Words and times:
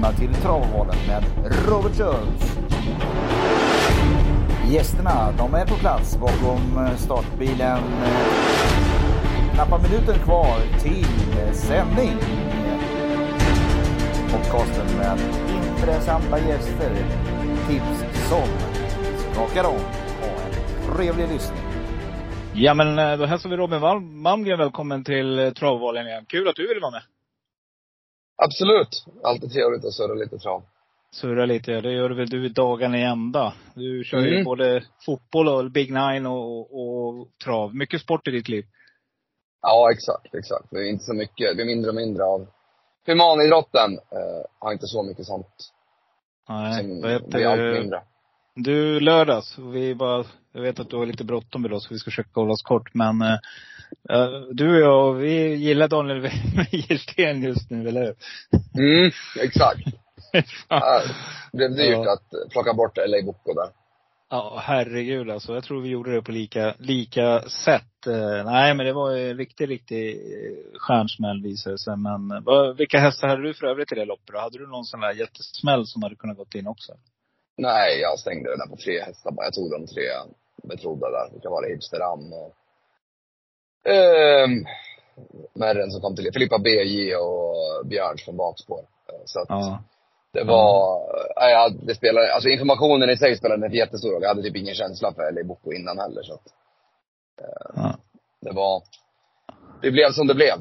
välkomna 0.00 0.18
till 0.18 0.42
Travvalen 0.42 0.96
med 1.06 1.24
Robert 1.68 1.96
Schultz. 1.96 2.58
Gästerna, 4.70 5.32
de 5.38 5.54
är 5.54 5.66
på 5.66 5.74
plats 5.74 6.16
bakom 6.16 6.86
eh, 6.86 6.96
startbilen. 6.96 7.78
Knappa 9.54 9.78
minuter 9.78 10.14
kvar 10.24 10.58
till 10.82 11.04
eh, 11.38 11.52
sändning. 11.52 12.16
Podcasten 14.30 14.96
med 14.98 15.18
intressanta 15.76 16.38
gäster. 16.38 16.90
Tips 17.68 18.28
som 18.28 18.48
skakar 19.32 19.64
om. 19.64 19.80
Ha 20.20 20.28
en 20.46 20.96
trevlig 20.96 21.28
lyssning. 21.28 21.60
Ja 22.54 22.74
men 22.74 22.98
eh, 22.98 23.16
då 23.18 23.26
hälsar 23.26 23.50
vi 23.50 23.56
Robin 23.56 23.80
Malmgren 24.22 24.58
välkommen 24.58 25.04
till 25.04 25.52
Travvalen 25.56 26.06
igen. 26.06 26.24
Kul 26.28 26.48
att 26.48 26.56
du 26.56 26.68
ville 26.68 26.80
vara 26.80 26.90
med. 26.90 27.02
Absolut. 28.44 29.04
Alltid 29.24 29.52
trevligt 29.52 29.84
att 29.84 29.92
surra 29.94 30.14
lite 30.14 30.38
trav. 30.38 30.62
Surra 31.12 31.46
lite, 31.46 31.72
ja. 31.72 31.80
Det 31.80 31.92
gör 31.92 32.10
väl 32.10 32.28
du 32.30 32.48
dagarna 32.48 32.98
i 32.98 33.02
ända. 33.02 33.52
Du 33.74 34.04
kör 34.04 34.18
ju 34.20 34.32
Mm. 34.32 34.44
både 34.44 34.84
fotboll 35.06 35.48
och 35.48 35.70
Big 35.70 35.92
Nine 35.92 36.26
och, 36.26 36.60
och, 36.80 37.28
trav. 37.44 37.74
Mycket 37.74 38.00
sport 38.00 38.28
i 38.28 38.30
ditt 38.30 38.48
liv. 38.48 38.64
Ja, 39.62 39.88
exakt, 39.92 40.34
exakt. 40.34 40.66
Det 40.70 40.78
är 40.78 40.90
inte 40.90 41.04
så 41.04 41.14
mycket. 41.14 41.56
Det 41.56 41.62
är 41.62 41.66
mindre 41.66 41.88
och 41.90 41.94
mindre 41.94 42.24
av 42.24 42.46
humanidrotten. 43.06 43.92
Eh, 43.92 44.44
har 44.58 44.72
inte 44.72 44.86
så 44.86 45.02
mycket 45.02 45.26
sånt. 45.26 45.46
Nej, 46.48 46.78
Som 46.80 47.00
vad 47.00 47.10
heter 47.10 47.28
blir 47.28 47.46
allt 47.46 47.58
det? 47.60 47.72
mindre. 47.80 48.02
Du, 48.54 49.00
lördags. 49.00 49.58
Vi 49.58 49.94
bara, 49.94 50.24
jag 50.52 50.62
vet 50.62 50.80
att 50.80 50.90
du 50.90 50.96
har 50.96 51.06
lite 51.06 51.24
bråttom 51.24 51.64
idag 51.66 51.82
så 51.82 51.88
vi 51.94 51.98
ska 51.98 52.04
försöka 52.10 52.30
hålla 52.40 52.52
oss 52.52 52.62
kort. 52.62 52.94
Men 52.94 53.22
eh, 53.22 53.38
du 54.52 54.74
och 54.74 54.80
jag, 54.80 55.12
vi 55.14 55.54
gillar 55.54 55.88
Daniel 55.88 56.30
Gilsten 56.70 57.42
just 57.42 57.70
nu, 57.70 57.88
eller 57.88 58.00
hur? 58.00 58.14
Mm, 58.78 59.10
exakt. 59.40 59.80
ja, 60.68 61.02
det 61.52 61.56
blev 61.56 61.70
dyrt 61.70 61.88
Ja. 62.06 62.12
att 62.12 62.50
plocka 62.52 62.72
bort 62.74 62.96
LA 62.96 63.22
Boko 63.26 63.54
där. 63.54 63.70
herregud 64.60 65.30
alltså. 65.30 65.54
Jag 65.54 65.64
tror 65.64 65.80
vi 65.80 65.88
gjorde 65.88 66.14
det 66.14 66.22
på 66.22 66.32
lika, 66.32 66.74
lika 66.78 67.40
sätt. 67.64 68.06
Eh, 68.06 68.44
nej, 68.44 68.74
men 68.74 68.86
det 68.86 68.92
var 68.92 69.16
en 69.16 69.36
riktig, 69.36 69.70
riktig 69.70 70.08
eh, 70.10 70.78
stjärnsmäll 70.78 71.42
visade 71.42 71.78
sig. 71.78 71.96
Men 71.96 72.30
eh, 72.30 72.74
vilka 72.76 72.98
hästar 72.98 73.28
hade 73.28 73.42
du 73.42 73.54
för 73.54 73.66
övrigt 73.66 73.92
i 73.92 73.94
det 73.94 74.04
loppet 74.04 74.32
då? 74.34 74.38
Hade 74.38 74.58
du 74.58 74.66
någon 74.66 74.84
sån 74.84 75.00
där 75.00 75.12
jättesmäll 75.12 75.86
som 75.86 76.02
hade 76.02 76.16
kunnat 76.16 76.36
gått 76.36 76.54
in 76.54 76.66
också? 76.66 76.92
Nej, 77.58 78.00
jag 78.00 78.18
stängde 78.18 78.50
det 78.50 78.56
där 78.56 78.66
på 78.70 78.76
tre 78.76 79.00
hästar 79.02 79.30
bara. 79.30 79.46
Jag 79.46 79.54
tog 79.54 79.70
de 79.70 79.86
tre 79.86 80.02
betrodda 80.62 81.10
där. 81.10 81.32
Vilka 81.32 81.50
var 81.50 81.62
det? 81.62 81.68
Hipsteram 81.74 82.32
och 82.32 82.54
ehm, 83.84 84.64
Merren 85.54 85.90
som 85.90 86.00
kom 86.00 86.16
till 86.16 86.30
Filippa 86.32 86.58
BJ 86.58 87.14
och 87.16 87.86
Björns 87.86 88.24
från 88.24 88.36
bakspår. 88.36 88.78
Eh, 88.80 89.14
Så 89.24 89.40
att 89.40 89.46
Ja. 89.48 89.78
det 90.32 90.44
var, 90.44 90.98
nej, 91.40 91.52
ja, 91.52 91.68
det 91.82 91.94
spelade, 91.94 92.34
alltså 92.34 92.48
informationen 92.48 93.10
i 93.10 93.16
sig 93.16 93.36
spelade 93.36 93.66
en 93.66 93.72
jättestor 93.72 94.10
roll. 94.12 94.22
Jag 94.22 94.28
hade 94.28 94.42
typ 94.42 94.56
ingen 94.56 94.74
känsla 94.74 95.12
för 95.12 95.32
LA 95.32 95.44
Boko 95.44 95.72
innan 95.72 95.98
heller 95.98 96.22
så 96.22 96.34
att 96.34 96.46
Ja. 97.76 97.94
det 98.40 98.52
var, 98.52 98.82
det 99.82 99.90
blev 99.90 100.10
som 100.12 100.26
det 100.26 100.34
blev. 100.34 100.54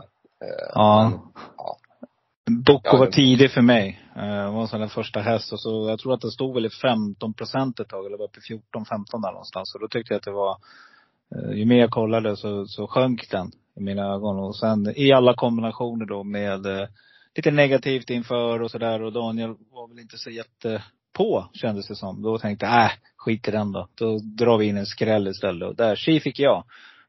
Eh, 0.43 0.69
Ja. 0.73 1.09
men, 1.11 1.19
ja. 1.57 1.77
Ja, 2.83 2.97
var 2.97 3.05
tidig 3.07 3.51
för 3.51 3.61
mig. 3.61 4.01
Eh, 4.15 4.21
Det 4.45 4.51
var 4.51 4.61
en 4.61 4.67
sån 4.67 4.79
där 4.81 4.87
första 4.87 5.19
häst 5.19 5.53
och 5.53 5.59
så, 5.61 5.89
jag 5.89 5.99
tror 5.99 6.13
att 6.13 6.21
det 6.21 6.31
stod 6.31 6.53
väl 6.53 6.65
i 6.65 6.69
15 6.69 7.33
procent 7.33 7.79
ett 7.79 7.87
tag, 7.89 8.05
eller 8.05 8.17
var 8.17 8.25
uppe 8.25 8.39
i 8.39 8.41
14-15 8.41 9.21
där 9.21 9.31
någonstans. 9.31 9.75
Och 9.75 9.81
då 9.81 9.87
tyckte 9.87 10.13
jag 10.13 10.17
att 10.17 10.23
det 10.25 10.31
var, 10.31 10.57
ju 11.53 11.65
mer 11.65 11.79
jag 11.79 11.91
kollade 11.91 12.37
så, 12.37 12.65
så 12.65 12.87
sjönk 12.87 13.29
den 13.31 13.51
i 13.75 13.83
mina 13.83 14.13
ögon. 14.13 14.39
Och 14.39 14.55
sen 14.55 14.93
i 14.95 15.11
alla 15.11 15.33
kombinationer 15.33 16.05
då 16.05 16.23
med 16.23 16.65
eh, 16.65 16.87
lite 17.35 17.51
negativt 17.51 18.09
inför 18.09 18.61
och 18.61 18.71
sådär. 18.71 19.01
Och 19.01 19.13
Daniel 19.13 19.55
var 19.71 19.87
väl 19.89 19.99
inte 19.99 20.17
så 20.17 20.29
jätte 20.29 20.83
på 21.13 21.49
kändes 21.53 21.87
det 21.87 21.95
som. 21.95 22.21
Då 22.21 22.37
tänkte 22.37 22.65
jag, 22.65 22.83
äh, 22.83 22.91
skit 23.17 23.47
i 23.47 23.51
den 23.51 23.71
då. 23.71 23.87
Då 23.95 24.19
drar 24.19 24.57
vi 24.57 24.65
in 24.65 24.77
en 24.77 24.85
skräll 24.85 25.27
istället. 25.27 25.69
Och 25.69 25.75
där, 25.75 25.95
tji 25.95 26.19
fick 26.19 26.39
jag. 26.39 26.63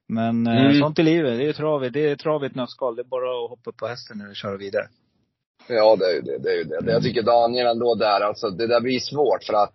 Men 0.09 0.47
eh, 0.47 0.65
Mm. 0.65 0.79
sånt 0.79 0.99
i 0.99 1.03
livet, 1.03 1.39
det 1.39 1.49
är 1.49 1.53
travet. 1.53 1.93
Det 1.93 2.11
är 2.11 2.17
travet 2.17 2.55
nötskal. 2.55 2.97
Det 2.97 3.03
är 3.03 3.05
bara 3.05 3.45
att 3.45 3.51
hoppa 3.51 3.73
på 3.73 3.87
hästen 3.87 4.19
nu 4.19 4.29
och 4.29 4.37
köra 4.37 4.57
vidare. 4.57 4.87
Ja, 5.69 5.97
det 5.97 6.05
är 6.05 6.15
ju 6.15 6.21
det. 6.21 6.39
det, 6.39 6.51
är 6.51 6.57
ju 6.57 6.65
det. 6.65 6.93
Jag 6.93 7.03
tycker 7.03 7.23
Daniel 7.23 7.67
ändå 7.67 7.95
där, 7.95 8.21
alltså 8.21 8.51
det 8.51 8.67
där 8.67 8.81
blir 8.81 9.01
svårt 9.01 9.45
för 9.45 9.55
att 9.55 9.75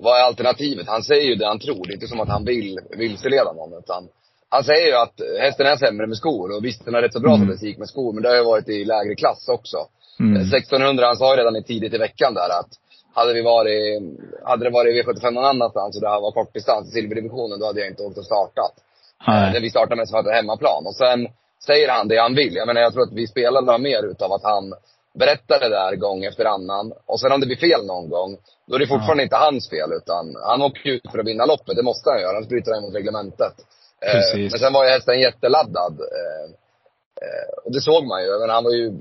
vad 0.00 0.18
är 0.18 0.22
alternativet? 0.22 0.86
Han 0.88 1.02
säger 1.02 1.28
ju 1.28 1.34
det 1.34 1.46
han 1.46 1.58
tror. 1.58 1.86
Det 1.86 1.92
är 1.92 1.94
inte 1.94 2.06
som 2.06 2.20
att 2.20 2.28
han 2.28 2.44
vill 2.44 2.78
vilseleda 2.90 3.52
någon. 3.52 3.78
Utan 3.78 4.08
han 4.48 4.64
säger 4.64 4.86
ju 4.86 4.94
att 4.94 5.20
hästen 5.40 5.66
är 5.66 5.76
sämre 5.76 6.06
med 6.06 6.16
skor. 6.16 6.56
Och 6.56 6.64
visst, 6.64 6.84
den 6.84 6.94
har 6.94 7.02
rätt 7.02 7.12
så 7.12 7.20
bra 7.20 7.34
Mm. 7.34 7.46
statistik 7.46 7.78
med 7.78 7.88
skor. 7.88 8.12
Men 8.12 8.22
det 8.22 8.28
har 8.28 8.36
ju 8.36 8.44
varit 8.44 8.68
i 8.68 8.84
lägre 8.84 9.14
klass 9.14 9.48
också. 9.48 9.76
Mm. 10.20 10.42
1600, 10.42 11.06
han 11.06 11.16
sa 11.16 11.34
ju 11.34 11.40
redan 11.40 11.56
i 11.56 11.62
tidigt 11.62 11.94
i 11.94 11.98
veckan 11.98 12.34
där 12.34 12.50
att 12.60 12.70
hade 13.14 13.32
vi 13.32 13.42
varit, 13.42 14.02
hade 14.44 14.64
det 14.64 14.70
varit 14.70 15.06
V75 15.06 15.30
någon 15.30 15.44
annanstans 15.44 15.96
och 15.96 16.02
det 16.02 16.08
här 16.08 16.20
var 16.20 16.32
kortdistans 16.32 16.88
i 16.88 16.92
silverdivisionen, 16.92 17.60
då 17.60 17.66
hade 17.66 17.80
jag 17.80 17.88
inte 17.88 18.02
åkt 18.02 18.18
och 18.18 18.24
startat. 18.24 18.74
Nej. 19.26 19.52
När 19.52 19.60
vi 19.60 19.70
startar 19.70 19.96
mest 19.96 20.12
för 20.12 20.18
att 20.18 20.24
det 20.24 20.32
hemmaplan. 20.32 20.86
Och 20.86 20.94
sen 20.94 21.28
säger 21.66 21.88
han 21.88 22.08
det 22.08 22.18
han 22.20 22.34
vill. 22.34 22.54
Jag 22.54 22.66
menar, 22.66 22.80
jag 22.80 22.92
tror 22.92 23.02
att 23.02 23.12
vi 23.12 23.26
spelarna 23.26 23.72
har 23.72 23.78
mer 23.78 24.02
utav 24.10 24.32
att 24.32 24.42
han 24.42 24.74
berättar 25.14 25.60
det 25.60 25.68
där 25.68 25.96
gång 25.96 26.24
efter 26.24 26.44
annan. 26.44 26.92
Och 27.06 27.20
sen 27.20 27.32
om 27.32 27.40
det 27.40 27.46
blir 27.46 27.56
fel 27.56 27.86
någon 27.86 28.08
gång, 28.08 28.36
då 28.66 28.74
är 28.74 28.78
det 28.78 28.86
fortfarande 28.86 29.22
inte 29.22 29.36
hans 29.36 29.70
fel. 29.70 29.92
Utan 29.92 30.36
han 30.42 30.62
åker 30.62 30.90
ut 30.90 31.10
för 31.10 31.18
att 31.18 31.26
vinna 31.26 31.46
loppet. 31.46 31.76
Det 31.76 31.82
måste 31.82 32.10
han 32.10 32.20
göra, 32.20 32.36
annars 32.36 32.48
bryter 32.48 32.72
han 32.74 32.82
mot 32.82 32.94
reglementet. 32.94 33.54
Eh. 34.06 34.38
Men 34.38 34.58
sen 34.58 34.72
var 34.72 34.84
ju 34.84 34.90
hästen 34.90 35.20
jätteladdad. 35.20 36.00
Eh, 36.00 36.44
eh, 37.24 37.48
och 37.64 37.72
det 37.72 37.80
såg 37.80 38.06
man 38.06 38.22
ju. 38.24 38.38
Men 38.40 38.50
han 38.50 38.64
var 38.64 38.70
ju 38.70 38.92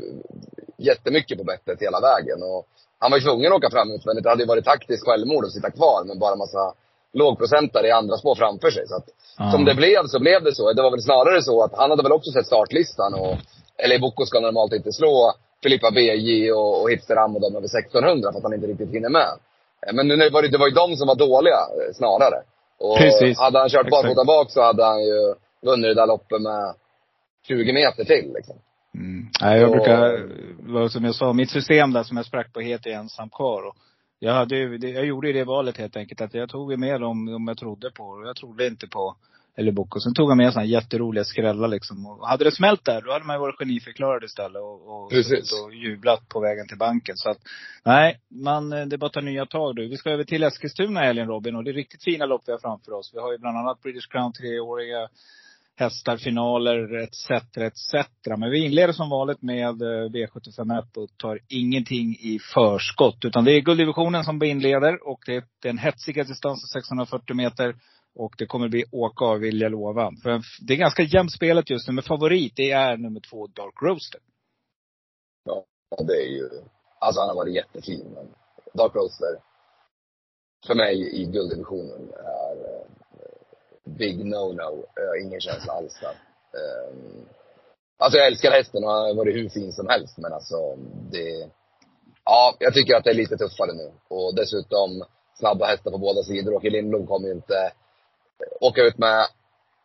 jättemycket 0.78 1.38
på 1.38 1.44
bettet 1.44 1.82
hela 1.82 2.00
vägen. 2.00 2.44
Och 2.44 2.68
han 3.00 3.12
var 3.12 3.18
ju 3.18 3.24
tvungen 3.24 3.52
att 3.52 3.58
åka 3.58 3.70
fram 3.70 3.92
utvändigt. 3.92 4.24
Det 4.24 4.30
hade 4.30 4.44
ju 4.44 4.48
varit 4.48 4.66
taktiskt 4.66 5.06
självmord 5.06 5.46
att 5.46 5.52
sitta 5.52 5.72
kvar 5.72 6.04
med 6.04 6.20
bara 6.20 6.36
massa 6.36 6.74
lågprocentare 7.14 7.88
i 7.88 7.92
andra 7.92 8.18
spår 8.18 8.36
framför 8.36 8.72
sig. 8.72 8.88
Så 8.88 8.96
att 8.96 9.06
Ja. 9.38 9.52
som 9.52 9.66
det 9.66 9.76
blev 9.76 10.08
så 10.08 10.20
blev 10.20 10.44
det 10.44 10.56
så. 10.56 10.74
Det 10.74 10.82
var 10.82 10.92
väl 10.92 11.02
snarare 11.02 11.42
så 11.44 11.64
att 11.64 11.76
han 11.76 11.90
hade 11.90 12.04
väl 12.04 12.12
också 12.12 12.32
sett 12.32 12.46
startlistan 12.46 13.14
och 13.14 13.36
LA 13.88 14.00
Boko 14.00 14.26
ska 14.26 14.40
normalt 14.40 14.74
inte 14.74 14.92
slå 14.92 15.34
Filippa 15.64 15.92
BJ 15.92 16.52
och, 16.52 16.82
och 16.82 16.92
Hipsteram 16.92 17.36
och 17.36 17.42
de 17.42 17.56
över 17.56 17.68
1600 17.80 18.32
för 18.32 18.38
att 18.38 18.44
han 18.44 18.54
inte 18.54 18.68
riktigt 18.68 18.92
hinner 18.92 19.10
med. 19.10 19.32
Eh, 19.88 19.94
Men 19.94 20.08
nu 20.08 20.30
var 20.30 20.42
det, 20.42 20.48
det 20.48 20.58
var 20.58 20.68
ju 20.68 20.74
de 20.74 20.96
som 20.96 21.08
var 21.08 21.16
dåliga 21.16 21.56
eh, 21.78 21.94
snarare. 21.94 22.40
Och 22.80 22.98
Precis. 22.98 23.40
hade 23.40 23.60
han 23.60 23.70
kört 23.70 23.90
barfota 23.90 24.24
bak 24.26 24.52
så 24.52 24.62
hade 24.62 24.86
han 24.86 25.04
ju 25.04 25.34
vunnit 25.62 25.84
det 25.90 25.94
där 26.02 26.08
loppet 26.08 26.42
med 26.42 26.74
20 27.48 27.74
meter 27.74 28.04
till 28.04 28.34
liksom. 28.36 28.56
Mm. 28.96 29.26
Nej, 29.42 29.60
jag 29.60 29.70
Och- 29.70 29.76
brukar, 29.76 30.88
som 30.90 31.06
jag 31.06 31.16
sa, 31.16 31.34
mitt 31.34 31.50
system 31.52 31.94
där 31.94 32.04
som 32.04 32.18
jag 32.18 32.26
sprack 32.26 32.54
på 32.54 32.60
heter 32.60 32.90
ensam 32.92 33.30
kvar. 33.30 33.64
Och 33.68 33.76
jag, 34.20 34.34
hade, 34.34 34.56
jag 34.88 35.06
gjorde 35.06 35.28
ju 35.28 35.34
det 35.34 35.44
valet 35.44 35.78
helt 35.78 35.96
enkelt 35.98 36.22
att 36.22 36.34
jag 36.34 36.50
tog 36.50 36.72
ju 36.72 36.78
med 36.78 37.02
dem, 37.02 37.26
dem 37.26 37.48
jag 37.48 37.58
trodde 37.58 37.92
på. 37.92 38.04
Och 38.04 38.28
jag 38.28 38.36
trodde 38.36 38.68
inte 38.68 38.88
på 38.88 39.16
eller 39.62 39.72
Boko. 39.72 40.00
Sen 40.00 40.14
tog 40.14 40.30
jag 40.32 40.38
med 40.38 40.54
sådana 40.54 40.68
jätteroliga 40.68 41.24
skrällar 41.24 41.68
liksom. 41.68 42.06
Och 42.06 42.28
hade 42.28 42.44
det 42.44 42.52
smält 42.52 42.86
där, 42.86 43.02
då 43.02 43.12
hade 43.12 43.26
man 43.26 43.36
ju 43.36 43.40
varit 43.40 43.58
geniförklarad 43.60 44.24
istället 44.24 44.62
och, 44.62 44.88
och, 44.88 45.04
och 45.66 45.74
jublat 45.74 46.30
på 46.30 46.40
vägen 46.40 46.68
till 46.68 46.78
banken. 46.78 47.18
Så 47.18 47.30
att, 47.30 47.38
nej, 47.86 48.20
man, 48.30 48.70
det 48.70 48.94
är 48.94 48.98
bara 48.98 49.06
att 49.06 49.14
ta 49.14 49.22
nya 49.22 49.46
tag 49.46 49.76
nu. 49.76 49.88
Vi 49.88 49.98
ska 49.98 50.10
över 50.10 50.24
till 50.24 50.44
Eskilstuna 50.44 51.04
i 51.04 51.06
helgen 51.06 51.28
Robin 51.28 51.56
och 51.56 51.64
det 51.64 51.72
är 51.72 51.74
riktigt 51.74 52.04
fina 52.04 52.26
lopp 52.26 52.42
vi 52.46 52.52
har 52.52 52.60
framför 52.60 52.92
oss. 52.92 53.12
Vi 53.14 53.20
har 53.20 53.32
ju 53.32 53.38
bland 53.38 53.58
annat 53.58 53.82
British 53.82 54.08
Crown 54.12 54.34
treåriga 54.34 55.10
hästar, 55.82 56.18
finaler 56.18 57.04
etc. 57.04 57.32
etc. 57.58 58.08
Men 58.38 58.52
vi 58.52 58.66
inleder 58.66 58.94
som 58.94 59.10
vanligt 59.10 59.42
med 59.42 59.82
eh, 59.82 60.10
V751 60.10 60.98
och 60.98 61.18
tar 61.18 61.40
ingenting 61.48 62.18
i 62.20 62.40
förskott. 62.54 63.26
Utan 63.26 63.44
det 63.44 63.52
är 63.52 63.62
gulddivisionen 63.62 64.24
som 64.24 64.44
inleder 64.44 65.08
och 65.08 65.20
det 65.26 65.36
är 65.36 65.44
den 65.62 65.78
hetsiga 65.78 66.24
distansen 66.24 66.82
640 66.82 67.36
meter. 67.36 67.76
Och 68.16 68.36
det 68.38 68.46
kommer 68.46 68.68
bli 68.68 68.84
åka 68.92 69.26
av 69.26 69.40
vill 69.40 69.62
jag 69.62 69.72
lova. 69.72 70.12
För 70.24 70.42
det 70.68 70.74
är 70.74 70.78
ganska 70.78 71.04
jämnt 71.04 71.32
spelet 71.32 71.70
just 71.70 71.88
nu. 71.88 71.94
Men 71.94 72.04
favorit 72.04 72.54
det 72.56 72.72
är 72.72 72.98
nummer 72.98 73.20
två 73.30 73.48
Dark 73.48 73.82
Roaster. 73.82 74.22
Ja, 75.44 75.66
det 75.98 76.14
är 76.14 76.28
ju, 76.28 76.50
alltså 77.00 77.22
han 77.22 77.30
har 77.30 77.36
varit 77.36 77.56
jättefin 77.56 78.06
men 78.16 78.28
Dark 78.74 78.96
Roaster, 78.96 79.40
för 80.68 80.76
mig 80.76 81.22
i 81.22 81.26
gulddivisionen 81.26 82.10
är 82.14 82.56
eh, 82.66 82.86
big 83.98 84.26
no-no. 84.26 84.86
Ingen 85.22 85.42
känsla 85.42 85.74
alls 85.74 86.00
där. 86.02 86.16
Eh, 86.60 86.96
alltså 87.98 88.18
jag 88.18 88.28
älskar 88.28 88.52
hästen 88.52 88.84
och 88.84 88.92
han 88.92 89.02
har 89.02 89.14
varit 89.14 89.36
hur 89.36 89.50
fin 89.50 89.74
som 89.74 89.88
helst 89.88 90.18
men 90.18 90.34
alltså 90.34 90.76
det, 91.12 91.50
ja, 92.26 92.56
jag 92.60 92.74
tycker 92.74 92.96
att 92.96 93.04
det 93.04 93.10
är 93.10 93.22
lite 93.24 93.38
tuffare 93.38 93.74
nu. 93.74 93.92
Och 94.08 94.36
dessutom 94.36 95.04
snabba 95.40 95.66
hästar 95.66 95.92
på 95.92 95.98
båda 95.98 96.24
sidor. 96.24 96.54
Åke 96.54 96.70
Lindblom 96.70 97.08
kommer 97.08 97.28
ju 97.28 97.34
inte 97.34 97.72
åka 98.60 98.82
ut 98.82 98.98
med 98.98 99.28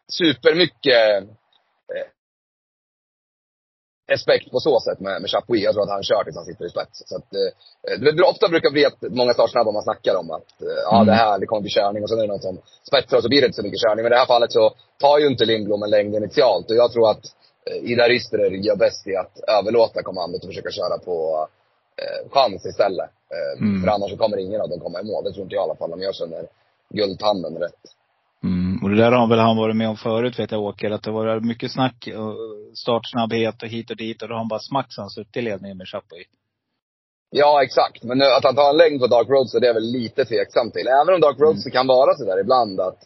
supermycket 0.09 1.23
eh, 1.95 2.07
respekt 4.09 4.51
på 4.51 4.61
så 4.61 4.81
sätt 4.81 5.01
med, 5.01 5.21
med 5.21 5.31
Chapuis. 5.31 5.63
Jag 5.63 5.73
tror 5.75 5.85
att 5.85 5.97
han 5.97 6.03
kör 6.03 6.25
tills 6.25 6.37
han 6.37 6.45
sitter 6.45 6.65
i 6.67 6.69
spets. 6.69 7.03
Så 7.11 7.17
att, 7.17 7.31
eh, 7.35 8.15
det, 8.17 8.23
ofta 8.23 8.49
brukar 8.49 8.71
bli 8.71 8.85
att 8.87 9.03
många 9.03 9.33
startsnabba 9.35 9.73
man 9.73 9.83
snackar 9.83 10.15
om 10.23 10.31
att 10.31 10.63
eh, 10.63 10.83
ja, 10.85 10.97
Mm. 10.97 11.07
det 11.07 11.13
här 11.13 11.39
det 11.39 11.47
kommer 11.47 11.63
bli 11.63 11.71
körning 11.71 12.03
och 12.03 12.09
sen 12.09 12.19
är 12.19 12.23
det 12.23 12.29
någon 12.29 12.41
som 12.49 12.59
spetsar 12.91 13.17
och 13.17 13.23
så 13.23 13.29
blir 13.29 13.41
det 13.41 13.47
inte 13.47 13.57
så 13.57 13.67
mycket 13.67 13.83
körning. 13.85 14.03
Men 14.03 14.13
i 14.13 14.15
det 14.15 14.19
här 14.25 14.33
fallet 14.35 14.53
så 14.53 14.75
tar 15.01 15.19
ju 15.19 15.27
inte 15.27 15.45
Lindblom 15.45 15.83
en 15.83 15.91
längd 15.91 16.15
initialt. 16.15 16.71
Och 16.71 16.77
jag 16.77 16.93
tror 16.93 17.11
att 17.11 17.25
eh, 17.67 17.91
Ida 17.91 18.09
Risterer 18.09 18.51
gör 18.51 18.77
bäst 18.77 19.07
i 19.07 19.17
att 19.17 19.35
överlåta 19.59 20.03
kommandot 20.03 20.43
och 20.45 20.51
försöka 20.51 20.71
köra 20.71 20.99
på 20.99 21.49
eh, 22.03 22.31
chans 22.31 22.67
istället. 22.67 23.11
Eh, 23.35 23.63
mm. 23.63 23.83
För 23.83 23.89
annars 23.91 24.11
så 24.11 24.17
kommer 24.17 24.37
ingen 24.37 24.61
av 24.61 24.69
dem 24.69 24.81
komma 24.81 25.01
i 25.01 25.05
mål. 25.05 25.25
Det 25.25 25.33
tror 25.33 25.43
inte 25.43 25.55
jag 25.55 25.63
i 25.63 25.67
alla 25.69 25.77
fall, 25.81 25.93
om 25.93 26.03
jag 26.03 26.15
känner 26.15 26.47
guldtanden 26.89 27.59
rätt. 27.59 27.83
Mm. 28.77 28.85
Och 28.85 28.91
det 28.91 29.03
där 29.03 29.13
har 29.13 29.29
väl 29.29 29.39
han 29.39 29.57
varit 29.57 29.77
med 29.77 29.89
om 29.89 29.97
förut 29.97 30.39
vet 30.39 30.51
jag 30.51 30.63
Åker, 30.63 30.91
att 30.91 31.03
det 31.03 31.11
var 31.11 31.41
mycket 31.41 31.73
snack, 31.73 32.09
startsnabbhet 32.75 33.63
och 33.63 33.69
hit 33.69 33.91
och 33.91 33.97
dit 33.97 34.23
och 34.23 34.29
då 34.29 34.35
har 34.35 34.39
han 34.39 34.49
bara 34.49 34.61
smacksan 34.61 35.11
suttit 35.11 35.37
i 35.37 35.43
ledningen 35.43 35.79
med 35.79 35.89
Chapuis. 35.89 36.27
Ja, 37.31 37.63
exakt. 37.63 38.03
Men 38.03 38.23
att 38.23 38.45
han 38.45 38.55
tar 38.55 38.71
en 38.71 38.77
längd 38.77 39.01
på 39.01 39.07
Dark 39.07 39.29
Roads, 39.29 39.53
det 39.53 39.69
är 39.69 39.75
väl 39.75 39.93
lite 39.93 40.25
tveksamt 40.25 40.75
till. 40.75 40.87
Även 40.87 41.15
om 41.15 41.21
Dark 41.21 41.41
Roads 41.41 41.67
mm. 41.67 41.73
kan 41.73 41.87
vara 41.87 42.15
sådär 42.15 42.41
ibland 42.41 42.81
att 42.81 42.99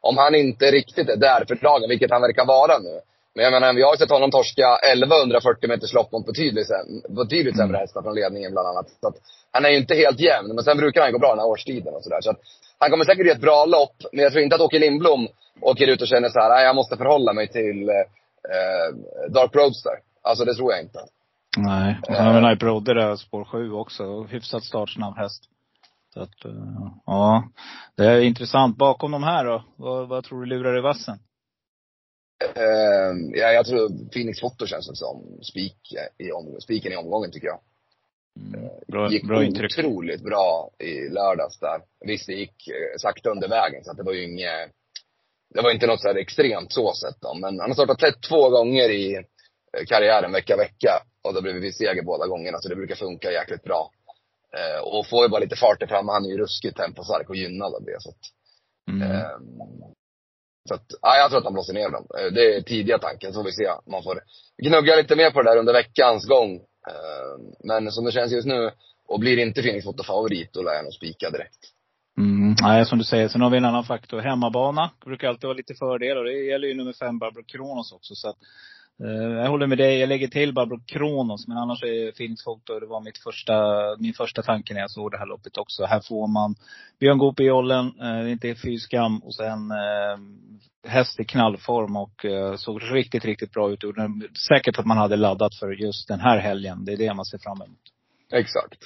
om 0.00 0.16
han 0.16 0.34
inte 0.34 0.70
riktigt 0.70 1.08
är 1.08 1.16
där 1.16 1.44
för 1.48 1.54
dagen, 1.54 1.88
vilket 1.88 2.10
han 2.10 2.22
verkar 2.22 2.46
vara 2.46 2.78
nu. 2.78 3.00
Men 3.34 3.44
jag 3.44 3.52
menar, 3.52 3.74
vi 3.74 3.82
har 3.82 3.92
ju 3.94 3.98
sett 3.98 4.10
honom 4.10 4.30
torska 4.30 4.78
1140 4.92 5.68
meters 5.68 5.92
lopp 5.92 6.12
mot 6.12 6.26
betydligt, 6.26 6.68
betydligt 7.08 7.56
sämre 7.56 7.78
hästar 7.78 8.02
från 8.02 8.14
ledningen 8.14 8.52
bland 8.52 8.68
annat. 8.68 8.86
Så 9.00 9.08
att, 9.08 9.16
han 9.52 9.64
är 9.64 9.70
ju 9.70 9.76
inte 9.76 9.94
helt 9.94 10.20
jämn, 10.20 10.54
men 10.54 10.64
sen 10.64 10.76
brukar 10.76 11.02
han 11.02 11.12
gå 11.12 11.18
bra 11.18 11.30
den 11.30 11.38
här 11.38 11.46
årstiden 11.46 11.94
och 11.94 12.04
sådär. 12.04 12.20
Så 12.20 12.30
att, 12.30 12.40
han 12.78 12.90
kommer 12.90 13.04
säkert 13.04 13.26
ge 13.26 13.32
ett 13.32 13.40
bra 13.40 13.64
lopp, 13.64 13.96
men 14.12 14.22
jag 14.22 14.32
tror 14.32 14.44
inte 14.44 14.56
att 14.56 14.62
Åke 14.62 14.78
Lindblom 14.78 15.28
åker 15.60 15.86
ut 15.86 16.02
och 16.02 16.08
känner 16.08 16.28
så 16.28 16.40
här, 16.40 16.48
nej 16.48 16.64
jag 16.64 16.76
måste 16.76 16.96
förhålla 16.96 17.32
mig 17.32 17.48
till 17.48 17.88
eh, 17.88 18.04
Dark 19.28 19.54
Roadster. 19.54 19.92
Alltså 20.22 20.44
det 20.44 20.54
tror 20.54 20.72
jag 20.72 20.80
inte. 20.82 20.98
Nej. 21.56 21.98
Och 22.08 22.14
sen 22.16 22.26
har 22.26 22.34
vi 22.34 22.40
Night 22.40 22.62
Rodder 22.62 22.94
där, 22.94 23.16
spår 23.16 23.44
7 23.44 23.72
också. 23.72 24.22
Hyfsat 24.22 24.64
startsnabb 24.64 25.16
häst. 25.16 25.44
Så 26.14 26.20
att, 26.20 26.44
eh, 26.44 26.52
ja. 27.06 27.44
Det 27.96 28.06
är 28.06 28.20
intressant. 28.20 28.76
Bakom 28.76 29.10
de 29.10 29.22
här 29.22 29.44
då? 29.44 29.64
Vad, 29.76 30.08
vad 30.08 30.24
tror 30.24 30.40
du 30.40 30.46
lurar 30.46 30.78
i 30.78 30.80
vassen? 30.80 31.18
Uh, 32.56 33.30
ja, 33.32 33.52
jag 33.52 33.66
tror 33.66 34.10
Phoenix 34.10 34.40
Foto 34.40 34.66
känns 34.66 34.98
som 34.98 35.38
spik 35.42 35.92
i 36.18 36.30
spiken 36.62 36.92
i 36.92 36.96
omgången 36.96 37.30
tycker 37.30 37.46
jag. 37.46 37.60
Mm, 38.36 38.70
bra, 38.86 39.10
gick 39.10 39.24
bra 39.24 39.44
intryck. 39.44 39.78
otroligt 39.78 40.22
bra 40.22 40.70
i 40.78 41.08
lördags 41.08 41.58
där. 41.58 41.82
Visst, 42.06 42.26
det 42.26 42.32
gick 42.32 42.68
eh, 42.68 42.98
sakta 42.98 43.30
under 43.30 43.48
vägen 43.48 43.84
så 43.84 43.90
att 43.90 43.96
det 43.96 44.02
var 44.02 44.12
ju 44.12 44.24
inget, 44.24 44.70
det 45.54 45.62
var 45.62 45.70
inte 45.70 45.86
något 45.86 46.00
så 46.00 46.08
här 46.08 46.14
extremt 46.14 46.72
så 46.72 46.92
sett 46.92 47.20
då. 47.20 47.34
Men 47.34 47.60
han 47.60 47.70
har 47.70 47.74
startat 47.74 47.98
tätt 47.98 48.22
två 48.28 48.50
gånger 48.50 48.88
i 48.88 49.14
eh, 49.14 49.84
karriären 49.86 50.32
vecka, 50.32 50.56
vecka. 50.56 51.02
Och 51.22 51.34
då 51.34 51.42
blev 51.42 51.54
vi 51.54 51.72
seger 51.72 52.02
båda 52.02 52.26
gångerna, 52.26 52.58
så 52.58 52.68
det 52.68 52.76
brukar 52.76 52.94
funka 52.94 53.32
jäkligt 53.32 53.62
bra. 53.62 53.90
Eh, 54.56 54.80
och 54.82 55.06
får 55.06 55.22
ju 55.22 55.28
bara 55.28 55.40
lite 55.40 55.56
fart 55.56 55.82
i 55.82 55.86
fram. 55.86 56.08
Han 56.08 56.24
är 56.24 56.30
ju 56.30 56.38
ruskigt 56.38 56.76
tempostark 56.76 57.28
och 57.28 57.36
gynnad 57.36 57.74
av 57.74 57.84
det. 57.84 57.96
Så 58.00 58.08
att, 58.10 58.22
mm 58.90 59.10
så 60.68 60.74
att, 60.74 60.86
ja, 61.02 61.16
jag 61.16 61.30
tror 61.30 61.38
att 61.38 61.44
han 61.44 61.52
blåser 61.52 61.72
ner 61.72 61.90
dem. 61.90 62.06
Eh, 62.18 62.32
det 62.32 62.56
är 62.56 62.60
tidiga 62.60 62.98
tanken, 62.98 63.32
så 63.32 63.38
får 63.40 63.44
vi 63.44 63.52
se. 63.52 63.68
Man 63.90 64.02
får 64.02 64.20
gnugga 64.62 64.96
lite 64.96 65.16
mer 65.16 65.30
på 65.30 65.42
det 65.42 65.50
där 65.50 65.58
under 65.58 65.72
veckans 65.72 66.26
gång. 66.26 66.54
Eh, 66.90 67.32
men 67.64 67.92
som 67.92 68.04
det 68.04 68.12
känns 68.12 68.32
just 68.32 68.46
nu, 68.46 68.70
och 69.08 69.20
blir 69.20 69.38
inte 69.38 69.62
Phoenix 69.62 69.84
Foto 69.84 70.04
favorit, 70.04 70.52
då 70.52 70.62
lär 70.62 70.72
jag 70.72 70.84
nog 70.84 70.94
spika 70.94 71.30
direkt. 71.30 71.58
Mm, 72.18 72.54
nej, 72.62 72.86
som 72.86 72.98
du 72.98 73.04
säger. 73.04 73.28
Sen 73.28 73.40
har 73.40 73.50
vi 73.50 73.56
en 73.56 73.64
annan 73.64 73.84
faktor. 73.84 74.18
Hemmabana. 74.20 74.90
Brukar 75.04 75.28
alltid 75.28 75.44
vara 75.44 75.56
lite 75.56 75.74
fördel 75.74 76.18
och 76.18 76.24
det 76.24 76.32
gäller 76.32 76.68
ju 76.68 76.74
nummer 76.74 76.92
fem, 76.92 77.18
Barbro 77.18 77.42
Kronos 77.42 77.92
också. 77.92 78.14
Så 78.14 78.28
att 78.28 78.36
Eh, 79.02 79.42
jag 79.42 79.50
håller 79.50 79.66
med 79.66 79.78
dig. 79.78 79.98
Jag 79.98 80.08
lägger 80.08 80.28
till 80.28 80.54
Barbro 80.54 80.80
Kronos, 80.86 81.48
men 81.48 81.56
annars 81.56 81.82
är 81.82 82.12
Finns 82.12 82.44
Foto, 82.44 82.80
det 82.80 82.86
var 82.86 83.00
mitt 83.00 83.18
första, 83.18 83.54
min 83.98 84.14
första 84.14 84.42
tanke 84.42 84.74
när 84.74 84.80
jag 84.80 84.90
såg 84.90 85.10
det 85.10 85.18
här 85.18 85.26
loppet 85.26 85.56
också. 85.56 85.84
Här 85.84 86.00
får 86.00 86.26
man 86.26 86.54
Björn 87.00 87.18
Goop 87.18 87.40
i 87.40 87.44
jollen, 87.44 87.92
eh, 88.00 88.32
inte 88.32 88.54
fy 88.54 88.78
skam 88.78 89.18
och 89.18 89.34
sen 89.34 89.70
eh, 89.70 90.18
häst 90.90 91.20
i 91.20 91.24
knallform 91.24 91.96
och 91.96 92.24
eh, 92.24 92.56
såg 92.56 92.82
riktigt, 92.82 93.24
riktigt 93.24 93.52
bra 93.52 93.70
ut. 93.70 93.84
Säkert 94.48 94.78
att 94.78 94.86
man 94.86 94.98
hade 94.98 95.16
laddat 95.16 95.54
för 95.54 95.70
just 95.70 96.08
den 96.08 96.20
här 96.20 96.38
helgen. 96.38 96.84
Det 96.84 96.92
är 96.92 96.96
det 96.96 97.14
man 97.14 97.24
ser 97.24 97.38
fram 97.38 97.62
emot. 97.62 97.80
Exakt. 98.32 98.78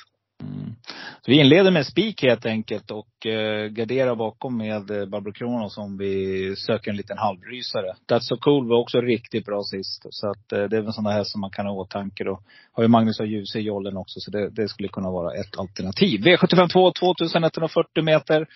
Mm. 0.43 0.75
Så 1.21 1.31
vi 1.31 1.41
inleder 1.41 1.71
med 1.71 1.87
spik 1.87 2.23
helt 2.23 2.47
enkelt 2.47 2.91
och 2.91 3.27
eh, 3.27 3.69
garderar 3.69 4.15
bakom 4.15 4.57
med 4.57 4.91
eh, 4.91 5.07
Barbro 5.07 5.33
Kronos 5.33 5.79
om 5.79 5.99
vi 5.99 6.55
söker 6.57 6.91
en 6.91 6.97
liten 6.97 7.19
halvrysare. 7.19 7.95
That's 8.11 8.21
so 8.21 8.37
cool 8.37 8.69
var 8.69 8.77
också 8.77 9.01
riktigt 9.01 9.47
bra 9.47 9.63
sist. 9.63 10.07
Så 10.11 10.31
att 10.31 10.53
eh, 10.53 10.63
det 10.63 10.77
är 10.77 10.81
väl 10.81 10.93
sådana 10.93 11.11
här 11.11 11.25
som 11.25 11.41
man 11.41 11.51
kan 11.51 11.67
ha 11.67 11.75
i 11.75 11.77
åtanke 11.77 12.25
då. 12.25 12.41
Har 12.73 12.83
ju 12.83 12.89
Magnus 12.89 13.21
och 13.21 13.27
Djuse 13.27 13.59
i 13.59 13.63
jollen 13.63 13.97
också 13.97 14.21
så 14.21 14.31
det, 14.31 14.51
det, 14.51 14.69
skulle 14.69 14.89
kunna 14.89 15.11
vara 15.11 15.35
ett 15.35 15.59
alternativ. 15.59 16.21
V75 16.21 16.69
2, 16.69 16.93
2140 16.93 18.05
meter. 18.05 18.47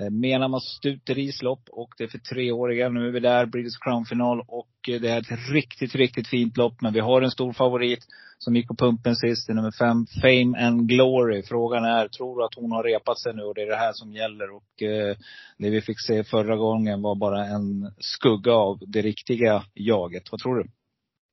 Eh, 0.00 0.10
Menar 0.10 0.48
man 0.48 0.60
Stuteris 0.60 1.42
lopp 1.42 1.62
och 1.70 1.88
det 1.98 2.04
är 2.04 2.08
för 2.08 2.18
treåriga. 2.18 2.88
Nu 2.88 3.08
är 3.08 3.12
vi 3.12 3.20
där, 3.20 3.46
British 3.46 3.78
Crown-final 3.84 4.40
och 4.48 4.88
eh, 4.88 5.00
det 5.00 5.08
är 5.10 5.18
ett 5.18 5.50
riktigt, 5.52 5.94
riktigt 5.94 6.28
fint 6.28 6.56
lopp. 6.56 6.80
Men 6.80 6.92
vi 6.92 7.00
har 7.00 7.22
en 7.22 7.30
stor 7.30 7.52
favorit 7.52 8.06
som 8.38 8.56
gick 8.56 8.68
på 8.68 8.74
pumpen 8.74 9.16
sist, 9.16 9.46
det 9.46 9.52
är 9.52 9.54
nummer 9.54 9.78
fem, 9.78 10.06
Fame 10.22 10.66
and 10.66 10.88
Glory. 10.88 11.42
Frågan 11.42 11.84
är, 11.84 12.08
tror 12.08 12.38
du 12.38 12.44
att 12.44 12.54
hon 12.54 12.72
har 12.72 12.82
repat 12.82 13.18
sig 13.18 13.34
nu 13.34 13.42
och 13.42 13.54
det 13.54 13.62
är 13.62 13.66
det 13.66 13.76
här 13.76 13.92
som 13.92 14.12
gäller? 14.12 14.50
Och 14.50 14.82
eh, 14.82 15.16
det 15.58 15.70
vi 15.70 15.80
fick 15.80 16.00
se 16.06 16.24
förra 16.24 16.56
gången 16.56 17.02
var 17.02 17.14
bara 17.14 17.46
en 17.46 17.92
skugga 17.98 18.52
av 18.52 18.78
det 18.86 19.02
riktiga 19.02 19.64
jaget. 19.74 20.22
Vad 20.30 20.40
tror 20.40 20.56
du? 20.56 20.64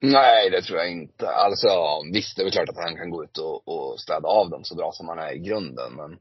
Nej, 0.01 0.49
det 0.49 0.61
tror 0.61 0.79
jag 0.79 0.91
inte. 0.91 1.27
Alltså 1.27 1.67
visst, 2.13 2.35
det 2.35 2.41
är 2.41 2.43
väl 2.43 2.51
klart 2.51 2.69
att 2.69 2.83
han 2.87 2.97
kan 2.97 3.09
gå 3.09 3.23
ut 3.23 3.37
och, 3.37 3.67
och 3.67 3.99
städa 3.99 4.27
av 4.27 4.49
dem 4.49 4.63
så 4.63 4.75
bra 4.75 4.91
som 4.93 5.07
han 5.07 5.19
är 5.19 5.33
i 5.35 5.39
grunden. 5.39 5.93
Men 5.95 6.19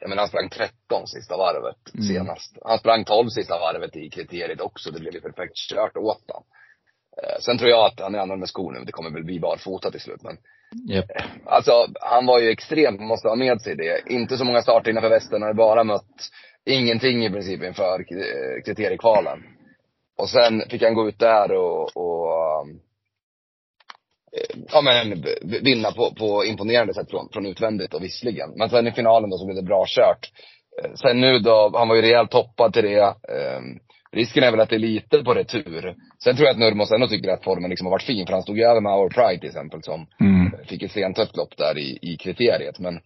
jag 0.00 0.08
menar, 0.08 0.22
han 0.22 0.28
sprang 0.28 0.48
13 0.48 1.06
sista 1.06 1.36
varvet 1.36 1.94
mm. 1.94 2.06
senast. 2.06 2.58
Han 2.64 2.78
sprang 2.78 3.04
12 3.04 3.28
sista 3.28 3.58
varvet 3.58 3.96
i 3.96 4.10
kriteriet 4.10 4.60
också. 4.60 4.90
Det 4.90 5.00
blev 5.00 5.14
ju 5.14 5.20
perfekt 5.20 5.56
kört 5.56 5.96
åt 5.96 6.22
honom. 6.28 6.44
Eh, 7.22 7.38
sen 7.40 7.58
tror 7.58 7.70
jag 7.70 7.86
att 7.86 8.00
han 8.00 8.14
är 8.14 8.18
annan 8.18 8.38
med 8.38 8.48
skor 8.48 8.72
nu. 8.72 8.84
Det 8.84 8.92
kommer 8.92 9.10
väl 9.10 9.24
bli 9.24 9.40
barfota 9.40 9.90
till 9.90 10.00
slut. 10.00 10.22
Men, 10.22 10.36
yep. 10.90 11.04
Eh, 11.16 11.24
alltså, 11.46 11.86
han 12.00 12.26
var 12.26 12.38
ju 12.40 12.50
extremt, 12.50 13.00
måste 13.00 13.28
ha 13.28 13.36
med 13.36 13.60
sig 13.60 13.76
det. 13.76 14.02
Inte 14.06 14.36
så 14.36 14.44
många 14.44 14.62
starter 14.62 14.90
innanför 14.90 15.10
västen. 15.10 15.42
Han 15.42 15.48
har 15.48 15.54
bara 15.54 15.84
mött 15.84 16.30
ingenting 16.64 17.24
i 17.24 17.30
princip 17.30 17.62
inför 17.62 18.00
eh, 18.00 18.62
kriteriekvalen. 18.64 19.42
Och 20.18 20.28
sen 20.28 20.62
fick 20.70 20.82
han 20.82 20.94
gå 20.94 21.08
ut 21.08 21.18
där 21.18 21.52
och, 21.52 21.96
och 21.96 22.66
ja 24.72 24.80
men 24.80 25.24
vinna 25.62 25.92
på, 25.92 26.14
på 26.14 26.44
imponerande 26.44 26.94
sätt 26.94 27.10
från, 27.10 27.28
från 27.32 27.46
utvändigt 27.46 27.94
och 27.94 28.02
visserligen. 28.02 28.50
Men 28.56 28.70
sen 28.70 28.86
i 28.86 28.92
finalen 28.92 29.30
då 29.30 29.38
så 29.38 29.46
blev 29.46 29.56
det 29.56 29.62
bra 29.62 29.84
kört. 29.88 30.30
Eh, 30.82 30.92
sen 30.94 31.20
nu 31.20 31.38
då, 31.38 31.72
han 31.74 31.88
var 31.88 31.96
ju 31.96 32.02
rejält 32.02 32.30
toppad 32.30 32.72
till 32.72 32.82
det. 32.82 33.04
Um, 33.04 33.78
risken 34.12 34.42
är 34.42 34.50
väl 34.50 34.60
att 34.60 34.68
det 34.68 34.76
är 34.76 34.78
lite 34.78 35.18
på 35.18 35.34
retur. 35.34 35.94
Sen 36.24 36.36
tror 36.36 36.46
jag 36.46 36.52
att 36.52 36.58
Nurmos 36.58 36.92
ändå 36.92 37.08
tycker 37.08 37.30
att 37.30 37.44
formen 37.44 37.70
liksom 37.70 37.86
har 37.86 37.90
varit 37.90 38.02
fin. 38.02 38.26
För 38.26 38.32
han 38.32 38.42
stod 38.42 38.58
ju 38.58 38.64
över 38.64 38.80
med 38.80 38.92
Our 38.92 39.08
Pride 39.08 39.40
till 39.40 39.48
exempel 39.48 39.82
som 39.82 40.06
mm. 40.20 40.52
fick 40.66 40.82
ett 40.82 40.90
stentufft 40.90 41.36
lopp 41.36 41.56
där 41.56 41.78
i, 41.78 41.98
i 42.02 42.16
kriteriet. 42.16 42.78
Men, 42.78 43.00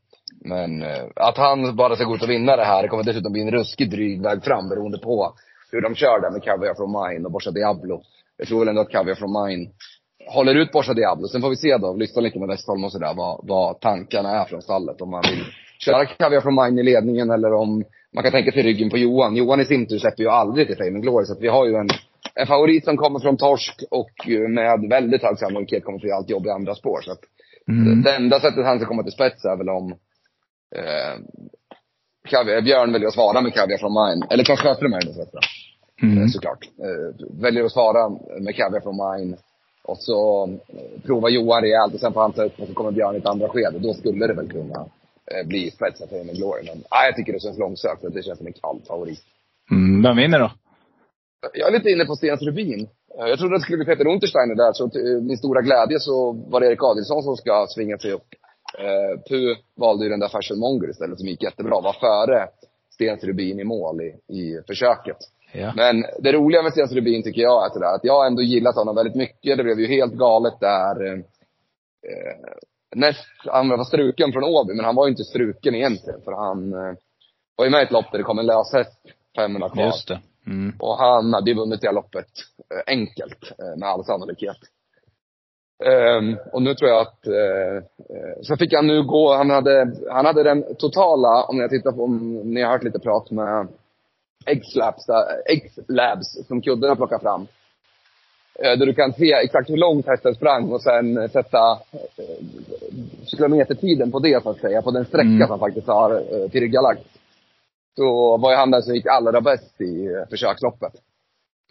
men 0.44 0.82
uh, 0.82 1.04
att 1.16 1.36
han 1.36 1.76
bara 1.76 1.96
ska 1.96 2.04
gå 2.04 2.14
ut 2.14 2.22
och 2.22 2.30
vinna 2.30 2.56
det 2.56 2.64
här, 2.64 2.82
det 2.82 2.88
kommer 2.88 3.04
dessutom 3.04 3.32
bli 3.32 3.42
en 3.42 3.50
ruskigt 3.50 3.90
dryg 3.90 4.22
väg 4.22 4.44
fram 4.44 4.68
beroende 4.68 4.98
på 4.98 5.34
hur 5.72 5.80
de 5.80 5.94
kör 5.94 6.20
där 6.20 6.30
med 6.30 6.42
Caviar 6.42 6.74
from 6.74 6.92
Mine 6.92 7.24
och 7.26 7.32
Borsa 7.32 7.50
Diablo. 7.50 8.02
Jag 8.36 8.48
tror 8.48 8.58
väl 8.58 8.68
ändå 8.68 8.80
att 8.80 8.90
Caviar 8.90 9.14
from 9.14 9.32
Mine 9.32 9.70
håller 10.26 10.54
ut 10.54 10.72
Borsa 10.72 10.94
Diablo. 10.94 11.28
Sen 11.28 11.40
får 11.40 11.50
vi 11.50 11.56
se 11.56 11.76
då, 11.76 11.94
lyssna 11.94 12.22
lite 12.22 12.38
med 12.38 12.48
Westholm 12.48 12.84
och 12.84 12.92
sådär, 12.92 13.14
vad, 13.16 13.40
vad 13.42 13.80
tankarna 13.80 14.40
är 14.40 14.44
från 14.44 14.62
stallet. 14.62 15.00
Om 15.00 15.10
man 15.10 15.22
vill 15.30 15.44
köra 15.78 16.06
Kaviar 16.06 16.40
från 16.40 16.54
Mine 16.54 16.80
i 16.80 16.84
ledningen 16.84 17.30
eller 17.30 17.52
om 17.52 17.84
man 18.14 18.22
kan 18.22 18.32
tänka 18.32 18.52
sig 18.52 18.62
ryggen 18.62 18.90
på 18.90 18.98
Johan. 18.98 19.36
Johan 19.36 19.60
i 19.60 19.64
sin 19.64 19.86
tur 19.86 19.98
släpper 19.98 20.22
ju 20.22 20.28
aldrig 20.28 20.66
till 20.66 20.76
Fame 20.76 21.00
Glory. 21.00 21.24
Så 21.24 21.32
att 21.32 21.40
vi 21.40 21.48
har 21.48 21.66
ju 21.66 21.74
en, 21.74 21.88
en 22.34 22.46
favorit 22.46 22.84
som 22.84 22.96
kommer 22.96 23.18
från 23.18 23.36
torsk 23.36 23.82
och 23.90 24.28
med 24.48 24.88
väldigt 24.90 25.22
hög 25.22 25.38
sannolikhet 25.38 25.84
kommer 25.84 25.98
få 25.98 26.14
allt 26.14 26.30
jobb 26.30 26.46
i 26.46 26.50
andra 26.50 26.74
spår. 26.74 27.00
Så 27.02 27.12
att 27.12 27.20
mm. 27.68 28.02
Det 28.02 28.16
enda 28.16 28.40
sättet 28.40 28.64
han 28.64 28.78
ska 28.78 28.88
komma 28.88 29.02
till 29.02 29.12
spets 29.12 29.44
är 29.44 29.56
väl 29.56 29.68
om 29.68 29.92
eh, 30.76 31.14
Kaviar, 32.28 32.60
Björn 32.60 32.92
väljer 32.92 33.08
att 33.08 33.14
svara 33.14 33.40
med 33.40 33.54
Kaviar 33.54 33.78
från 33.78 33.92
Mine. 33.92 34.26
Eller 34.30 34.44
Claes 34.44 34.60
Sjöström 34.60 34.92
är 34.92 35.00
det 35.00 35.22
rätt 35.22 35.34
mm. 36.02 36.18
Eh, 36.18 36.28
såklart. 36.28 36.64
Eh, 36.64 37.26
väljer 37.42 37.64
att 37.64 37.72
svara 37.72 38.08
med 38.40 38.56
Kaviar 38.56 38.80
från 38.80 38.96
Mine 38.96 39.36
och 39.86 39.98
så 39.98 40.48
eh, 40.68 41.00
provar 41.06 41.28
Johan 41.28 41.62
rejält 41.62 41.94
och 41.94 42.00
sen 42.00 42.12
får 42.12 42.20
han 42.20 42.32
ta 42.32 42.44
upp 42.44 42.60
och 42.60 42.68
så 42.68 42.74
kommer 42.74 42.90
Björn 42.90 43.14
i 43.14 43.18
ett 43.18 43.26
andra 43.26 43.48
skede. 43.48 43.78
Då 43.78 43.94
skulle 43.94 44.26
det 44.26 44.34
väl 44.34 44.48
kunna 44.48 44.80
eh, 45.30 45.46
bli 45.46 45.70
spetsen 45.70 46.08
för 46.08 46.24
med 46.24 46.36
Glory. 46.36 46.62
Men 46.66 46.84
ah, 46.88 47.04
jag 47.06 47.16
tycker 47.16 47.32
det 47.32 47.42
känns 47.42 47.58
långsökt. 47.58 48.02
Det 48.02 48.22
känns 48.22 48.38
som 48.38 48.46
en 48.46 48.52
kall 48.52 48.80
favorit. 48.88 49.20
Mm, 49.70 50.02
vem 50.02 50.16
vinner 50.16 50.38
då? 50.38 50.50
Jag 51.52 51.68
är 51.68 51.72
lite 51.72 51.90
inne 51.90 52.04
på 52.04 52.16
Stens 52.16 52.42
Rubin. 52.42 52.88
Eh, 53.18 53.26
jag 53.28 53.38
trodde 53.38 53.56
det 53.56 53.60
skulle 53.60 53.78
bli 53.78 53.86
Peter 53.86 54.06
Untersteiner 54.06 54.54
där, 54.54 54.72
så 54.72 54.88
till 54.88 55.20
min 55.22 55.38
stora 55.38 55.62
glädje 55.62 56.00
så 56.00 56.32
var 56.32 56.60
det 56.60 56.66
Erik 56.66 56.82
Adielsson 56.82 57.22
som 57.22 57.36
ska 57.36 57.66
svinga 57.68 57.98
sig 57.98 58.12
upp. 58.12 58.28
Eh, 58.78 59.20
Pu 59.28 59.56
valde 59.76 60.04
ju 60.04 60.10
den 60.10 60.20
där 60.20 60.28
Fashion 60.28 60.58
Monger 60.58 60.90
istället, 60.90 61.18
som 61.18 61.28
gick 61.28 61.42
jättebra. 61.42 61.80
Var 61.80 61.92
före 61.92 62.48
Stens 62.94 63.24
Rubin 63.24 63.60
i 63.60 63.64
mål 63.64 64.00
i, 64.00 64.10
i 64.38 64.62
försöket. 64.66 65.16
Ja. 65.52 65.72
Men 65.76 66.04
det 66.18 66.32
roliga 66.32 66.62
med 66.62 66.72
Stens 66.72 66.92
Rubin 66.92 67.22
tycker 67.22 67.42
jag 67.42 67.66
är 67.66 67.70
sådär, 67.70 67.94
att 67.94 68.04
jag 68.04 68.12
har 68.12 68.26
ändå 68.26 68.42
gillat 68.42 68.74
honom 68.74 68.96
väldigt 68.96 69.14
mycket. 69.14 69.56
Det 69.56 69.64
blev 69.64 69.80
ju 69.80 69.86
helt 69.86 70.14
galet 70.14 70.60
där. 70.60 71.12
Eh, 71.12 71.18
näst, 72.94 73.26
han 73.44 73.68
var 73.68 73.84
struken 73.84 74.32
från 74.32 74.44
Åby, 74.44 74.74
men 74.74 74.84
han 74.84 74.94
var 74.94 75.06
ju 75.06 75.10
inte 75.10 75.24
struken 75.24 75.74
egentligen. 75.74 76.20
För 76.24 76.32
han 76.32 76.72
eh, 76.72 76.94
var 77.56 77.64
ju 77.64 77.70
med 77.70 77.80
i 77.80 77.84
ett 77.84 77.92
lopp 77.92 78.12
där 78.12 78.18
det 78.18 78.24
kom 78.24 78.38
en 78.38 78.46
löshäst 78.46 79.00
500 79.36 79.68
kvar. 79.68 79.84
Just 79.84 80.08
det. 80.08 80.20
Mm. 80.46 80.74
Och 80.78 80.98
han 80.98 81.34
hade 81.34 81.50
ju 81.50 81.56
vunnit 81.56 81.80
det 81.80 81.92
loppet 81.92 82.28
eh, 82.74 82.82
enkelt, 82.86 83.52
eh, 83.58 83.78
med 83.78 83.88
all 83.88 84.04
sannolikhet. 84.04 84.58
Um, 85.84 86.36
och 86.52 86.62
nu 86.62 86.74
tror 86.74 86.90
jag 86.90 87.00
att, 87.00 87.26
uh, 87.26 87.82
så 88.42 88.56
fick 88.56 88.72
han 88.74 88.86
nu 88.86 89.02
gå, 89.02 89.34
han 89.34 89.50
hade, 89.50 89.92
han 90.10 90.26
hade 90.26 90.42
den 90.42 90.74
totala, 90.74 91.44
om 91.44 91.58
jag 91.58 91.70
tittar 91.70 91.92
på, 91.92 92.04
om 92.04 92.32
ni 92.44 92.62
har 92.62 92.72
hört 92.72 92.82
lite 92.82 92.98
prat 92.98 93.30
med 93.30 93.68
X-Labs, 94.46 95.06
X-Labs 95.46 96.46
som 96.46 96.62
kuddarna 96.62 96.96
plockar 96.96 97.18
fram. 97.18 97.40
Uh, 97.40 98.78
där 98.78 98.86
du 98.86 98.94
kan 98.94 99.12
se 99.12 99.32
exakt 99.32 99.70
hur 99.70 99.76
långt 99.76 100.06
hästen 100.06 100.34
sprang 100.34 100.72
och 100.72 100.82
sen 100.82 101.28
sätta 101.28 101.72
uh, 101.72 102.46
kilometertiden 103.26 104.12
på 104.12 104.18
det 104.18 104.42
så 104.42 104.50
att 104.50 104.60
säga, 104.60 104.82
på 104.82 104.90
den 104.90 105.04
sträcka 105.04 105.28
mm. 105.28 105.48
som 105.48 105.58
faktiskt 105.58 105.86
har 105.86 106.10
uh, 106.12 106.48
tillryggalagt. 106.50 107.06
Så 107.96 108.36
var 108.36 108.50
ju 108.50 108.56
han 108.56 108.70
den 108.70 108.82
som 108.82 108.94
gick 108.94 109.06
allra 109.06 109.40
bäst 109.40 109.80
i 109.80 110.08
försöksloppet. 110.30 110.92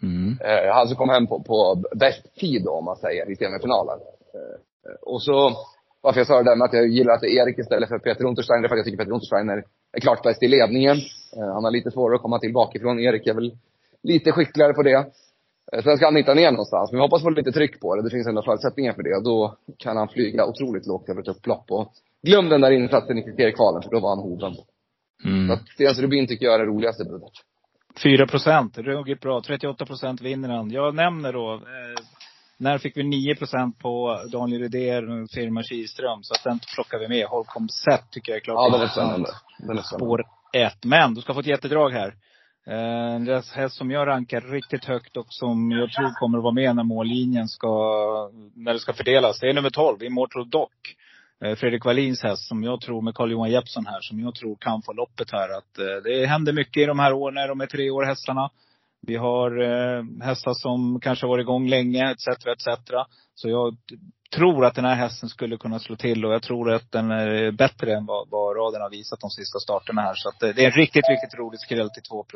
Mm. 0.02 0.38
Eh, 0.40 0.74
han 0.74 0.88
som 0.88 0.96
kom 0.96 1.08
hem 1.08 1.26
på, 1.26 1.42
på 1.42 1.82
bäst 1.94 2.34
tid 2.34 2.64
då, 2.64 2.70
om 2.70 2.84
man 2.84 2.96
säger, 2.96 3.30
i 3.30 3.36
semifinalen. 3.36 3.98
Eh, 4.34 4.94
och 5.02 5.22
så, 5.22 5.52
varför 6.00 6.20
jag 6.20 6.26
sa 6.26 6.42
det 6.42 6.50
där 6.50 6.56
med 6.56 6.64
att 6.64 6.72
jag 6.72 6.88
gillar 6.88 7.14
att 7.14 7.20
det 7.20 7.30
är 7.30 7.42
Erik 7.42 7.58
istället 7.58 7.88
för 7.88 7.98
Peter 7.98 8.24
Untersteiner, 8.24 8.68
för 8.68 8.74
att 8.74 8.78
jag 8.78 8.84
tycker 8.84 8.98
Peter 8.98 9.12
Untersteiner 9.12 9.64
är 9.96 10.00
klart 10.00 10.22
bäst 10.22 10.42
i 10.42 10.48
ledningen. 10.48 10.96
Eh, 11.36 11.52
han 11.54 11.64
har 11.64 11.70
lite 11.70 11.90
svårare 11.90 12.16
att 12.16 12.22
komma 12.22 12.38
tillbaka 12.38 12.78
ifrån. 12.78 13.00
Erik 13.00 13.26
är 13.26 13.34
väl 13.34 13.52
lite 14.02 14.32
skickligare 14.32 14.72
på 14.72 14.82
det. 14.82 15.06
Eh, 15.72 15.82
sen 15.82 15.96
ska 15.96 16.06
han 16.06 16.16
hitta 16.16 16.34
ner 16.34 16.50
någonstans, 16.50 16.92
men 16.92 16.98
vi 16.98 17.02
hoppas 17.02 17.22
få 17.22 17.30
lite 17.30 17.52
tryck 17.52 17.80
på 17.80 17.96
det. 17.96 18.02
Det 18.02 18.10
finns 18.10 18.26
ändå 18.26 18.42
förutsättningar 18.42 18.92
för 18.92 19.02
det. 19.02 19.16
Och 19.16 19.24
då 19.24 19.56
kan 19.78 19.96
han 19.96 20.08
flyga 20.08 20.46
otroligt 20.46 20.86
lågt 20.86 21.08
över 21.08 21.20
ett 21.20 21.28
upplopp. 21.28 21.70
Och 21.70 21.92
glöm 22.22 22.48
den 22.48 22.60
där 22.60 22.70
insatsen 22.70 23.18
i 23.18 23.22
kriteriekvalen, 23.22 23.82
för 23.82 23.90
då 23.90 24.00
var 24.00 24.08
han 24.08 24.18
hoven. 24.18 24.54
Mm. 25.24 25.48
Så 25.48 25.54
att 25.54 25.68
Stens 25.68 25.98
Rubin 25.98 26.26
tycker 26.26 26.46
jag 26.46 26.54
är 26.54 26.58
det 26.58 26.64
roligaste 26.64 27.04
budet. 27.04 27.32
4 28.02 28.26
procent, 28.26 28.78
ruggigt 28.78 29.20
bra. 29.20 29.42
38 29.46 29.86
procent 29.86 30.20
vinner 30.20 30.48
han. 30.48 30.70
Jag 30.70 30.94
nämner 30.94 31.32
då, 31.32 31.54
eh, 31.54 31.60
när 32.58 32.78
fick 32.78 32.96
vi 32.96 33.02
9 33.02 33.36
procent 33.36 33.78
på 33.78 34.20
Daniel 34.32 34.62
Rydér, 34.62 35.34
firma 35.34 35.62
Kihlström. 35.62 36.22
Så 36.22 36.34
att 36.34 36.44
den 36.44 36.60
plockar 36.74 36.98
vi 36.98 37.08
med. 37.08 37.26
Holcomb 37.26 37.70
Set 37.70 38.10
tycker 38.10 38.32
jag 38.32 38.36
är 38.36 38.40
klart 38.40 38.54
Ja, 38.54 38.78
den 38.78 38.86
är 38.86 38.88
spännande. 38.88 39.28
Den 39.58 39.78
är 39.78 39.82
Spår 39.82 40.22
1. 40.52 40.84
Men 40.84 41.14
du 41.14 41.20
ska 41.20 41.34
få 41.34 41.40
ett 41.40 41.46
jättedrag 41.46 41.90
här. 41.90 42.14
Eh, 42.66 43.14
en 43.14 43.42
häst 43.54 43.76
som 43.76 43.90
jag 43.90 44.06
rankar 44.06 44.40
riktigt 44.40 44.84
högt 44.84 45.16
och 45.16 45.26
som 45.28 45.70
jag 45.70 45.92
tror 45.92 46.14
kommer 46.14 46.38
att 46.38 46.44
vara 46.44 46.54
med 46.54 46.76
när 46.76 46.82
mållinjen 46.82 47.48
ska, 47.48 47.68
när 48.54 48.72
det 48.72 48.78
ska 48.78 48.92
fördelas. 48.92 49.40
Det 49.40 49.48
är 49.48 49.54
nummer 49.54 49.70
12, 49.70 50.02
Immortal 50.02 50.50
Dock. 50.50 50.96
Eh, 51.44 51.54
Fredrik 51.54 51.84
Wallins 51.84 52.22
häst 52.22 52.48
som 52.48 52.64
jag 52.64 52.80
tror, 52.80 53.02
med 53.02 53.14
Carl-Johan 53.14 53.50
Jeppsson 53.50 53.86
här, 53.86 54.00
som 54.00 54.20
jag 54.20 54.34
tror 54.34 54.56
kan 54.56 54.82
få 54.82 54.92
loppet 54.92 55.32
här. 55.32 55.58
Att 55.58 55.78
eh, 55.78 56.02
det 56.04 56.26
händer 56.26 56.52
mycket 56.52 56.82
i 56.82 56.86
de 56.86 56.98
här 56.98 57.12
åren 57.12 57.34
när 57.34 57.48
de 57.48 57.60
är 57.60 57.66
tre 57.66 57.90
år 57.90 58.04
hästarna. 58.04 58.50
Vi 59.06 59.16
har 59.16 59.62
eh, 59.62 60.04
hästar 60.22 60.54
som 60.54 61.00
kanske 61.00 61.26
har 61.26 61.28
varit 61.28 61.42
igång 61.42 61.68
länge, 61.68 62.10
etc. 62.10 62.28
etc. 62.46 62.68
Så 63.34 63.48
jag 63.48 63.76
tror 64.34 64.64
att 64.64 64.74
den 64.74 64.84
här 64.84 64.94
hästen 64.94 65.28
skulle 65.28 65.56
kunna 65.56 65.78
slå 65.78 65.96
till 65.96 66.24
och 66.24 66.32
jag 66.32 66.42
tror 66.42 66.72
att 66.72 66.92
den 66.92 67.10
är 67.10 67.50
bättre 67.50 67.94
än 67.96 68.06
vad, 68.06 68.28
vad 68.30 68.56
raden 68.56 68.82
har 68.82 68.90
visat 68.90 69.20
de 69.20 69.30
sista 69.30 69.58
starterna 69.58 70.02
här. 70.02 70.14
Så 70.14 70.28
att 70.28 70.42
eh, 70.42 70.48
det 70.48 70.62
är 70.62 70.66
en 70.66 70.76
riktigt, 70.76 71.08
riktigt 71.08 71.38
rolig 71.38 71.60
skräll 71.60 71.90
till 71.90 72.02
2 72.02 72.26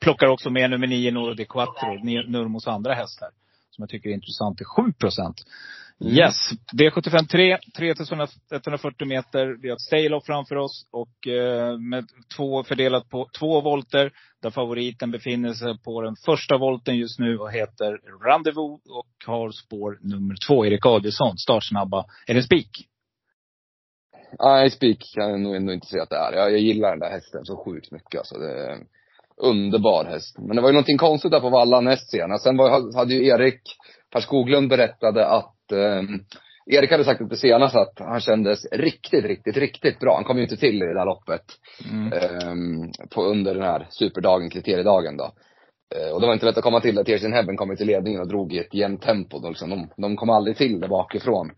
Plockar 0.00 0.26
också 0.26 0.50
med 0.50 0.70
nummer 0.70 0.86
9, 0.86 1.10
Nordi 1.10 1.44
Quattro, 1.44 2.04
Nurmos 2.04 2.66
andra 2.66 2.94
häst 2.94 3.18
här. 3.20 3.30
Som 3.70 3.82
jag 3.82 3.88
tycker 3.88 4.10
är 4.10 4.14
intressant 4.14 4.56
till 4.56 4.66
7 4.66 4.82
Mm. 6.02 6.14
Yes. 6.14 6.34
V75 6.72 7.26
3, 7.26 7.58
3140 7.76 9.06
meter. 9.08 9.56
Vi 9.62 9.68
har 9.68 9.76
ett 9.76 9.80
stay 9.80 10.20
framför 10.26 10.56
oss 10.56 10.86
och 10.90 11.28
eh, 11.28 11.78
med 11.78 12.04
två 12.36 12.64
fördelat 12.64 13.08
på 13.08 13.28
två 13.38 13.60
volter. 13.60 14.12
Där 14.42 14.50
favoriten 14.50 15.10
befinner 15.10 15.52
sig 15.52 15.78
på 15.84 16.02
den 16.02 16.16
första 16.26 16.58
volten 16.58 16.96
just 16.96 17.18
nu 17.18 17.38
och 17.38 17.52
heter 17.52 17.98
Rendezvous 18.28 18.80
och 18.86 19.26
har 19.26 19.50
spår 19.50 19.98
nummer 20.00 20.34
två, 20.46 20.66
Erik 20.66 20.86
Adielsson, 20.86 21.38
startsnabba. 21.38 22.04
Är 22.26 22.34
det 22.34 22.42
spik? 22.42 22.70
Nej, 24.38 24.70
spik 24.70 24.98
kan 25.14 25.30
jag 25.30 25.40
nog 25.40 25.56
ändå 25.56 25.72
inte 25.72 25.86
säga 25.86 26.02
att 26.02 26.10
det 26.10 26.16
är. 26.16 26.32
Jag, 26.32 26.52
jag 26.52 26.60
gillar 26.60 26.90
den 26.90 26.98
där 26.98 27.10
hästen 27.10 27.44
så 27.44 27.64
sjukt 27.64 27.92
mycket 27.92 28.18
alltså. 28.18 28.38
Det 28.38 28.50
är 28.50 28.72
en 28.72 28.86
underbar 29.36 30.04
häst. 30.04 30.38
Men 30.38 30.56
det 30.56 30.62
var 30.62 30.68
ju 30.68 30.72
någonting 30.72 30.98
konstigt 30.98 31.30
där 31.30 31.40
på 31.40 31.50
vallan 31.50 31.84
näst 31.84 32.10
senast. 32.10 32.44
Sen 32.44 32.56
var, 32.56 32.96
hade 32.96 33.14
ju 33.14 33.26
Erik 33.26 33.62
Per 34.12 34.20
Skoglund 34.20 34.68
berättade 34.68 35.26
att 35.26 35.54
eh, 35.72 36.02
Erik 36.66 36.90
hade 36.90 37.04
sagt 37.04 37.20
lite 37.20 37.36
senast 37.36 37.76
att 37.76 37.98
han 37.98 38.20
kändes 38.20 38.72
riktigt, 38.72 39.24
riktigt, 39.24 39.56
riktigt 39.56 40.00
bra. 40.00 40.14
Han 40.14 40.24
kom 40.24 40.36
ju 40.36 40.42
inte 40.42 40.56
till 40.56 40.82
i 40.82 40.86
det 40.86 40.94
där 40.94 41.04
loppet. 41.04 41.42
Mm. 41.90 42.12
Eh, 42.12 43.06
på, 43.14 43.24
under 43.24 43.54
den 43.54 43.62
här 43.62 43.86
superdagen, 43.90 44.50
kriteriedagen 44.50 45.16
då. 45.16 45.32
Eh, 45.94 46.14
och 46.14 46.20
det 46.20 46.26
var 46.26 46.34
inte 46.34 46.46
lätt 46.46 46.56
att 46.56 46.64
komma 46.64 46.80
till 46.80 46.94
det. 46.94 47.04
Tears 47.04 47.24
in 47.24 47.32
Heaven 47.32 47.56
kom 47.56 47.76
till 47.76 47.86
ledningen 47.86 48.20
och 48.20 48.28
drog 48.28 48.52
i 48.52 48.58
ett 48.58 48.74
jämnt 48.74 49.02
tempo. 49.02 49.38
Då, 49.38 49.48
liksom. 49.48 49.70
de, 49.70 49.88
de 49.96 50.16
kom 50.16 50.30
aldrig 50.30 50.56
till 50.56 50.80
det 50.80 50.88
bakifrån. 50.88 51.50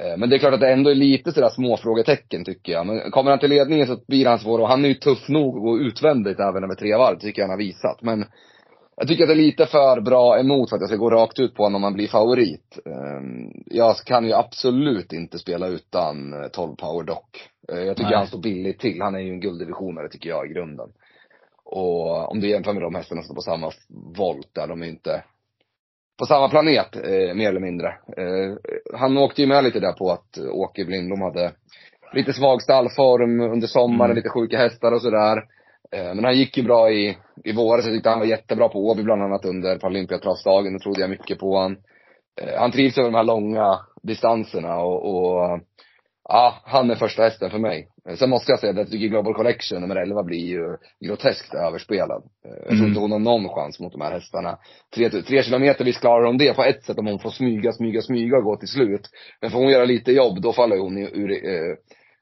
Eh, 0.00 0.16
men 0.16 0.30
det 0.30 0.36
är 0.36 0.38
klart 0.38 0.54
att 0.54 0.60
det 0.60 0.72
ändå 0.72 0.90
är 0.90 0.94
lite 0.94 1.32
sådär 1.32 1.48
små 1.48 1.76
frågetecken 1.76 2.44
tycker 2.44 2.72
jag. 2.72 2.86
Men 2.86 3.10
kommer 3.10 3.30
han 3.30 3.40
till 3.40 3.50
ledningen 3.50 3.86
så 3.86 3.98
blir 4.08 4.26
han 4.26 4.38
svår 4.38 4.58
och 4.58 4.68
han 4.68 4.84
är 4.84 4.88
ju 4.88 4.94
tuff 4.94 5.28
nog 5.28 5.66
och 5.66 5.76
utvändigt 5.76 6.40
även 6.40 6.64
över 6.64 6.74
tre 6.74 6.96
varv, 6.96 7.18
tycker 7.18 7.42
jag 7.42 7.48
han 7.48 7.58
har 7.58 7.64
visat. 7.64 8.02
Men 8.02 8.24
jag 8.96 9.08
tycker 9.08 9.24
att 9.24 9.28
det 9.28 9.34
är 9.34 9.46
lite 9.46 9.66
för 9.66 10.00
bra 10.00 10.38
emot 10.40 10.70
för 10.70 10.76
att 10.76 10.82
jag 10.82 10.88
ska 10.88 10.96
gå 10.96 11.10
rakt 11.10 11.38
ut 11.38 11.54
på 11.54 11.62
honom 11.62 11.76
om 11.76 11.82
man 11.82 11.94
blir 11.94 12.08
favorit. 12.08 12.78
Ehm, 12.86 13.50
jag 13.66 13.96
kan 13.96 14.24
ju 14.24 14.32
absolut 14.32 15.12
inte 15.12 15.38
spela 15.38 15.66
utan 15.66 16.34
12 16.52 16.70
eh, 16.70 16.76
power 16.76 17.04
dock. 17.04 17.48
Eh, 17.72 17.78
jag 17.78 17.96
tycker 17.96 18.10
Nej. 18.10 18.18
han 18.18 18.26
står 18.26 18.42
billigt 18.42 18.80
till. 18.80 19.02
Han 19.02 19.14
är 19.14 19.18
ju 19.18 19.30
en 19.30 19.40
gulddivisionare 19.40 20.08
tycker 20.08 20.30
jag 20.30 20.46
i 20.46 20.52
grunden. 20.52 20.88
Och 21.64 22.30
om 22.30 22.40
du 22.40 22.48
jämför 22.48 22.72
med 22.72 22.82
de 22.82 22.94
hästarna 22.94 23.22
som 23.22 23.24
står 23.24 23.34
på 23.34 23.40
samma 23.40 23.70
volt 24.18 24.54
där, 24.54 24.66
de 24.66 24.82
är 24.82 24.86
inte 24.86 25.24
på 26.18 26.26
samma 26.26 26.48
planet, 26.48 26.96
eh, 26.96 27.34
mer 27.34 27.48
eller 27.48 27.60
mindre. 27.60 27.94
Han 28.94 29.18
åkte 29.18 29.40
ju 29.42 29.48
med 29.48 29.64
lite 29.64 29.80
där 29.80 29.92
på 29.92 30.10
att 30.10 30.38
Åke 30.38 30.84
Blindblom 30.84 31.20
hade 31.20 31.52
lite 32.12 32.32
svag 32.32 32.62
stallform 32.62 33.40
under 33.40 33.66
sommaren, 33.66 34.10
mm. 34.10 34.16
lite 34.16 34.28
sjuka 34.28 34.58
hästar 34.58 34.92
och 34.92 35.02
sådär. 35.02 35.42
Eh, 35.92 36.14
men 36.14 36.24
han 36.24 36.38
gick 36.38 36.56
ju 36.56 36.62
bra 36.62 36.90
i, 36.90 37.16
i 37.44 37.52
våras. 37.52 37.84
Jag 37.84 37.94
tyckte 37.94 38.10
han 38.10 38.18
var 38.18 38.26
jättebra 38.26 38.68
på 38.68 38.78
Åby 38.78 39.02
bland 39.02 39.22
annat 39.22 39.44
under 39.44 39.78
Paralympiatravsdagen. 39.78 40.72
Då 40.72 40.78
trodde 40.78 41.00
jag 41.00 41.10
mycket 41.10 41.38
på 41.38 41.58
han. 41.58 41.76
Eh, 42.40 42.58
han 42.58 42.72
trivs 42.72 42.98
över 42.98 43.10
de 43.10 43.16
här 43.16 43.24
långa 43.24 43.78
distanserna 44.02 44.76
och, 44.76 45.14
och 45.14 45.60
ja, 46.28 46.54
han 46.64 46.90
är 46.90 46.94
första 46.94 47.22
hästen 47.22 47.50
för 47.50 47.58
mig. 47.58 47.88
Eh, 48.08 48.16
sen 48.16 48.30
måste 48.30 48.52
jag 48.52 48.60
säga 48.60 48.70
att 48.70 48.78
jag 48.78 48.90
tycker 48.90 49.08
Global 49.08 49.34
Collection 49.34 49.80
nummer 49.80 49.96
11 49.96 50.22
blir 50.22 50.46
ju 50.46 50.76
groteskt 51.06 51.54
överspelad. 51.54 52.22
Jag 52.42 52.66
tror 52.66 52.72
mm. 52.72 52.86
inte 52.86 53.00
hon 53.00 53.12
har 53.12 53.18
någon 53.18 53.48
chans 53.48 53.80
mot 53.80 53.92
de 53.92 54.00
här 54.00 54.12
hästarna. 54.12 54.58
Tre, 54.94 55.10
tre 55.10 55.42
kilometer, 55.42 55.84
visst 55.84 56.00
klarar 56.00 56.26
hon 56.26 56.38
det 56.38 56.54
på 56.54 56.64
ett 56.64 56.84
sätt 56.84 56.98
om 56.98 57.06
hon 57.06 57.18
får 57.18 57.30
smyga, 57.30 57.72
smyga, 57.72 58.02
smyga 58.02 58.36
och 58.36 58.44
gå 58.44 58.56
till 58.56 58.68
slut. 58.68 59.10
Men 59.40 59.50
får 59.50 59.58
hon 59.58 59.68
göra 59.68 59.84
lite 59.84 60.12
jobb, 60.12 60.42
då 60.42 60.52
faller 60.52 60.78
hon 60.78 60.98
ur, 60.98 61.10
ur 61.14 61.76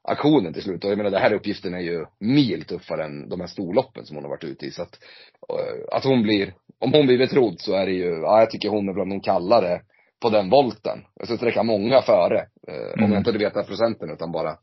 aktionen 0.05 0.53
till 0.53 0.63
slut. 0.63 0.85
Och 0.85 0.91
jag 0.91 0.97
menar, 0.97 1.11
den 1.11 1.23
här 1.23 1.33
uppgiften 1.33 1.75
är 1.75 1.81
ju 1.81 2.05
mil 2.21 2.65
tuffare 2.65 3.05
än 3.05 3.29
de 3.29 3.41
här 3.41 3.47
storloppen 3.47 4.07
som 4.07 4.17
hon 4.17 4.25
har 4.25 4.31
varit 4.31 4.45
ute 4.45 4.67
i. 4.67 4.71
Så 4.71 4.83
att, 4.83 4.99
eh, 5.49 5.97
att 5.97 6.05
hon 6.05 6.23
blir, 6.23 6.55
om 6.79 6.93
hon 6.93 7.07
blir 7.07 7.19
betrodd 7.19 7.61
så 7.61 7.75
är 7.75 7.87
det 7.87 7.93
ju, 7.93 8.21
ja 8.21 8.41
jag 8.41 8.51
tycker 8.51 8.69
hon 8.69 8.89
är 8.89 8.93
bland 8.93 9.11
de 9.11 9.21
kallare 9.21 9.81
på 10.21 10.31
den 10.31 10.51
volten. 10.51 11.05
Jag 11.15 11.27
ska 11.27 11.37
sträcka 11.37 11.63
många 11.63 12.03
före. 12.03 12.47
Mm. 12.69 12.93
Om 12.93 13.01
jag 13.01 13.05
mm. 13.05 13.19
inte 13.19 13.33
veta 13.33 13.63
procenten 13.63 14.11
utan 14.11 14.33
bara 14.33 14.57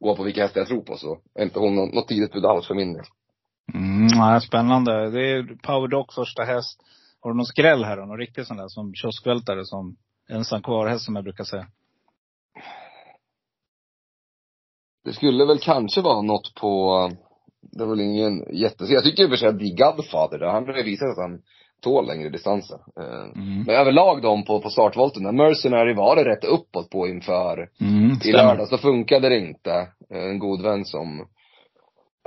gå 0.00 0.16
på 0.16 0.22
vilka 0.22 0.42
hästar 0.42 0.60
jag 0.60 0.68
tror 0.68 0.82
på 0.82 0.96
så 0.96 1.18
är 1.34 1.44
inte 1.44 1.58
hon 1.58 1.74
något 1.74 2.08
tidigt 2.08 2.32
bud 2.32 2.44
alls 2.44 2.66
för 2.66 2.74
min 2.74 2.92
del. 2.92 3.04
Mm, 3.74 4.06
ja, 4.06 4.40
spännande. 4.40 5.10
Det 5.10 5.30
är 5.30 5.42
Power 5.62 5.88
Dog 5.88 6.12
första 6.12 6.42
häst. 6.42 6.80
Har 7.20 7.30
du 7.30 7.36
någon 7.36 7.46
skräll 7.46 7.84
här 7.84 7.96
då? 7.96 8.04
Någon 8.04 8.18
riktig 8.18 8.46
sån 8.46 8.56
där 8.56 8.68
som 8.68 8.94
kioskvältare 8.94 9.64
som 9.64 9.96
ensam 10.28 10.62
kvar-häst 10.62 11.04
som 11.04 11.14
jag 11.14 11.24
brukar 11.24 11.44
säga? 11.44 11.66
Det 15.08 15.14
skulle 15.14 15.44
väl 15.44 15.58
kanske 15.58 16.00
vara 16.00 16.22
något 16.22 16.54
på, 16.54 17.10
det 17.60 17.84
var 17.84 17.90
väl 17.90 18.00
ingen 18.00 18.56
jätte, 18.56 18.84
jag 18.84 19.04
tycker 19.04 19.22
i 19.22 19.26
och 19.26 19.30
för 19.30 19.36
sig 19.36 19.48
att 19.48 19.58
The 19.58 19.70
Godfather, 19.70 20.46
han 20.46 20.66
har 20.66 20.84
visat 20.84 21.08
att 21.08 21.18
han 21.18 21.40
tål 21.80 22.06
längre 22.06 22.28
distanser. 22.28 22.78
Eh, 23.00 23.42
mm. 23.42 23.62
Men 23.66 23.76
överlag 23.76 24.22
de 24.22 24.44
på, 24.44 24.60
på 24.60 24.70
startvolten, 24.70 25.22
när 25.22 25.32
Mercenary 25.32 25.94
var 25.94 26.16
det 26.16 26.24
rätt 26.24 26.44
uppåt 26.44 26.90
på 26.90 27.08
inför 27.08 27.68
mm, 27.80 28.18
i 28.24 28.32
lördags, 28.32 28.70
så 28.70 28.78
funkade 28.78 29.28
det 29.28 29.38
inte. 29.38 29.72
Eh, 30.14 30.22
en 30.22 30.38
god 30.38 30.62
vän 30.62 30.84
som 30.84 31.26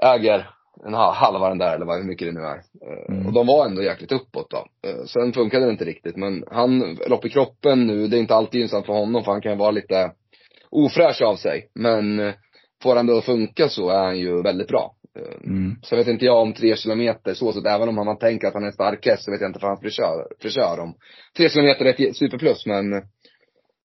äger 0.02 0.50
en 0.86 0.94
halva 0.94 1.50
den 1.50 1.58
där 1.58 1.76
eller 1.76 1.86
vad, 1.86 1.98
hur 1.98 2.08
mycket 2.08 2.28
det 2.28 2.40
nu 2.40 2.46
är. 2.46 2.58
Eh, 2.58 3.16
mm. 3.16 3.28
Och 3.28 3.34
de 3.34 3.48
var 3.48 3.66
ändå 3.66 3.84
jäkligt 3.84 4.12
uppåt 4.12 4.50
då. 4.50 4.66
Sen 5.06 5.34
funkade 5.34 5.66
det 5.66 5.72
inte 5.72 5.86
riktigt 5.86 6.16
men 6.16 6.44
han, 6.52 6.98
lopp 7.08 7.26
i 7.26 7.30
kroppen 7.30 7.88
nu, 7.88 8.08
det 8.08 8.18
är 8.18 8.20
inte 8.20 8.36
alltid 8.36 8.60
gynnsamt 8.60 8.86
för 8.86 8.94
honom 8.94 9.24
för 9.24 9.32
han 9.32 9.42
kan 9.42 9.58
vara 9.58 9.72
lite 9.72 10.12
ofräsch 10.70 11.22
av 11.22 11.36
sig. 11.36 11.70
Men 11.76 12.34
får 12.84 12.96
han 12.96 13.06
det 13.06 13.18
att 13.18 13.26
funka 13.26 13.70
så 13.70 13.90
är 13.90 14.04
han 14.04 14.20
ju 14.20 14.42
väldigt 14.42 14.68
bra. 14.68 14.94
Mm. 15.46 15.76
Så 15.84 15.96
vet 15.96 16.08
inte 16.08 16.26
jag 16.26 16.42
om 16.42 16.54
tre 16.54 16.76
kilometer 16.76 17.34
så, 17.34 17.52
så 17.52 17.68
även 17.68 17.90
om 17.90 17.96
man 17.96 18.18
tänker 18.18 18.48
att 18.48 18.54
han 18.54 18.64
är 18.64 18.68
en 18.68 18.74
stark 18.74 19.06
häst 19.06 19.24
så 19.24 19.32
vet 19.32 19.42
jag 19.42 19.50
inte 19.50 19.60
för 19.60 19.68
hans 19.68 19.82
frisör, 19.82 20.28
frisör 20.42 20.80
om 20.80 20.94
tre 21.38 21.50
kilometer 21.50 21.86
är 21.86 22.10
ett 22.10 22.18
superplus 22.18 22.66
men 22.66 22.86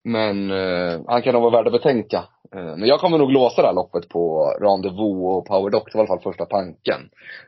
men 0.03 0.51
eh, 0.51 1.01
han 1.08 1.22
kan 1.22 1.34
nog 1.34 1.41
vara 1.41 1.58
värd 1.58 1.67
att 1.67 1.81
betänka. 1.81 2.24
Eh, 2.55 2.77
men 2.77 2.86
jag 2.86 3.00
kommer 3.00 3.17
nog 3.17 3.31
låsa 3.31 3.62
det 3.62 3.67
här 3.67 3.75
loppet 3.75 4.10
på 4.10 4.53
Rendezvous 4.62 5.38
och 5.38 5.46
Power 5.46 5.69
Dock, 5.69 5.96
i 5.96 5.98
alla 5.98 6.08
fall 6.08 6.19
första 6.19 6.46
tanken. 6.46 7.01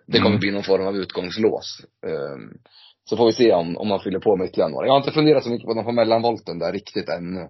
Det 0.08 0.18
kommer 0.18 0.30
mm. 0.30 0.40
bli 0.40 0.52
någon 0.52 0.64
form 0.64 0.88
av 0.88 0.96
utgångslås. 0.96 1.78
Eh, 2.08 2.38
Så 3.06 3.18
får 3.18 3.26
vi 3.26 3.34
se 3.34 3.54
om, 3.54 3.78
om 3.78 3.88
man 3.88 4.00
fyller 4.00 4.20
på 4.20 4.36
med 4.36 4.48
ytterligare 4.48 4.72
några. 4.72 4.86
Jag 4.86 4.94
har 4.94 4.98
inte 4.98 5.12
funderat 5.12 5.44
så 5.44 5.50
mycket 5.50 5.68
på 5.68 5.74
de 5.74 5.86
på 5.86 5.92
mellanvolten 5.92 6.60
där 6.60 6.72
riktigt 6.72 7.10
ännu. 7.10 7.50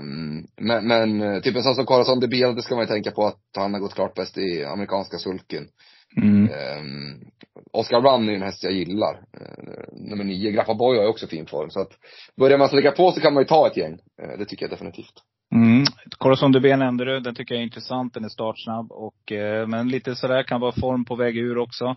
Um, 0.00 0.46
men, 0.56 0.86
men 0.88 1.42
typ 1.42 1.56
en 1.56 1.62
sån 1.62 1.74
som 1.74 1.86
Corazon 1.86 2.20
de 2.20 2.28
Biel, 2.28 2.54
det 2.54 2.62
ska 2.62 2.74
man 2.74 2.84
ju 2.84 2.88
tänka 2.88 3.10
på 3.10 3.26
att 3.26 3.40
han 3.56 3.74
har 3.74 3.80
gått 3.80 3.94
klart 3.94 4.14
bäst 4.14 4.38
i 4.38 4.64
amerikanska 4.64 5.18
sulken. 5.18 5.68
Mm. 6.16 6.42
Um, 6.42 7.20
Oscar 7.72 8.00
Run 8.00 8.28
är 8.28 8.32
ju 8.32 8.36
en 8.36 8.42
häst 8.42 8.64
jag 8.64 8.72
gillar. 8.72 9.14
Uh, 9.14 10.08
nummer 10.10 10.24
nio, 10.24 10.50
Grappa 10.50 10.74
Boy 10.74 10.96
har 10.96 11.04
ju 11.04 11.10
också 11.10 11.26
fin 11.26 11.46
form. 11.46 11.70
Så 11.70 11.80
att 11.80 11.90
börjar 12.36 12.58
man 12.58 12.68
släcka 12.68 12.90
på 12.90 13.12
så 13.12 13.20
kan 13.20 13.34
man 13.34 13.42
ju 13.42 13.46
ta 13.46 13.66
ett 13.66 13.76
gäng. 13.76 13.92
Uh, 13.92 14.38
det 14.38 14.44
tycker 14.44 14.64
jag 14.64 14.70
definitivt. 14.70 15.14
Mm. 15.54 15.84
Corazon 16.18 16.52
de 16.52 16.60
B 16.60 16.76
nämnde 16.76 17.04
du. 17.04 17.20
Den 17.20 17.34
tycker 17.34 17.54
jag 17.54 17.60
är 17.60 17.66
intressant. 17.66 18.14
Den 18.14 18.24
är 18.24 18.28
startsnabb. 18.28 18.92
Och, 18.92 19.32
uh, 19.32 19.66
men 19.66 19.88
lite 19.88 20.14
sådär 20.14 20.42
kan 20.42 20.60
vara 20.60 20.72
form 20.72 21.04
på 21.04 21.16
väg 21.16 21.36
ur 21.36 21.58
också. 21.58 21.96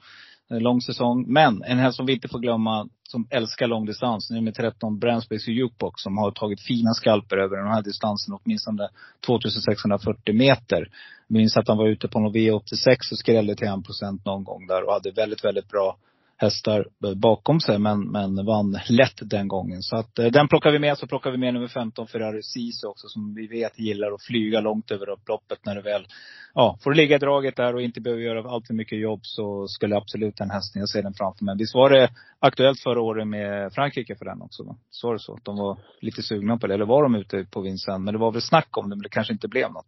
Lång 0.50 0.82
säsong. 0.82 1.26
Men 1.28 1.64
en 1.64 1.78
häst 1.78 1.98
som 1.98 2.06
vi 2.06 2.14
inte 2.14 2.28
får 2.28 2.40
glömma, 2.40 2.90
som 3.04 3.28
älskar 3.30 3.68
långdistans, 3.68 4.30
nummer 4.30 4.52
13, 4.52 5.00
Brandspace 5.00 5.52
Jukebox, 5.52 6.02
som 6.02 6.18
har 6.18 6.32
tagit 6.32 6.62
fina 6.62 6.94
skalper 6.94 7.38
över 7.38 7.58
den 7.58 7.68
här 7.68 7.82
distansen, 7.82 8.38
åtminstone 8.44 8.90
2640 9.26 10.36
meter. 10.36 10.90
Jag 11.28 11.38
minns 11.38 11.58
att 11.58 11.68
han 11.68 11.78
var 11.78 11.88
ute 11.88 12.08
på 12.08 12.20
någon 12.20 12.34
V86 12.34 13.12
och 13.12 13.20
skrällde 13.20 13.56
till 13.56 13.68
1 13.68 13.86
procent 13.86 14.26
någon 14.26 14.44
gång 14.44 14.68
där 14.68 14.84
och 14.84 14.94
hade 14.94 15.12
väldigt, 15.12 15.46
väldigt 15.46 15.70
bra 15.70 15.98
hästar 16.38 16.88
bakom 17.16 17.60
sig 17.60 17.80
men, 17.80 18.12
men 18.12 18.46
vann 18.46 18.80
lätt 18.90 19.20
den 19.22 19.48
gången. 19.48 19.82
Så 19.82 19.98
att 19.98 20.20
eh, 20.20 20.26
den 20.26 20.48
plockar 20.48 20.72
vi 20.72 20.80
med. 20.80 20.98
Så 20.98 21.08
plockar 21.08 21.32
vi 21.32 21.38
med 21.38 21.54
nummer 21.54 21.68
15 21.68 22.08
Ferrari 22.08 22.44
Sisu 22.44 22.88
också 22.88 23.08
som 23.08 23.34
vi 23.36 23.48
vet 23.48 23.80
gillar 23.80 24.12
att 24.12 24.24
flyga 24.24 24.62
långt 24.62 24.92
över 24.92 25.10
upploppet 25.10 25.66
när 25.66 25.76
det 25.76 25.82
väl, 25.82 26.08
ja, 26.54 26.78
får 26.84 26.94
ligga 26.94 27.16
i 27.16 27.20
draget 27.20 27.56
där 27.56 27.76
och 27.76 27.82
inte 27.82 28.02
behöver 28.02 28.24
göra 28.24 28.50
allt 28.50 28.68
för 28.68 28.74
mycket 28.74 29.00
jobb 29.00 29.20
så 29.24 29.68
skulle 29.68 29.96
absolut 29.98 30.38
den 30.38 30.50
hästen, 30.50 30.80
jag 30.80 30.90
ser 30.90 31.04
den 31.04 31.14
framför 31.14 31.46
mig. 31.46 31.56
Visst 31.58 31.76
var 31.76 31.90
det 31.90 32.10
aktuellt 32.40 32.80
förra 32.80 33.02
året 33.02 33.28
med 33.28 33.74
Frankrike 33.74 34.16
för 34.16 34.26
den 34.26 34.42
också? 34.42 34.64
Va? 34.64 34.76
Så 34.90 35.08
var 35.08 35.14
det 35.14 35.20
så? 35.20 35.40
De 35.44 35.58
var 35.58 35.78
lite 36.02 36.24
sugna 36.24 36.58
på 36.58 36.68
det. 36.68 36.74
Eller 36.74 36.86
var 36.86 37.04
de 37.04 37.16
ute 37.16 37.46
på 37.52 37.62
Vincennes? 37.62 38.06
Men 38.06 38.14
det 38.14 38.20
var 38.20 38.32
väl 38.32 38.42
snack 38.42 38.78
om 38.78 38.90
det, 38.90 38.96
men 38.96 39.04
det 39.04 39.10
kanske 39.10 39.34
inte 39.34 39.48
blev 39.48 39.72
något. 39.72 39.86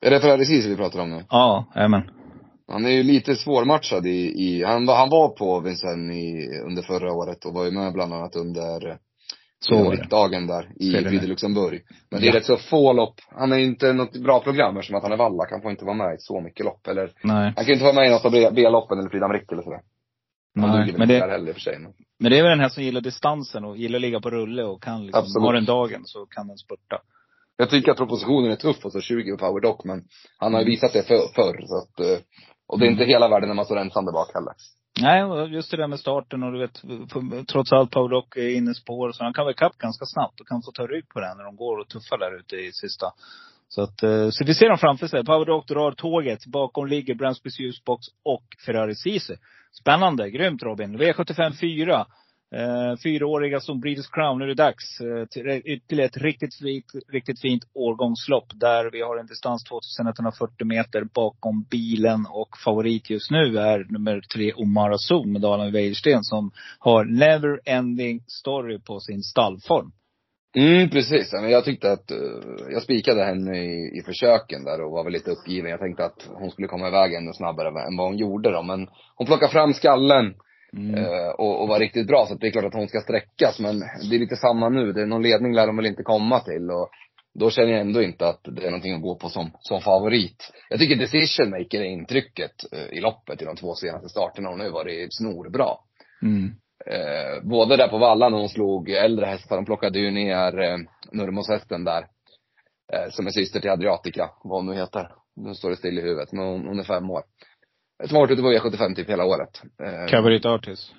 Är 0.00 0.10
det 0.10 0.20
Ferrari 0.20 0.44
Sisu 0.44 0.68
vi 0.68 0.76
pratar 0.76 1.00
om 1.00 1.10
nu? 1.10 1.24
Ja, 1.30 1.64
jajamän. 1.74 2.10
Han 2.68 2.84
är 2.86 2.90
ju 2.90 3.02
lite 3.02 3.36
svårmatchad 3.36 4.06
i, 4.06 4.32
i 4.44 4.64
han, 4.64 4.88
han 4.88 5.10
var 5.10 5.28
på 5.28 5.60
Vincennes 5.60 6.16
i, 6.16 6.60
under 6.66 6.82
förra 6.82 7.12
året 7.12 7.44
och 7.44 7.54
var 7.54 7.64
ju 7.64 7.70
med 7.70 7.92
bland 7.92 8.14
annat 8.14 8.36
under 8.36 8.98
dagen 10.10 10.46
där 10.46 10.72
i 10.76 10.92
Prix 10.92 11.26
Luxemburg. 11.26 11.82
Men 12.10 12.20
det 12.20 12.26
är 12.26 12.32
ja. 12.32 12.36
rätt 12.36 12.44
så 12.44 12.56
få 12.56 12.92
lopp. 12.92 13.20
Han 13.28 13.52
är 13.52 13.58
inte 13.58 13.92
något 13.92 14.16
bra 14.16 14.40
program 14.40 14.76
eftersom 14.76 14.96
att 14.96 15.02
han 15.02 15.12
är 15.12 15.16
vallack. 15.16 15.50
Han 15.50 15.62
får 15.62 15.70
inte 15.70 15.84
vara 15.84 15.96
med 15.96 16.14
i 16.14 16.16
så 16.18 16.40
mycket 16.40 16.66
lopp. 16.66 16.86
Eller, 16.86 17.12
Nej. 17.22 17.52
han 17.56 17.64
kan 17.64 17.72
inte 17.72 17.84
vara 17.84 17.94
med 17.94 18.06
i 18.06 18.10
något 18.10 18.24
av 18.24 18.32
B-loppen 18.54 18.98
eller 18.98 19.10
Frida 19.10 19.28
Rick 19.28 19.52
eller 19.52 19.62
sådär. 19.62 19.80
Han 20.60 20.70
Nej, 20.70 20.94
men 20.98 21.08
det, 21.08 21.18
heller 21.18 21.52
för 21.52 21.60
sig. 21.60 21.78
Men 22.18 22.30
det 22.30 22.38
är 22.38 22.42
väl 22.42 22.50
den 22.50 22.60
här 22.60 22.68
som 22.68 22.82
gillar 22.82 23.00
distansen 23.00 23.64
och 23.64 23.76
gillar 23.76 23.96
att 23.96 24.02
ligga 24.02 24.20
på 24.20 24.30
rulle 24.30 24.64
och 24.64 24.82
kan 24.82 25.06
liksom, 25.06 25.22
Absolut. 25.22 25.46
har 25.46 25.52
den 25.54 25.64
dagen 25.64 26.02
så 26.04 26.26
kan 26.26 26.48
den 26.48 26.58
spurta. 26.58 27.02
Jag 27.56 27.70
tycker 27.70 27.90
att 27.90 27.96
propositionen 27.96 28.52
är 28.52 28.56
tuff, 28.56 28.84
alltså 28.84 29.00
20 29.00 29.30
på 29.30 29.38
power 29.38 29.60
dock, 29.60 29.84
men 29.84 30.04
han 30.38 30.54
har 30.54 30.60
ju 30.60 30.66
visat 30.66 30.92
det 30.92 31.02
för, 31.02 31.18
förr, 31.34 31.64
så 31.66 31.76
att, 31.78 32.00
eh, 32.00 32.18
och 32.66 32.78
det 32.78 32.86
är 32.86 32.90
inte 32.90 33.04
hela 33.04 33.28
världen 33.28 33.48
när 33.48 33.56
man 33.56 33.64
står 33.64 33.78
ensam 33.78 34.04
där 34.04 34.12
bak 34.12 34.34
heller. 34.34 34.52
Nej, 35.00 35.48
just 35.54 35.70
det 35.70 35.76
där 35.76 35.86
med 35.86 36.00
starten 36.00 36.42
och 36.42 36.52
du 36.52 36.58
vet, 36.58 36.82
trots 37.48 37.72
allt 37.72 37.90
Power 37.90 38.08
Dock 38.08 38.36
är 38.36 38.48
inne 38.48 38.74
spår, 38.74 39.12
så 39.12 39.24
han 39.24 39.34
kan 39.34 39.44
vara 39.44 39.52
ikapp 39.52 39.78
ganska 39.78 40.04
snabbt 40.06 40.40
och 40.40 40.48
kan 40.48 40.62
få 40.62 40.72
ta 40.72 40.86
rygg 40.86 41.08
på 41.08 41.20
den 41.20 41.36
när 41.36 41.44
de 41.44 41.56
går 41.56 41.78
och 41.78 41.88
tuffar 41.88 42.18
där 42.18 42.38
ute 42.38 42.56
i 42.56 42.72
sista. 42.72 43.06
Så 43.68 43.82
att, 43.82 44.02
eh, 44.02 44.28
så 44.30 44.44
vi 44.44 44.54
ser 44.54 44.68
dem 44.68 44.78
framför 44.78 45.06
sig. 45.06 45.24
Power 45.24 45.46
Dock 45.46 45.68
drar 45.68 45.92
tåget. 45.92 46.46
Bakom 46.46 46.86
ligger 46.86 47.14
Bransbys 47.14 47.60
Ljusbox 47.60 48.06
och 48.24 48.44
Ferrari 48.66 48.94
Sisu. 48.94 49.36
Spännande. 49.80 50.30
Grymt 50.30 50.62
Robin. 50.62 50.98
V75 50.98 51.52
4. 51.60 52.06
Eh, 52.54 52.96
fyraåriga 53.02 53.60
som 53.60 53.80
Breeders 53.80 54.08
Crown. 54.08 54.38
Nu 54.38 54.44
är 54.44 54.48
det 54.48 54.54
dags 54.54 55.00
eh, 55.00 55.24
till 55.26 55.48
eh, 55.48 55.56
ytterligare 55.56 56.08
ett 56.08 56.16
riktigt 56.16 56.54
fint, 56.54 56.84
riktigt 57.12 57.40
fint 57.40 57.64
årgångslopp. 57.74 58.46
Där 58.54 58.90
vi 58.90 59.02
har 59.02 59.16
en 59.16 59.26
distans 59.26 59.64
2140 59.64 60.66
meter 60.66 61.04
bakom 61.14 61.66
bilen. 61.70 62.26
Och 62.30 62.48
favorit 62.64 63.10
just 63.10 63.30
nu 63.30 63.58
är 63.58 63.86
nummer 63.92 64.20
tre 64.34 64.52
Omar 64.52 64.96
Zon 64.96 65.32
med 65.32 65.40
Dalen 65.40 65.72
Wäjersten. 65.72 66.22
Som 66.22 66.50
har 66.78 67.04
never 67.04 67.60
ending 67.64 68.20
story 68.26 68.78
på 68.78 69.00
sin 69.00 69.22
stallform. 69.22 69.92
Mm, 70.56 70.90
precis. 70.90 71.32
Jag 71.32 71.64
tyckte 71.64 71.92
att, 71.92 72.10
uh, 72.10 72.72
jag 72.72 72.82
spikade 72.82 73.24
henne 73.24 73.58
i, 73.58 73.98
i 73.98 74.02
försöken 74.06 74.64
där 74.64 74.84
och 74.84 74.92
var 74.92 75.04
väl 75.04 75.12
lite 75.12 75.30
uppgiven. 75.30 75.70
Jag 75.70 75.80
tänkte 75.80 76.04
att 76.04 76.28
hon 76.28 76.50
skulle 76.50 76.68
komma 76.68 76.88
iväg 76.88 77.14
ännu 77.14 77.32
snabbare 77.32 77.68
än 77.68 77.96
vad 77.96 78.06
hon 78.06 78.18
gjorde 78.18 78.52
då. 78.52 78.62
Men 78.62 78.88
hon 79.14 79.26
plockade 79.26 79.52
fram 79.52 79.74
skallen 79.74 80.34
Mm. 80.76 80.94
Uh, 80.94 81.28
och, 81.28 81.62
och 81.62 81.68
var 81.68 81.78
riktigt 81.78 82.06
bra. 82.06 82.26
Så 82.26 82.34
det 82.34 82.46
är 82.46 82.50
klart 82.50 82.64
att 82.64 82.74
hon 82.74 82.88
ska 82.88 83.00
sträckas. 83.00 83.60
Men 83.60 83.78
det 83.78 84.16
är 84.16 84.18
lite 84.18 84.36
samma 84.36 84.68
nu. 84.68 84.92
Det 84.92 85.02
är 85.02 85.06
någon 85.06 85.22
ledning 85.22 85.54
lär 85.54 85.66
de 85.66 85.76
väl 85.76 85.86
inte 85.86 86.02
komma 86.02 86.40
till. 86.40 86.70
Och 86.70 86.90
då 87.34 87.50
känner 87.50 87.72
jag 87.72 87.80
ändå 87.80 88.02
inte 88.02 88.28
att 88.28 88.40
det 88.44 88.62
är 88.62 88.70
någonting 88.70 88.94
att 88.94 89.02
gå 89.02 89.14
på 89.14 89.28
som, 89.28 89.50
som 89.60 89.80
favorit. 89.80 90.52
Jag 90.70 90.78
tycker 90.78 90.96
decision 90.96 91.50
maker 91.50 91.80
är 91.80 91.84
intrycket 91.84 92.52
uh, 92.74 92.98
i 92.98 93.00
loppet 93.00 93.42
i 93.42 93.44
de 93.44 93.56
två 93.56 93.74
senaste 93.74 94.08
starterna. 94.08 94.48
Hon 94.48 94.60
har 94.60 94.66
ju 94.66 94.72
varit 94.72 95.14
snorbra. 95.14 95.68
Mm. 96.22 96.44
Uh, 96.92 97.48
både 97.48 97.76
där 97.76 97.88
på 97.88 97.98
vallan 97.98 98.32
när 98.32 98.38
hon 98.38 98.48
slog 98.48 98.90
äldre 98.90 99.26
hästar. 99.26 99.56
Hon 99.56 99.64
plockade 99.64 99.98
ju 99.98 100.10
ner 100.10 100.58
uh, 100.58 100.78
Nurmos-hästen 101.12 101.84
där. 101.84 102.00
Uh, 102.94 103.10
som 103.10 103.26
är 103.26 103.30
syster 103.30 103.60
till 103.60 103.70
Adriatica, 103.70 104.30
vad 104.44 104.58
hon 104.58 104.74
nu 104.74 104.80
heter. 104.80 105.08
Nu 105.36 105.54
står 105.54 105.70
det 105.70 105.76
still 105.76 105.98
i 105.98 106.02
huvudet, 106.02 106.32
men 106.32 106.46
hon, 106.46 106.66
hon 106.66 106.78
är 106.78 106.84
fem 106.84 107.10
år. 107.10 107.22
Som 108.04 108.16
har 108.16 108.22
varit 108.22 108.30
ute 108.30 108.42
på 108.42 108.52
V75 108.52 108.94
typ 108.94 109.10
hela 109.10 109.24
året. 109.24 109.62
Eh, 109.82 110.06
Cabaret 110.06 110.44
Artis? 110.44 110.92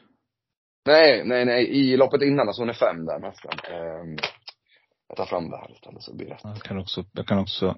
Nej, 0.86 1.24
nej, 1.26 1.46
nej. 1.46 1.64
I 1.64 1.98
loppet 1.98 2.22
innan, 2.22 2.48
alltså 2.48 2.62
hon 2.62 2.70
är 2.70 2.74
fem 2.74 3.06
där 3.06 3.20
nästan. 3.20 3.52
Eh, 3.72 4.24
jag 5.08 5.18
tar 5.18 5.26
fram 5.26 5.50
det 5.50 5.58
här 5.58 5.72
istället 5.72 6.04
så 6.04 6.16
blir 6.16 6.28
det 6.28 6.38
Jag 6.44 6.62
kan 6.62 6.78
också, 6.78 7.04
jag 7.14 7.28
kan 7.28 7.40
också, 7.40 7.76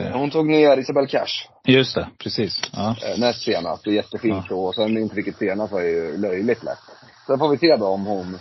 eh, 0.00 0.18
Hon 0.18 0.30
tog 0.30 0.46
ner 0.46 0.78
Isabel 0.78 1.06
Cash. 1.06 1.48
Just 1.64 1.94
det, 1.94 2.08
precis. 2.18 2.60
Ja. 2.72 2.96
Eh, 3.04 3.18
näst 3.18 3.42
senast. 3.42 3.84
Det 3.84 3.90
är 3.90 3.94
jättefint 3.94 4.46
ja. 4.50 4.56
och 4.56 4.74
sen 4.74 4.98
intrycket 4.98 5.36
senast 5.36 5.72
var 5.72 5.80
ju 5.80 6.16
löjligt 6.16 6.62
lätt. 6.64 6.78
Sen 7.26 7.38
får 7.38 7.48
vi 7.48 7.58
se 7.58 7.76
då 7.76 7.86
om 7.86 8.06
hon 8.06 8.38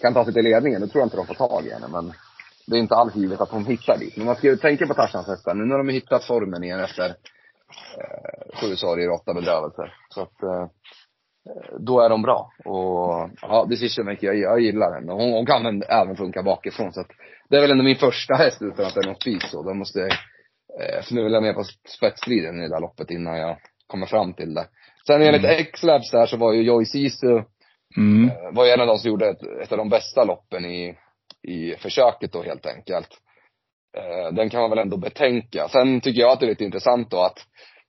kan 0.00 0.14
ta 0.14 0.24
sig 0.24 0.34
till 0.34 0.44
ledningen. 0.44 0.80
Nu 0.80 0.86
tror 0.86 1.00
jag 1.00 1.06
inte 1.06 1.16
de 1.16 1.26
får 1.26 1.34
tag 1.34 1.66
i 1.66 1.72
henne 1.72 1.88
men 1.88 2.12
det 2.66 2.76
är 2.76 2.80
inte 2.80 2.94
alls 2.94 3.16
givet 3.16 3.40
att 3.40 3.50
hon 3.50 3.66
hittar 3.66 3.98
dit. 3.98 4.16
Men 4.16 4.26
man 4.26 4.36
ska 4.36 4.46
ju 4.46 4.56
tänka 4.56 4.86
på 4.86 4.94
Tarzans 4.94 5.26
hästar. 5.26 5.54
Nu 5.54 5.64
när 5.64 5.78
de 5.78 5.86
har 5.86 5.92
hittat 5.92 6.24
formen 6.24 6.64
igen 6.64 6.80
efter 6.80 7.14
eh, 7.98 8.60
sju 8.60 8.76
sorger, 8.76 9.10
åtta 9.10 9.34
bedrövelser. 9.34 9.94
Så 10.08 10.22
att 10.22 10.42
eh, 10.42 10.66
då 11.78 12.00
är 12.00 12.08
de 12.08 12.22
bra. 12.22 12.50
Och 12.64 13.30
ja, 13.42 13.66
Decision 13.68 14.04
Maker, 14.04 14.26
jag, 14.26 14.36
jag 14.36 14.60
gillar 14.60 15.00
den. 15.00 15.08
Hon, 15.08 15.32
hon 15.32 15.46
kan 15.46 15.82
även 15.82 16.16
funka 16.16 16.42
bakifrån. 16.42 16.92
Så 16.92 17.00
att 17.00 17.10
det 17.48 17.56
är 17.56 17.60
väl 17.60 17.70
ändå 17.70 17.84
min 17.84 17.96
första 17.96 18.34
häst 18.34 18.62
utan 18.62 18.86
att 18.86 18.94
det 18.94 19.00
är 19.00 19.08
något 19.08 19.24
pris 19.24 19.50
så. 19.50 19.62
De 19.62 19.78
måste 19.78 20.00
eh, 20.80 20.98
fnula 21.00 21.40
mer 21.40 21.52
på 21.52 21.64
spetsstriden 21.96 22.58
i 22.58 22.62
det 22.62 22.74
där 22.74 22.80
loppet 22.80 23.10
innan 23.10 23.38
jag 23.38 23.56
kommer 23.86 24.06
fram 24.06 24.34
till 24.34 24.54
det. 24.54 24.66
Sen 25.06 25.22
enligt 25.22 25.44
mm. 25.44 25.56
X-Labs 25.58 26.10
där 26.10 26.26
så 26.26 26.36
var 26.36 26.52
ju 26.52 26.62
Joy 26.62 26.84
Sisu, 26.84 27.42
mm. 27.96 28.30
eh, 28.30 28.52
var 28.52 28.64
ju 28.64 28.70
en 28.70 28.80
av 28.80 28.86
de 28.86 28.98
som 28.98 29.10
gjorde 29.10 29.28
ett, 29.28 29.42
ett 29.62 29.72
av 29.72 29.78
de 29.78 29.88
bästa 29.88 30.24
loppen 30.24 30.64
i, 30.64 30.96
i 31.42 31.74
försöket 31.74 32.32
då 32.32 32.42
helt 32.42 32.66
enkelt. 32.66 33.08
Eh, 33.96 34.34
den 34.34 34.50
kan 34.50 34.60
man 34.60 34.70
väl 34.70 34.78
ändå 34.78 34.96
betänka. 34.96 35.68
Sen 35.68 36.00
tycker 36.00 36.20
jag 36.20 36.32
att 36.32 36.40
det 36.40 36.46
är 36.46 36.50
lite 36.50 36.64
intressant 36.64 37.10
då 37.10 37.20
att 37.20 37.38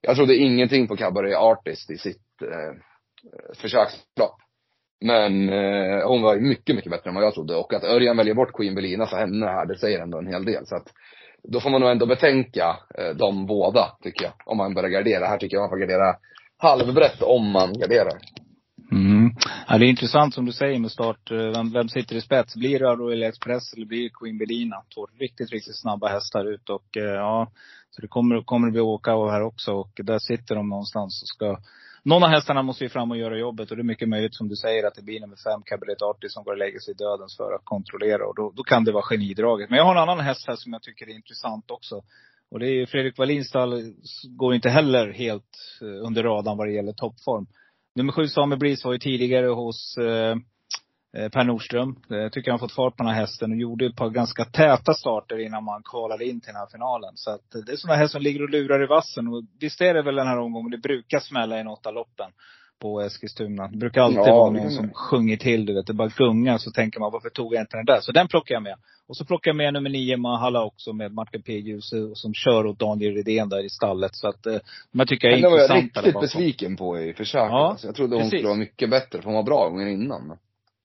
jag 0.02 0.16
trodde 0.16 0.36
ingenting 0.36 0.88
på 0.88 0.96
Cabaret 0.96 1.38
Artist 1.38 1.92
i 1.92 1.98
sitt 1.98 2.42
eh, 2.42 2.82
försökslopp. 3.62 4.36
Men 5.06 5.50
eh, 5.50 6.08
hon 6.08 6.22
var 6.22 6.36
ju 6.36 6.42
mycket, 6.42 6.76
mycket 6.76 6.92
bättre 6.92 7.10
än 7.10 7.16
vad 7.16 7.24
jag 7.24 7.34
trodde. 7.34 7.56
Och 7.56 7.74
att 7.74 7.84
Örjan 7.84 8.18
väljer 8.18 8.34
bort 8.34 8.54
Queen 8.54 8.76
Belina 8.76 9.06
för 9.06 9.18
henne 9.18 9.46
här, 9.46 9.66
det 9.66 9.78
säger 9.78 10.00
ändå 10.00 10.18
en 10.18 10.28
hel 10.28 10.46
del. 10.46 10.66
Så 10.66 10.76
att 10.76 10.88
då 11.44 11.60
får 11.60 11.70
man 11.70 11.82
nog 11.82 11.90
ändå 11.90 12.06
betänka 12.06 12.78
eh, 12.98 13.10
de 13.10 13.46
båda, 13.46 13.98
tycker 14.04 14.26
jag. 14.26 14.34
Om 14.46 14.58
man 14.58 14.74
börjar 14.74 14.90
gardera. 14.90 15.28
Här 15.28 15.38
tycker 15.38 15.58
jag 15.58 15.62
man 15.62 15.70
får 15.70 15.78
gardera 15.78 16.16
halvbrett 16.58 17.22
om 17.22 17.52
man 17.52 17.74
garderar. 17.74 18.20
Mm. 18.92 19.32
Ja, 19.68 19.78
det 19.78 19.86
är 19.86 19.90
intressant 19.90 20.34
som 20.34 20.46
du 20.46 20.52
säger 20.52 20.80
med 20.80 20.92
start. 20.92 21.32
Eh, 21.32 21.38
vem, 21.38 21.72
vem 21.72 21.90
sitter 21.90 22.16
i 22.16 22.22
spets? 22.22 22.56
Blir 22.56 22.80
det 22.80 22.86
Royal 22.86 23.24
Express 23.24 23.74
eller 23.74 23.86
blir 23.86 24.04
det 24.04 24.10
Queen 24.10 24.38
Belina? 24.38 24.76
Två 24.96 25.08
riktigt, 25.20 25.52
riktigt 25.52 25.78
snabba 25.78 26.08
hästar 26.08 26.46
ut 26.46 26.70
och 26.70 26.98
eh, 26.98 27.04
ja. 27.04 27.52
Så 27.92 28.02
det 28.02 28.08
kommer, 28.08 28.42
kommer 28.42 28.68
det 28.68 28.72
bli 28.72 28.82
åka 28.82 29.12
av 29.12 29.30
här 29.30 29.42
också 29.42 29.72
och 29.72 29.92
där 30.04 30.20
sitter 30.20 30.56
de 30.56 30.70
någonstans 30.70 31.22
och 31.22 31.28
ska 31.28 31.58
någon 32.04 32.24
av 32.24 32.30
hästarna 32.30 32.62
måste 32.62 32.84
ju 32.84 32.90
fram 32.90 33.12
och 33.12 33.18
göra 33.18 33.38
jobbet 33.38 33.72
och 33.72 33.78
det 33.78 33.82
är 33.82 33.84
mycket 33.84 34.10
möjligt 34.10 34.36
som 34.36 34.48
du 34.48 34.56
säger 34.56 34.88
att 34.88 34.96
det 34.96 35.02
blir 35.02 35.20
nummer 35.20 35.36
fem, 35.36 35.62
Cabaret 35.66 36.02
Artis, 36.02 36.34
som 36.34 36.44
går 36.44 36.52
och 36.52 36.58
lägger 36.58 36.80
sig 36.80 36.92
i 36.92 36.98
dödens 36.98 37.38
för 37.38 37.56
att 37.56 37.66
kontrollera 37.66 38.28
och 38.28 38.36
då, 38.36 38.54
då 38.56 38.64
kan 38.64 38.84
det 38.84 38.92
vara 38.92 39.04
genidraget. 39.04 39.70
Men 39.70 39.78
jag 39.78 39.86
har 39.86 39.96
en 39.96 40.02
annan 40.02 40.20
häst 40.20 40.48
här 40.48 40.56
som 40.56 40.74
jag 40.74 40.82
tycker 40.82 41.10
är 41.10 41.16
intressant 41.16 41.72
också. 41.72 42.02
Och 42.52 42.60
det 42.60 42.68
är 42.68 42.86
Fredrik 42.86 43.18
Wallins 43.18 43.48
stall 43.48 43.94
går 44.30 44.56
inte 44.56 44.70
heller 44.70 45.12
helt 45.12 45.58
eh, 45.82 46.08
under 46.08 46.24
radarn 46.24 46.58
vad 46.58 46.68
det 46.68 46.74
gäller 46.74 46.94
toppform. 46.94 47.48
Nummer 47.96 48.12
sju, 48.14 48.28
Samuel 48.28 48.60
Breeze, 48.60 48.88
var 48.88 48.94
ju 48.94 49.00
tidigare 49.00 49.48
hos 49.48 49.98
eh, 49.98 50.38
eh 51.18 51.30
Per 51.30 51.44
Nordström. 51.44 51.96
Jag 52.08 52.32
tycker 52.32 52.52
han 52.52 52.60
har 52.60 52.68
fått 52.68 52.76
fart 52.76 52.98
på 52.98 53.04
den 53.04 53.14
här 53.14 53.22
hästen 53.22 53.52
och 53.52 53.58
gjorde 53.58 53.86
ett 53.86 53.96
par 53.96 54.10
ganska 54.10 54.46
täta 54.46 54.94
starter 54.94 55.40
innan 55.40 55.64
man 55.64 55.84
kvalade 55.84 56.26
in 56.26 56.42
till 56.42 56.48
den 56.48 56.56
här 56.56 56.68
finalen. 56.72 57.12
Så 57.16 57.32
att 57.32 57.56
eh, 57.56 57.62
det 57.62 57.72
är 57.72 57.76
sådana 57.76 57.98
här 57.98 58.08
som 58.08 58.22
ligger 58.22 58.44
och 58.44 58.50
lurar 58.50 58.84
i 58.84 58.88
vassen. 58.88 59.28
Och 59.28 59.44
visst 59.60 59.82
är 59.82 59.94
det 59.94 60.02
väl 60.02 60.16
den 60.16 60.28
här 60.28 60.40
omgången 60.40 60.72
det 60.72 60.78
brukar 60.78 61.20
smälla 61.20 61.60
i 61.60 61.64
något 61.64 61.86
av 61.86 61.94
loppen 61.94 62.32
på 62.80 63.02
Eskilstuna. 63.02 63.68
Det 63.68 63.78
brukar 63.78 64.02
alltid 64.02 64.20
Ja, 64.20 64.36
vara 64.36 64.52
någon 64.52 64.72
som 64.72 64.94
sjunger 64.94 65.38
till, 65.38 65.66
du 65.66 65.74
vet. 65.74 65.88
Det 65.88 65.94
bara 65.94 66.12
gungar. 66.18 66.58
Så 66.58 66.72
tänker 66.72 67.00
man, 67.00 67.12
varför 67.12 67.30
tog 67.30 67.54
jag 67.54 67.62
inte 67.62 67.78
den 67.78 67.86
där? 67.86 68.00
Så 68.02 68.12
den 68.12 68.28
plockar 68.28 68.56
jag 68.56 68.64
med. 68.64 68.76
Och 69.08 69.18
så 69.18 69.26
plockar 69.26 69.50
jag 69.50 69.56
med 69.56 69.74
nummer 69.74 69.90
nio, 69.90 70.18
Mahala 70.18 70.64
också, 70.64 70.94
med 70.94 71.14
Martin 71.14 71.42
P. 71.42 71.54
Djuse, 71.54 72.16
som 72.16 72.34
kör 72.34 72.66
åt 72.66 72.80
Daniel 72.80 73.16
Redén 73.16 73.50
där 73.50 73.66
i 73.66 73.70
stallet. 73.70 74.16
Så 74.16 74.28
att, 74.28 74.46
eh, 74.46 74.58
här 74.98 75.06
tycker 75.06 75.28
jag 75.28 75.38
är 75.38 75.42
Men 75.42 75.52
det 75.52 75.58
var 75.58 75.76
jag 75.76 75.84
riktigt 75.84 76.22
besviken 76.22 76.76
på 76.76 77.00
i 77.00 77.14
försöket. 77.14 77.50
Ja, 77.50 77.70
alltså, 77.70 77.88
jag 77.88 77.96
trodde 77.96 78.16
hon 78.16 78.22
precis. 78.22 78.40
skulle 78.40 78.48
vara 78.48 78.58
mycket 78.58 78.90
bättre, 78.90 79.22
för 79.22 79.26
hon 79.26 79.36
var 79.36 79.44
bra 79.44 79.70
gången 79.70 79.88
innan. 79.88 80.38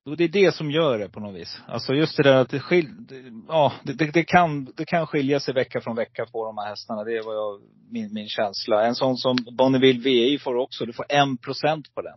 Och 0.07 0.17
det 0.17 0.25
är 0.25 0.29
det 0.29 0.55
som 0.55 0.71
gör 0.71 0.99
det 0.99 1.09
på 1.09 1.21
något 1.21 1.35
vis. 1.35 1.59
Alltså 1.67 1.93
just 1.95 2.17
det 2.17 2.23
där 2.23 2.35
att 2.37 2.49
det 2.51 2.61
skil, 2.61 2.88
ja, 3.49 3.73
det, 3.83 3.93
det, 3.93 4.11
det, 4.12 4.25
kan, 4.25 4.64
det 4.77 4.85
kan 4.85 5.07
skilja 5.07 5.40
sig 5.40 5.55
vecka 5.55 5.81
från 5.81 5.97
vecka 5.97 6.27
på 6.33 6.45
de 6.47 6.59
här 6.59 6.69
hästarna. 6.69 7.05
Det 7.05 7.17
är 7.17 7.23
vad 7.23 7.35
jag, 7.37 7.61
min, 7.90 8.14
min 8.14 8.29
känsla. 8.29 8.87
En 8.87 8.95
sån 8.95 9.17
som 9.17 9.37
Bonneville 9.59 10.01
VI 10.01 10.38
får 10.38 10.57
också, 10.57 10.87
du 10.87 10.93
får 10.93 11.07
en 11.09 11.37
procent 11.37 11.95
på 11.95 12.03
den, 12.03 12.17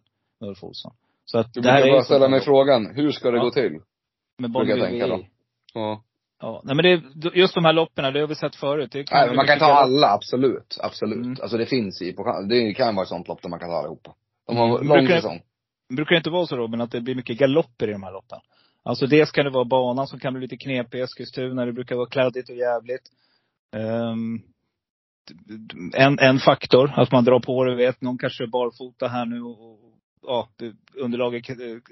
Ulf 0.49 0.63
Olsson. 0.63 0.93
Så 1.25 1.37
att 1.39 1.53
det 1.53 1.71
här 1.71 1.81
är 1.87 1.91
bara 1.91 2.03
ställa 2.03 2.27
mig 2.27 2.41
frågan, 2.41 2.95
hur 2.95 3.11
ska 3.11 3.31
det 3.31 3.37
Ja. 3.37 3.43
gå 3.43 3.51
till? 3.51 3.79
med 4.39 4.51
Bonneville 4.51 4.89
VI. 4.89 4.99
då. 4.99 5.25
Ja. 5.73 6.03
Ja, 6.41 6.61
nej 6.63 6.75
men 6.75 6.85
det, 7.15 7.35
just 7.35 7.53
de 7.55 7.65
här 7.65 7.73
loppen, 7.73 8.13
det 8.13 8.19
har 8.19 8.27
vi 8.27 8.35
sett 8.35 8.55
förut. 8.55 8.91
Det 8.91 9.11
Nej, 9.11 9.35
man 9.35 9.45
kan 9.47 9.59
ta 9.59 9.65
alla, 9.65 10.07
absolut. 10.13 10.77
Absolut. 10.83 11.25
Mm. 11.25 11.35
Alltså 11.41 11.57
det 11.57 11.65
finns 11.65 12.01
i, 12.01 12.15
det 12.49 12.73
kan 12.73 12.95
vara 12.95 13.03
ett 13.03 13.09
sånt 13.09 13.27
lopp 13.27 13.41
där 13.41 13.49
man 13.49 13.59
kan 13.59 13.69
ta 13.69 13.75
allihopa. 13.75 14.13
De 14.47 14.57
har 14.57 14.65
Mm. 14.75 14.87
lång 14.87 14.97
Brukar- 14.97 15.15
säsong. 15.15 15.41
Brukar 15.95 16.11
det 16.11 16.17
inte 16.17 16.29
vara 16.29 16.47
så 16.47 16.57
Robin, 16.57 16.81
att 16.81 16.91
det 16.91 17.01
blir 17.01 17.15
mycket 17.15 17.37
galopper 17.37 17.87
i 17.87 17.91
de 17.91 18.03
här 18.03 18.11
loppen? 18.11 18.39
Alltså 18.83 19.07
dels 19.07 19.31
kan 19.31 19.45
det 19.45 19.51
vara 19.51 19.65
banan 19.65 20.07
som 20.07 20.19
kan 20.19 20.33
bli 20.33 20.41
lite 20.41 20.57
knepig 20.57 20.97
i 20.99 21.01
Eskilstuna. 21.01 21.65
Det 21.65 21.73
brukar 21.73 21.95
vara 21.95 22.09
kladdigt 22.09 22.49
och 22.49 22.55
jävligt. 22.55 23.01
Ehm, 23.75 24.41
en, 25.93 26.19
en 26.19 26.39
faktor, 26.39 26.91
att 26.95 27.11
man 27.11 27.23
drar 27.23 27.39
på 27.39 27.63
det, 27.63 27.75
vet. 27.75 28.01
Någon 28.01 28.17
kanske 28.17 28.43
är 28.43 28.47
barfota 28.47 29.07
här 29.07 29.25
nu 29.25 29.41
och, 29.41 29.79
ja, 30.21 30.49
underlaget 30.95 31.45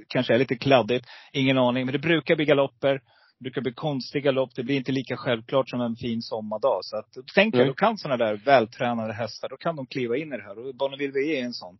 kanske 0.07 0.33
är 0.33 0.39
lite 0.39 0.55
kladdigt. 0.55 1.05
Ingen 1.33 1.57
aning. 1.57 1.85
Men 1.85 1.93
det 1.93 1.99
brukar 1.99 2.35
bli 2.35 2.45
galopper. 2.45 2.93
Det 3.39 3.43
brukar 3.43 3.61
bli 3.61 3.73
konstiga 3.73 4.21
galopp. 4.23 4.55
Det 4.55 4.63
blir 4.63 4.75
inte 4.75 4.91
lika 4.91 5.17
självklart 5.17 5.69
som 5.69 5.81
en 5.81 5.95
fin 5.95 6.21
sommardag. 6.21 6.79
Så 6.81 6.97
att, 6.97 7.09
tänk 7.35 7.55
jag, 7.55 7.61
Mm. 7.61 7.67
då 7.67 7.73
kan 7.73 7.97
sådana 7.97 8.25
där 8.25 8.35
vältränade 8.35 9.13
hästar, 9.13 9.49
då 9.49 9.57
kan 9.57 9.75
de 9.75 9.85
kliva 9.85 10.17
in 10.17 10.33
i 10.33 10.37
det 10.37 10.43
här. 10.43 10.59
Och 10.59 10.75
Bonneville 10.75 11.19
är 11.19 11.45
en 11.45 11.53
sån. 11.53 11.77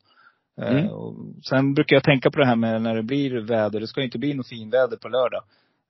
Eh, 0.61 0.71
Mm. 0.71 0.89
och 0.89 1.15
sen 1.49 1.73
brukar 1.73 1.95
jag 1.95 2.03
tänka 2.03 2.31
på 2.31 2.39
det 2.39 2.45
här 2.45 2.55
med 2.55 2.81
när 2.81 2.95
det 2.95 3.03
blir 3.03 3.31
väder. 3.41 3.79
Det 3.79 3.87
ska 3.87 3.99
ju 4.01 4.05
inte 4.05 4.17
bli 4.19 4.33
något 4.33 4.47
finväder 4.47 4.97
på 4.97 5.07
lördag. 5.07 5.43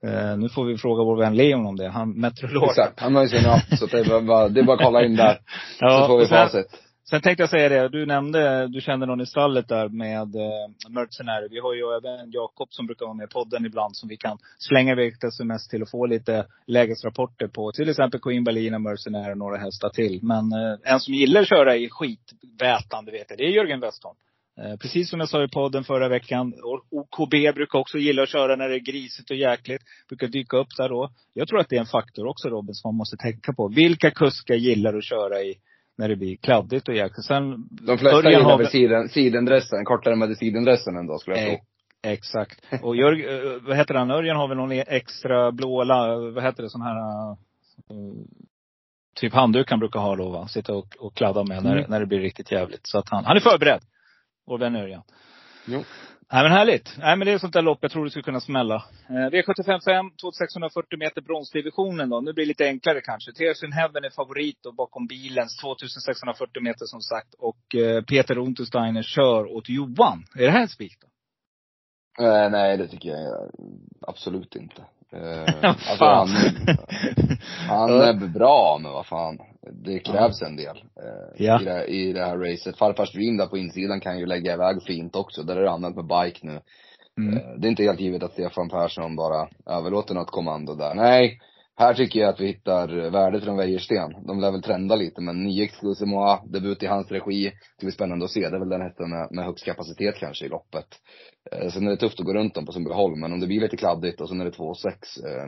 Eh, 0.06 0.38
nu 0.38 0.50
får 0.50 0.66
vi 0.66 0.78
fråga 0.78 1.04
vår 1.04 1.18
vän 1.18 1.36
Leon 1.36 1.66
om 1.66 1.76
det. 1.76 1.90
Han 1.90 2.12
meteorolog. 2.12 2.64
Exakt. 2.70 3.00
Han 3.00 3.16
har 3.16 3.22
ju 3.22 3.28
sin 3.28 3.46
app, 3.46 3.78
så 3.80 3.86
det 3.86 4.00
är 4.00 4.22
bara, 4.22 4.50
det 4.50 4.60
är 4.60 4.64
bara 4.64 4.78
att 4.78 4.84
kolla 4.84 5.06
in 5.06 5.16
där. 5.16 5.40
så 5.80 6.08
får 6.08 6.18
vi 6.20 6.26
sen, 6.26 6.38
facit. 6.48 6.68
sen 7.10 7.22
tänkte 7.22 7.44
jag 7.44 7.50
säga 7.50 7.70
det. 7.70 7.90
Du 7.90 8.06
nämnde, 8.06 8.68
du 8.68 8.82
kände 8.82 9.06
någon 9.06 9.22
i 9.22 9.26
stallet 9.26 9.68
där 9.68 9.90
med 9.90 10.36
eh, 10.36 10.90
Mercenary. 10.90 11.48
Vi 11.52 11.60
har 11.60 11.74
ju 11.74 11.82
även 11.82 12.32
Jakob 12.32 12.68
som 12.72 12.86
brukar 12.86 13.06
vara 13.06 13.16
med 13.16 13.24
i 13.24 13.34
podden 13.34 13.66
ibland 13.66 13.98
som 13.98 14.10
vi 14.10 14.18
kan 14.18 14.38
slänga 14.58 14.92
iväg 14.92 15.14
ett 15.14 15.24
sms 15.24 15.68
till 15.68 15.82
och 15.82 15.90
få 15.90 16.06
lite 16.06 16.46
lägesrapporter 16.68 17.48
på. 17.48 17.72
Till 17.72 17.90
exempel 17.90 18.20
Queen 18.20 18.44
Berlin, 18.44 18.84
Mercenary 18.84 19.32
och 19.34 19.38
några 19.38 19.58
hästar 19.58 19.90
till. 19.90 20.20
Men 20.24 20.52
eh, 20.52 20.94
en 20.94 21.00
som 21.00 21.14
gillar 21.14 21.42
att 21.42 21.48
köra 21.48 21.76
i 21.76 21.90
skitvätande 21.90 23.12
vet 23.12 23.26
jag, 23.30 23.38
det 23.38 23.44
är 23.44 23.50
Jörgen 23.52 23.80
Westholm. 23.80 24.16
Eh, 24.62 24.78
Precis 24.78 25.10
som 25.10 25.20
jag 25.20 25.30
sa 25.30 25.44
i 25.44 25.48
podden 25.48 25.84
förra 25.84 26.08
veckan. 26.10 26.54
OKB 26.92 27.32
brukar 27.56 27.80
också 27.80 27.98
gilla 27.98 28.24
att 28.24 28.30
köra 28.30 28.56
när 28.56 28.70
det 28.70 28.76
är 28.76 28.80
grisigt 28.80 29.30
och 29.32 29.38
jäkligt. 29.38 29.82
Brukar 30.10 30.28
dyka 30.28 30.58
upp 30.58 30.68
där 30.78 30.90
då. 30.90 31.10
Jag 31.34 31.48
tror 31.48 31.60
att 31.60 31.70
det 31.70 31.76
är 31.76 31.80
en 31.80 31.86
faktor 31.86 32.28
också 32.28 32.50
Robin, 32.50 32.74
som 32.74 32.90
man 32.90 32.98
måste 32.98 33.18
tänka 33.18 33.54
på. 33.54 33.68
Vilka 33.68 34.12
kuskar 34.12 34.56
gillar 34.56 34.98
att 34.98 35.04
köra 35.04 35.42
i 35.42 35.56
när 35.98 36.10
det 36.10 36.16
blir 36.16 36.36
kladdigt 36.36 36.88
och 36.88 36.96
jäkligt. 36.96 37.26
Sen, 37.26 37.68
De 37.70 37.98
flesta 37.98 38.30
gillar 38.32 38.44
har 38.44 38.58
väl 38.58 38.68
siden, 38.68 39.10
sidendressen, 39.10 39.86
kortare 39.86 40.16
med 40.16 40.38
sidendressen 40.38 40.98
ändå 40.98 41.18
skulle 41.18 41.38
jag 41.40 41.50
tro. 41.50 41.66
Exakt. 42.12 42.62
Och 42.82 42.96
Jörg, 42.96 43.26
eh, 43.26 43.62
vad 43.62 43.78
heter 43.78 43.94
han, 43.94 44.12
Örjan 44.12 44.38
har 44.38 44.48
väl 44.48 44.58
någon 44.58 44.72
extra 44.72 45.52
blå, 45.52 45.86
vad 46.36 46.44
heter 46.44 46.64
det, 46.64 46.70
sån 46.70 46.82
här, 46.82 46.96
eh, 47.30 47.36
typ 49.16 49.34
handduk 49.34 49.70
han 49.70 49.80
brukar 49.80 50.00
ha 50.00 50.16
då 50.16 50.30
va? 50.30 50.48
Sitta 50.48 50.74
och, 50.74 50.96
och 51.00 51.16
kladda 51.16 51.44
med 51.44 51.64
när, 51.64 51.78
Mm. 51.78 51.86
när 51.90 52.00
det 52.00 52.06
blir 52.06 52.20
riktigt 52.20 52.52
jävligt. 52.52 52.88
Så 52.88 52.98
att 52.98 53.10
han, 53.10 53.26
han 53.26 53.38
är 53.38 53.42
förberedd. 53.42 53.82
Vår 54.46 54.58
vän 54.58 54.76
Örjan. 54.76 55.04
Jo. 55.66 55.84
Nej 56.32 56.44
men 56.44 56.52
härligt. 56.52 56.96
Nej 56.98 57.16
men 57.16 57.28
det 57.28 57.34
är 57.34 57.38
sånt 57.38 57.54
där 57.54 57.62
lopp 57.62 57.80
jag 57.82 57.92
tror 57.92 58.04
det 58.04 58.10
skulle 58.10 58.24
kunna 58.24 58.40
smälla. 58.40 58.76
Eh, 59.10 59.14
V75 59.14 59.80
5, 59.86 60.12
2640 60.22 61.00
meter 61.00 61.22
bronsdivisionen 61.22 62.10
då. 62.10 62.22
Nu 62.22 62.34
blir 62.34 62.46
det 62.46 62.48
lite 62.48 62.66
enklare 62.66 63.02
kanske. 63.02 63.32
Tears 63.32 63.64
in 63.64 63.72
Heaven 63.72 64.04
är 64.04 64.10
favorit 64.10 64.66
och 64.66 64.76
bakom 64.76 65.08
bilens 65.08 65.58
2640 65.58 66.64
meter 66.64 66.86
som 66.86 67.02
sagt. 67.02 67.34
Och 67.34 67.76
eh, 67.76 68.04
Peter 68.04 68.38
Untersteiner 68.38 69.04
kör 69.04 69.56
åt 69.56 69.70
Johan. 69.70 70.26
Är 70.36 70.46
det 70.46 70.52
här 70.52 70.62
en 70.62 70.68
spik 70.68 70.98
då? 71.02 71.08
Eh, 72.26 72.50
nej, 72.50 72.78
det 72.78 72.88
tycker 72.88 73.10
jag 73.10 73.50
absolut 74.02 74.56
inte. 74.56 74.82
Eh, 75.12 75.56
alltså 75.70 76.06
han, 76.06 76.28
han 77.70 78.02
är 78.02 78.28
bra, 78.28 78.80
men 78.82 78.92
vad 78.92 79.06
fan. 79.06 79.40
Det 79.72 80.00
krävs 80.00 80.42
en 80.42 80.56
del 80.56 80.78
eh, 80.78 81.46
Ja. 81.46 81.62
i, 81.62 81.66
det, 81.66 81.86
i 81.86 82.14
det 82.14 82.26
här 82.26 82.38
racet. 82.38 82.78
Farfars 82.78 83.14
där 83.14 83.48
på 83.48 83.58
insidan 83.58 84.00
kan 84.00 84.20
ju 84.20 84.26
lägga 84.26 84.54
iväg 84.54 84.84
fint 84.88 85.16
också. 85.16 85.44
Där 85.44 85.56
är 85.56 85.62
det 85.62 85.72
annat 85.72 85.96
med 85.96 86.06
bike 86.08 86.40
nu. 86.42 86.60
Mm. 87.18 87.38
Eh, 87.38 87.44
Det 87.58 87.68
är 87.68 87.70
inte 87.70 87.84
helt 87.84 88.00
givet 88.00 88.24
att 88.24 88.34
Stefan 88.34 88.70
Persson 88.70 89.16
bara 89.16 89.50
överlåter 89.66 90.14
något 90.14 90.32
kommando 90.32 90.76
där. 90.76 90.94
Nej, 90.96 91.40
här 91.78 91.94
tycker 91.94 92.20
jag 92.20 92.30
att 92.30 92.40
vi 92.40 92.48
hittar 92.48 93.10
värdet 93.10 93.44
från 93.44 93.58
Wäjersten. 93.58 94.26
De 94.28 94.40
lär 94.40 94.52
väl 94.52 94.62
trenda 94.62 94.96
lite, 94.96 95.22
men 95.22 95.44
9 95.44 95.64
Exclusive 95.64 96.10
Moa, 96.10 96.40
debut 96.46 96.84
i 96.84 96.88
hans 96.88 97.12
regi. 97.12 97.44
Det 97.80 97.86
blir 97.86 97.92
spännande 97.92 98.26
att 98.26 98.32
se. 98.32 98.50
Det 98.50 98.56
är 98.56 98.60
väl 98.60 98.70
den 98.70 98.82
hästen 98.82 99.10
med, 99.10 99.28
med 99.32 99.46
högst 99.46 99.66
kapacitet 99.66 100.16
kanske 100.16 100.46
i 100.46 100.50
loppet. 100.50 100.86
Eh, 101.52 101.70
sen 101.70 101.88
är 101.88 101.92
det 101.92 101.98
tufft 101.98 102.20
att 102.20 102.26
gå 102.26 102.34
runt 102.34 102.56
dem 102.56 102.66
på 102.66 102.72
Sundbyholm, 102.72 103.20
men 103.20 103.34
om 103.34 103.40
det 103.40 103.48
blir 103.48 103.62
lite 103.62 103.78
kladdigt 103.78 104.22
och 104.22 104.30
sen 104.30 104.42
är 104.42 104.46
det 104.46 104.52
2,6 104.52 104.88
eh, 105.28 105.48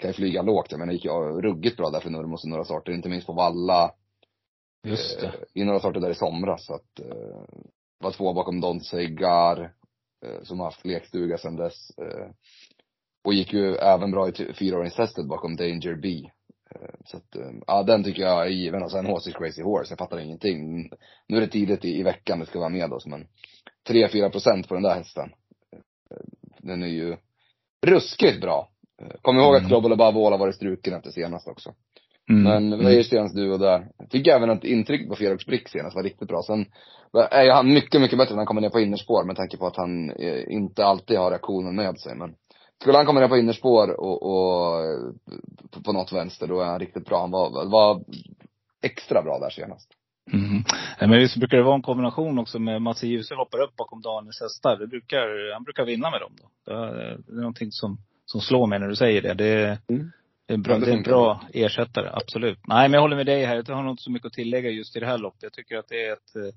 kan 0.00 0.10
ju 0.10 0.14
flyga 0.14 0.42
lågt. 0.42 0.72
Menar, 0.72 0.86
det 0.86 0.92
gick 0.92 1.04
ju 1.04 1.10
ruggigt 1.40 1.76
bra 1.76 1.90
där 1.90 2.00
för 2.00 2.10
Nurmos 2.10 2.44
i 2.44 2.48
några 2.48 2.64
starter, 2.64 2.92
inte 2.92 3.08
minst 3.08 3.26
på 3.26 3.32
Valla. 3.32 3.94
Just 4.86 5.20
det. 5.20 5.26
Eh, 5.26 5.32
I 5.54 5.64
några 5.64 5.78
starter 5.78 6.00
där 6.00 6.10
i 6.10 6.14
somras. 6.14 6.66
Så 6.66 6.74
att, 6.74 7.00
eh, 7.00 7.42
var 8.00 8.10
två 8.10 8.32
bakom 8.32 8.60
Don 8.60 8.80
Segar, 8.80 9.72
eh, 10.26 10.42
som 10.42 10.58
har 10.58 10.66
haft 10.66 10.86
lekstuga 10.86 11.38
sedan 11.38 11.56
dess. 11.56 11.90
Eh, 11.98 12.28
och 13.24 13.34
gick 13.34 13.52
ju 13.52 13.76
även 13.76 14.10
bra 14.10 14.28
i 14.28 14.32
fyraåringstestet 14.32 15.26
bakom 15.26 15.56
Danger 15.56 15.94
B. 15.94 16.30
Eh, 16.74 16.94
så 17.04 17.16
att, 17.16 17.36
eh, 17.36 17.50
ja 17.66 17.82
den 17.82 18.04
tycker 18.04 18.22
jag 18.22 18.46
är 18.46 18.50
given. 18.50 18.82
Och 18.82 18.90
sen 18.90 19.16
is 19.16 19.34
crazy 19.34 19.62
horse, 19.62 19.92
jag 19.92 19.98
fattar 19.98 20.18
ingenting. 20.18 20.90
Nu 21.28 21.36
är 21.36 21.40
det 21.40 21.48
tidigt 21.48 21.84
i, 21.84 21.98
i 21.98 22.02
veckan 22.02 22.40
det 22.40 22.46
ska 22.46 22.58
vara 22.58 22.68
med 22.68 22.92
oss, 22.92 23.06
men 23.06 23.26
3-4 23.88 24.30
procent 24.30 24.68
på 24.68 24.74
den 24.74 24.82
där 24.82 24.94
hästen. 24.94 25.32
Eh, 25.72 26.24
Den 26.58 26.82
är 26.82 26.86
ju 26.86 27.16
ruskigt 27.86 28.40
bra. 28.40 28.69
Eh, 29.00 29.06
Kom 29.22 29.38
ihåg 29.38 29.56
att 29.56 29.62
Mm. 29.62 29.92
Above 29.92 30.26
All 30.26 30.32
har 30.32 30.38
varit 30.38 30.54
struken 30.54 30.94
efter 30.94 31.10
senast 31.10 31.48
också. 31.48 31.70
Mm. 32.30 32.42
Men 32.42 32.72
Mm. 32.72 32.86
Wäjerstens 32.86 33.34
duo 33.34 33.58
där. 33.58 33.88
Jag 33.98 34.10
tycker 34.10 34.30
även 34.36 34.50
att 34.50 34.64
intrycket 34.64 35.08
på 35.08 35.16
Ferox 35.16 35.46
Brick 35.46 35.68
senast 35.68 35.96
var 35.96 36.02
riktigt 36.02 36.28
bra. 36.28 36.42
Sen 36.46 36.66
är 37.30 37.44
ju 37.44 37.50
han 37.50 37.74
mycket, 37.74 38.00
mycket 38.00 38.18
bättre 38.18 38.34
när 38.34 38.40
han 38.40 38.46
kommer 38.46 38.60
ner 38.60 38.70
på 38.70 38.80
innerspår 38.80 39.24
med 39.24 39.36
tanke 39.36 39.56
på 39.56 39.66
att 39.66 39.76
han 39.76 40.10
eh, 40.10 40.42
inte 40.48 40.84
alltid 40.84 41.18
har 41.18 41.30
reaktionen 41.30 41.76
med 41.76 41.98
sig. 41.98 42.16
Men 42.16 42.34
skulle 42.80 42.96
han 42.96 43.06
komma 43.06 43.20
ner 43.20 43.28
på 43.28 43.36
innerspår 43.36 44.00
och, 44.00 44.22
och 44.22 44.84
eh, 44.84 45.82
på, 45.84 45.92
något 45.92 46.12
vänster, 46.12 46.46
då 46.46 46.60
är 46.60 46.64
han 46.66 46.78
riktigt 46.80 47.04
bra. 47.06 47.20
Han 47.20 47.30
var, 47.30 47.70
var 47.70 48.04
extra 48.82 49.22
bra 49.22 49.38
där 49.38 49.50
senast. 49.50 49.88
Mm. 50.32 50.62
Nej, 51.00 51.08
Men 51.08 51.18
visst 51.18 51.36
brukar 51.36 51.56
det 51.56 51.62
vara 51.62 51.74
en 51.74 51.82
kombination 51.82 52.38
också 52.38 52.58
med 52.58 52.82
Mats 52.82 53.02
Djuse 53.02 53.34
hoppar 53.34 53.58
upp 53.62 53.76
bakom 53.76 54.02
Daniels 54.02 54.40
hästar. 54.40 54.76
Det 54.76 54.86
brukar, 54.86 55.52
han 55.52 55.62
brukar 55.64 55.84
vinna 55.84 56.10
med 56.10 56.20
dem 56.20 56.32
då. 56.40 56.48
Det 56.66 56.78
är, 56.78 57.18
det 57.26 57.32
är 57.32 57.36
någonting 57.36 57.70
som, 57.70 57.98
som 58.32 58.40
slår 58.40 58.66
mig 58.66 58.78
när 58.78 58.88
du 58.88 58.96
säger 58.96 59.22
det. 59.22 59.34
Det 59.34 59.46
är, 59.46 59.78
Mm. 59.88 60.10
det 60.46 60.54
är, 60.54 60.58
bra, 60.58 60.78
det 60.78 60.90
är 60.90 60.96
en 60.96 61.02
bra 61.02 61.40
ersättare, 61.52 62.10
absolut. 62.12 62.58
Nej 62.66 62.88
men 62.88 62.92
jag 62.92 63.00
håller 63.00 63.16
med 63.16 63.26
dig 63.26 63.44
här. 63.44 63.64
Jag 63.66 63.74
har 63.74 63.82
nog 63.82 63.92
inte 63.92 64.02
så 64.02 64.10
mycket 64.10 64.26
att 64.26 64.32
tillägga 64.32 64.70
just 64.70 64.96
i 64.96 65.00
det 65.00 65.06
här 65.06 65.18
loppet. 65.18 65.42
Jag 65.42 65.52
tycker 65.52 65.76
att 65.76 65.88
det 65.88 66.06
är 66.06 66.12
ett 66.12 66.36
eh, 66.36 66.54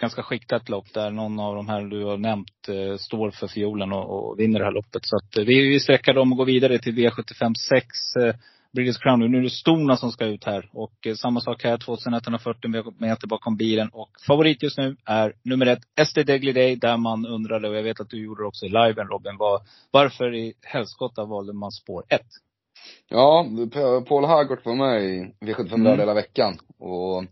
ganska 0.00 0.22
skiktat 0.22 0.68
lopp 0.68 0.92
där 0.94 1.10
någon 1.10 1.40
av 1.40 1.54
de 1.54 1.68
här 1.68 1.82
du 1.82 2.04
har 2.04 2.16
nämnt 2.16 2.68
eh, 2.68 2.96
står 2.96 3.30
för 3.30 3.46
fiolen 3.48 3.92
och, 3.92 4.28
och 4.30 4.40
vinner 4.40 4.58
det 4.58 4.64
här 4.64 4.72
loppet. 4.72 5.02
Så 5.04 5.16
att 5.16 5.36
eh, 5.36 5.44
vi, 5.44 5.68
vi 5.68 5.80
sträcker 5.80 6.14
dem 6.14 6.32
och 6.32 6.38
går 6.38 6.44
vidare 6.46 6.78
till 6.78 6.94
V75 6.94 7.54
6. 7.68 7.86
Eh, 8.20 8.34
British 8.76 9.02
Crown. 9.02 9.20
Nu 9.20 9.38
är 9.38 9.42
det 9.42 9.50
Stona 9.50 9.96
som 9.96 10.12
ska 10.12 10.24
ut 10.24 10.44
här. 10.44 10.70
Och 10.72 11.06
eh, 11.06 11.14
samma 11.14 11.40
sak 11.40 11.64
här, 11.64 11.78
2140 11.78 12.70
meter 13.00 13.26
bakom 13.26 13.56
bilen. 13.56 13.88
Och 13.92 14.10
favorit 14.26 14.62
just 14.62 14.78
nu 14.78 14.96
är 15.04 15.32
nummer 15.42 15.66
ett, 15.66 16.08
SD 16.08 16.18
Degly 16.26 16.52
Day. 16.52 16.76
Där 16.76 16.96
man 16.96 17.26
undrade, 17.26 17.68
och 17.68 17.76
jag 17.76 17.82
vet 17.82 18.00
att 18.00 18.10
du 18.10 18.24
gjorde 18.24 18.42
det 18.42 18.46
också 18.46 18.66
i 18.66 18.68
liven 18.68 19.08
Robin, 19.08 19.36
var, 19.36 19.60
varför 19.90 20.34
i 20.34 20.54
helskotta 20.62 21.24
valde 21.24 21.52
man 21.52 21.72
spår 21.72 22.04
ett? 22.08 22.26
Ja, 23.08 23.46
Paul 24.08 24.24
Hagort 24.24 24.66
var 24.66 24.74
med 24.74 25.04
i 25.04 25.34
V75 25.40 25.74
Mm. 25.74 25.98
hela 25.98 26.14
veckan. 26.14 26.58
Och 26.78 27.24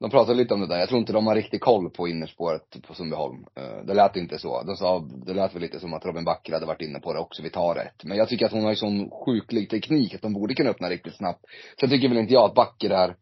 de 0.00 0.10
pratade 0.10 0.38
lite 0.38 0.54
om 0.54 0.60
det 0.60 0.66
där. 0.66 0.78
Jag 0.78 0.88
tror 0.88 1.00
inte 1.00 1.12
de 1.12 1.26
har 1.26 1.34
riktigt 1.34 1.60
koll 1.60 1.90
på 1.90 2.08
innerspåret 2.08 2.76
på 2.86 2.94
Sundbyholm. 2.94 3.46
Eh, 3.56 3.84
det 3.86 3.94
lät 3.94 4.16
inte 4.16 4.38
så. 4.38 4.62
De 4.62 4.76
sa, 4.76 5.08
det 5.26 5.34
lät 5.34 5.54
väl 5.54 5.62
lite 5.62 5.80
som 5.80 5.94
att 5.94 6.04
Robin 6.04 6.24
Backer 6.24 6.52
hade 6.52 6.66
varit 6.66 6.82
inne 6.82 7.00
på 7.00 7.12
det 7.12 7.18
också. 7.18 7.42
Vi 7.42 7.50
tar 7.50 7.74
rätt. 7.74 8.04
Men 8.04 8.18
jag 8.18 8.28
tycker 8.28 8.46
att 8.46 8.52
hon 8.52 8.62
har 8.62 8.70
ju 8.70 8.76
sån 8.76 9.10
sjuklig 9.10 9.70
teknik 9.70 10.14
att 10.14 10.22
de 10.22 10.32
borde 10.32 10.54
kunna 10.54 10.70
öppna 10.70 10.90
riktigt 10.90 11.16
snabbt. 11.16 11.44
Sen 11.80 11.90
tycker 11.90 12.08
väl 12.08 12.18
inte 12.18 12.34
jag 12.34 12.44
att 12.44 12.54
Backer 12.54 12.90
är 12.90 13.16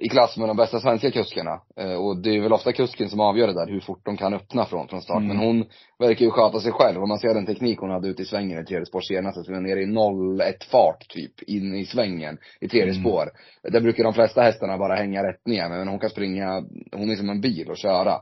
i 0.00 0.08
klass 0.08 0.36
med 0.36 0.48
de 0.48 0.56
bästa 0.56 0.80
svenska 0.80 1.10
kuskarna. 1.10 1.60
Eh, 1.76 1.94
och 1.94 2.22
det 2.22 2.36
är 2.36 2.40
väl 2.40 2.52
ofta 2.52 2.72
kusken 2.72 3.08
som 3.08 3.20
avgör 3.20 3.46
det 3.46 3.54
där, 3.54 3.66
hur 3.66 3.80
fort 3.80 4.00
de 4.04 4.16
kan 4.16 4.34
öppna 4.34 4.64
från, 4.64 4.88
från 4.88 5.02
start. 5.02 5.16
Mm. 5.16 5.28
Men 5.28 5.36
hon 5.36 5.64
verkar 5.98 6.24
ju 6.24 6.30
sköta 6.30 6.60
sig 6.60 6.72
själv. 6.72 7.02
Om 7.02 7.08
man 7.08 7.18
ser 7.18 7.34
den 7.34 7.46
teknik 7.46 7.78
hon 7.78 7.90
hade 7.90 8.08
ute 8.08 8.22
i 8.22 8.24
svängen 8.24 8.62
i 8.62 8.64
tredje 8.64 8.86
spår 8.86 9.00
senast, 9.00 9.44
så 9.44 9.52
var 9.52 9.60
nere 9.60 9.80
i 9.80 9.86
0-1 9.86 10.70
fart 10.70 11.08
typ, 11.08 11.42
in 11.42 11.74
i 11.74 11.86
svängen 11.86 12.38
i 12.60 12.68
tredje 12.68 12.92
mm. 12.92 13.02
spår. 13.02 13.30
Där 13.62 13.80
brukar 13.80 14.04
de 14.04 14.14
flesta 14.14 14.42
hästarna 14.42 14.78
bara 14.78 14.94
hänga 14.94 15.22
rätt 15.22 15.46
ner, 15.46 15.68
men 15.68 15.88
hon 15.88 15.98
kan 15.98 16.10
springa, 16.10 16.64
hon 16.92 17.10
är 17.10 17.16
som 17.16 17.30
en 17.30 17.40
bil 17.40 17.70
och 17.70 17.76
köra. 17.76 18.12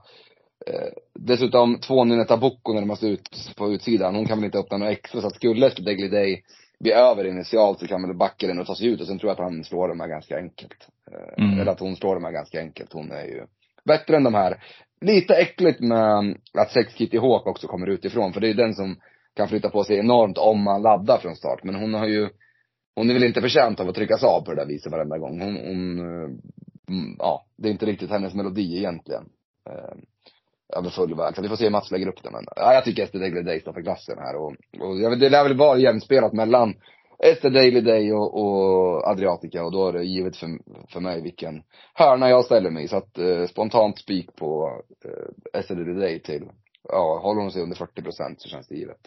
Eh, 0.66 0.88
dessutom 1.14 1.79
två 1.81 2.05
Ninetta 2.05 2.37
Bocco 2.37 2.72
när 2.72 2.81
de 2.81 2.87
måste 2.87 3.07
ut 3.07 3.55
på 3.57 3.72
utsidan. 3.72 4.14
Hon 4.14 4.26
kan 4.26 4.38
väl 4.38 4.44
inte 4.44 4.59
öppna 4.59 4.79
något 4.79 4.92
extra. 4.92 5.20
Så 5.20 5.26
att 5.26 5.35
skulle 5.35 5.68
Degly 5.68 6.09
Day 6.09 6.42
bli 6.80 6.92
över 6.92 7.24
initialt 7.24 7.78
så 7.78 7.86
kan 7.86 8.02
väl 8.02 8.16
backa 8.16 8.46
den 8.46 8.58
och 8.58 8.66
ta 8.66 8.74
sig 8.74 8.86
ut. 8.86 9.00
Och 9.00 9.06
sen 9.06 9.18
tror 9.18 9.30
jag 9.30 9.34
att 9.34 9.50
han 9.52 9.64
slår 9.64 9.88
dem 9.88 10.00
här 10.00 10.08
ganska 10.08 10.36
enkelt. 10.36 10.88
Eh, 11.12 11.44
mm. 11.44 11.60
Eller 11.60 11.72
att 11.72 11.80
hon 11.80 11.96
slår 11.96 12.14
dem 12.14 12.24
här 12.24 12.32
ganska 12.32 12.60
enkelt. 12.60 12.92
Hon 12.92 13.12
är 13.12 13.24
ju 13.24 13.46
bättre 13.84 14.16
än 14.16 14.24
de 14.24 14.34
här. 14.34 14.62
Lite 15.00 15.34
äckligt 15.34 15.80
med 15.80 16.36
att 16.58 16.70
Sex 16.72 16.94
Kitty 16.94 17.18
Hawk 17.18 17.46
också 17.46 17.66
kommer 17.66 17.86
utifrån. 17.86 18.32
För 18.32 18.40
det 18.40 18.48
är 18.48 18.54
den 18.54 18.74
som 18.74 18.96
kan 19.36 19.48
flytta 19.48 19.70
på 19.70 19.84
sig 19.84 19.98
enormt 19.98 20.38
om 20.38 20.62
man 20.62 20.82
laddar 20.82 21.18
från 21.18 21.36
start. 21.36 21.64
Men 21.64 21.74
hon 21.74 21.94
har 21.94 22.06
ju, 22.06 22.28
hon 22.94 23.10
är 23.10 23.14
väl 23.14 23.24
inte 23.24 23.40
förtjänt 23.40 23.80
av 23.80 23.88
att 23.88 23.94
tryckas 23.94 24.24
av 24.24 24.44
på 24.44 24.50
det 24.50 24.60
där 24.60 24.66
viset 24.66 24.92
varenda 24.92 25.18
gång. 25.18 25.40
Hon, 25.40 25.56
hon 25.56 25.98
eh, 25.98 26.30
mm, 26.88 27.16
ja, 27.18 27.44
det 27.56 27.68
är 27.68 27.72
inte 27.72 27.86
riktigt 27.86 28.10
hennes 28.10 28.34
melodi 28.34 28.78
egentligen 28.78 29.24
över 30.76 30.90
full 30.90 31.14
väg. 31.14 31.37
Så 31.37 31.42
vi 31.42 31.48
får 31.48 31.56
se 31.56 31.64
hur 31.64 31.70
Mats 31.70 31.90
lägger 31.90 32.09
upp 32.09 32.22
det. 32.22 32.30
Men 32.30 32.44
ja, 32.56 32.74
jag 32.74 32.85
tycker 32.85 33.02
Ester 33.02 33.18
Daily 33.18 33.42
Day 33.42 33.61
står 33.61 33.72
för 33.72 33.83
klassen 33.83 34.18
här. 34.18 34.37
Och, 34.37 34.54
och 34.80 34.98
jag, 35.00 35.20
det 35.20 35.28
lär 35.28 35.44
väl 35.44 35.56
vara 35.56 35.78
jämspelat 35.78 36.33
mellan 36.33 36.74
Ester 37.18 37.50
Daily 37.50 37.80
Day 37.80 38.12
och, 38.12 38.40
och 38.40 39.09
Adriatica. 39.09 39.64
Och 39.64 39.72
då 39.72 39.88
är 39.88 39.92
det 39.92 40.04
givet 40.04 40.37
för, 40.37 40.48
för 40.92 41.00
mig 41.00 41.22
vilken 41.22 41.62
hörna 41.94 42.30
jag 42.30 42.44
ställer 42.44 42.70
mig 42.70 42.85
i. 42.85 42.88
Så 42.88 42.96
att 42.96 43.18
eh, 43.18 43.46
spontant 43.46 43.98
spik 43.98 44.37
på 44.37 44.83
eh, 45.04 45.61
Ester 45.61 45.74
Daily 45.74 46.00
Day 46.00 46.22
till, 46.22 46.50
ja, 46.88 47.20
håller 47.22 47.40
hon 47.40 47.52
sig 47.52 47.62
under 47.62 47.76
40 47.76 48.02
procent 48.02 48.40
så 48.40 48.48
känns 48.48 48.68
det 48.68 48.76
givet. 48.76 49.00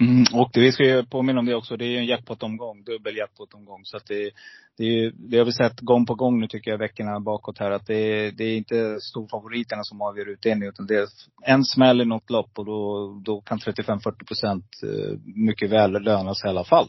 Mm, 0.00 0.24
och 0.34 0.50
det, 0.52 0.60
vi 0.60 0.72
ska 0.72 0.84
ju 0.84 1.04
påminna 1.04 1.40
om 1.40 1.46
det 1.46 1.54
också. 1.54 1.76
Det 1.76 1.84
är 1.84 1.88
ju 1.88 1.98
en 1.98 2.06
jackpot-omgång. 2.06 2.84
Dubbel 2.84 3.16
jackpot-omgång. 3.16 3.84
Så 3.84 3.96
att 3.96 4.06
det, 4.06 4.30
det, 4.76 4.84
är, 4.84 5.12
det 5.14 5.38
har 5.38 5.44
vi 5.44 5.52
sett 5.52 5.80
gång 5.80 6.06
på 6.06 6.14
gång 6.14 6.40
nu 6.40 6.46
tycker 6.46 6.70
jag, 6.70 6.78
veckorna 6.78 7.20
bakåt 7.20 7.58
här. 7.58 7.70
Att 7.70 7.86
det, 7.86 8.30
det 8.30 8.44
är 8.44 8.56
inte 8.56 9.00
storfavoriterna 9.00 9.84
som 9.84 10.02
avgör 10.02 10.28
utdelningen. 10.28 10.72
Utan 10.72 10.86
det 10.86 10.96
är 10.96 11.06
en 11.42 11.64
smäll 11.64 12.00
i 12.00 12.04
något 12.04 12.30
lopp 12.30 12.58
och 12.58 12.64
då, 12.64 13.08
då 13.24 13.40
kan 13.40 13.58
35-40 13.58 14.26
procent 14.26 14.64
eh, 14.82 15.18
mycket 15.24 15.70
väl 15.70 15.92
löna 15.92 16.34
sig 16.34 16.48
i 16.48 16.50
alla 16.50 16.64
fall. 16.64 16.88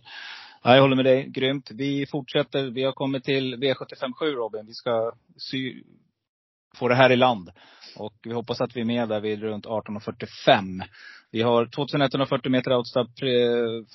Ja, 0.64 0.76
jag 0.76 0.82
håller 0.82 0.96
med 0.96 1.06
dig. 1.06 1.30
Grymt. 1.30 1.72
Vi 1.72 2.06
fortsätter. 2.06 2.70
Vi 2.70 2.84
har 2.84 2.92
kommit 2.92 3.24
till 3.24 3.56
V757 3.56 4.26
Robin. 4.26 4.66
Vi 4.66 4.74
ska 4.74 5.12
sy, 5.38 5.84
få 6.76 6.88
det 6.88 6.96
här 6.96 7.12
i 7.12 7.16
land. 7.16 7.50
Och 7.96 8.14
vi 8.24 8.34
hoppas 8.34 8.62
att 8.62 8.76
vi 8.76 8.82
är 8.82 8.86
med 8.86 9.10
där 9.10 9.20
vid 9.20 9.42
runt 9.42 9.66
18.45. 9.66 10.84
Vi 11.32 11.42
har 11.42 11.66
2140 11.66 12.52
meter 12.52 12.74
outstop 12.78 13.08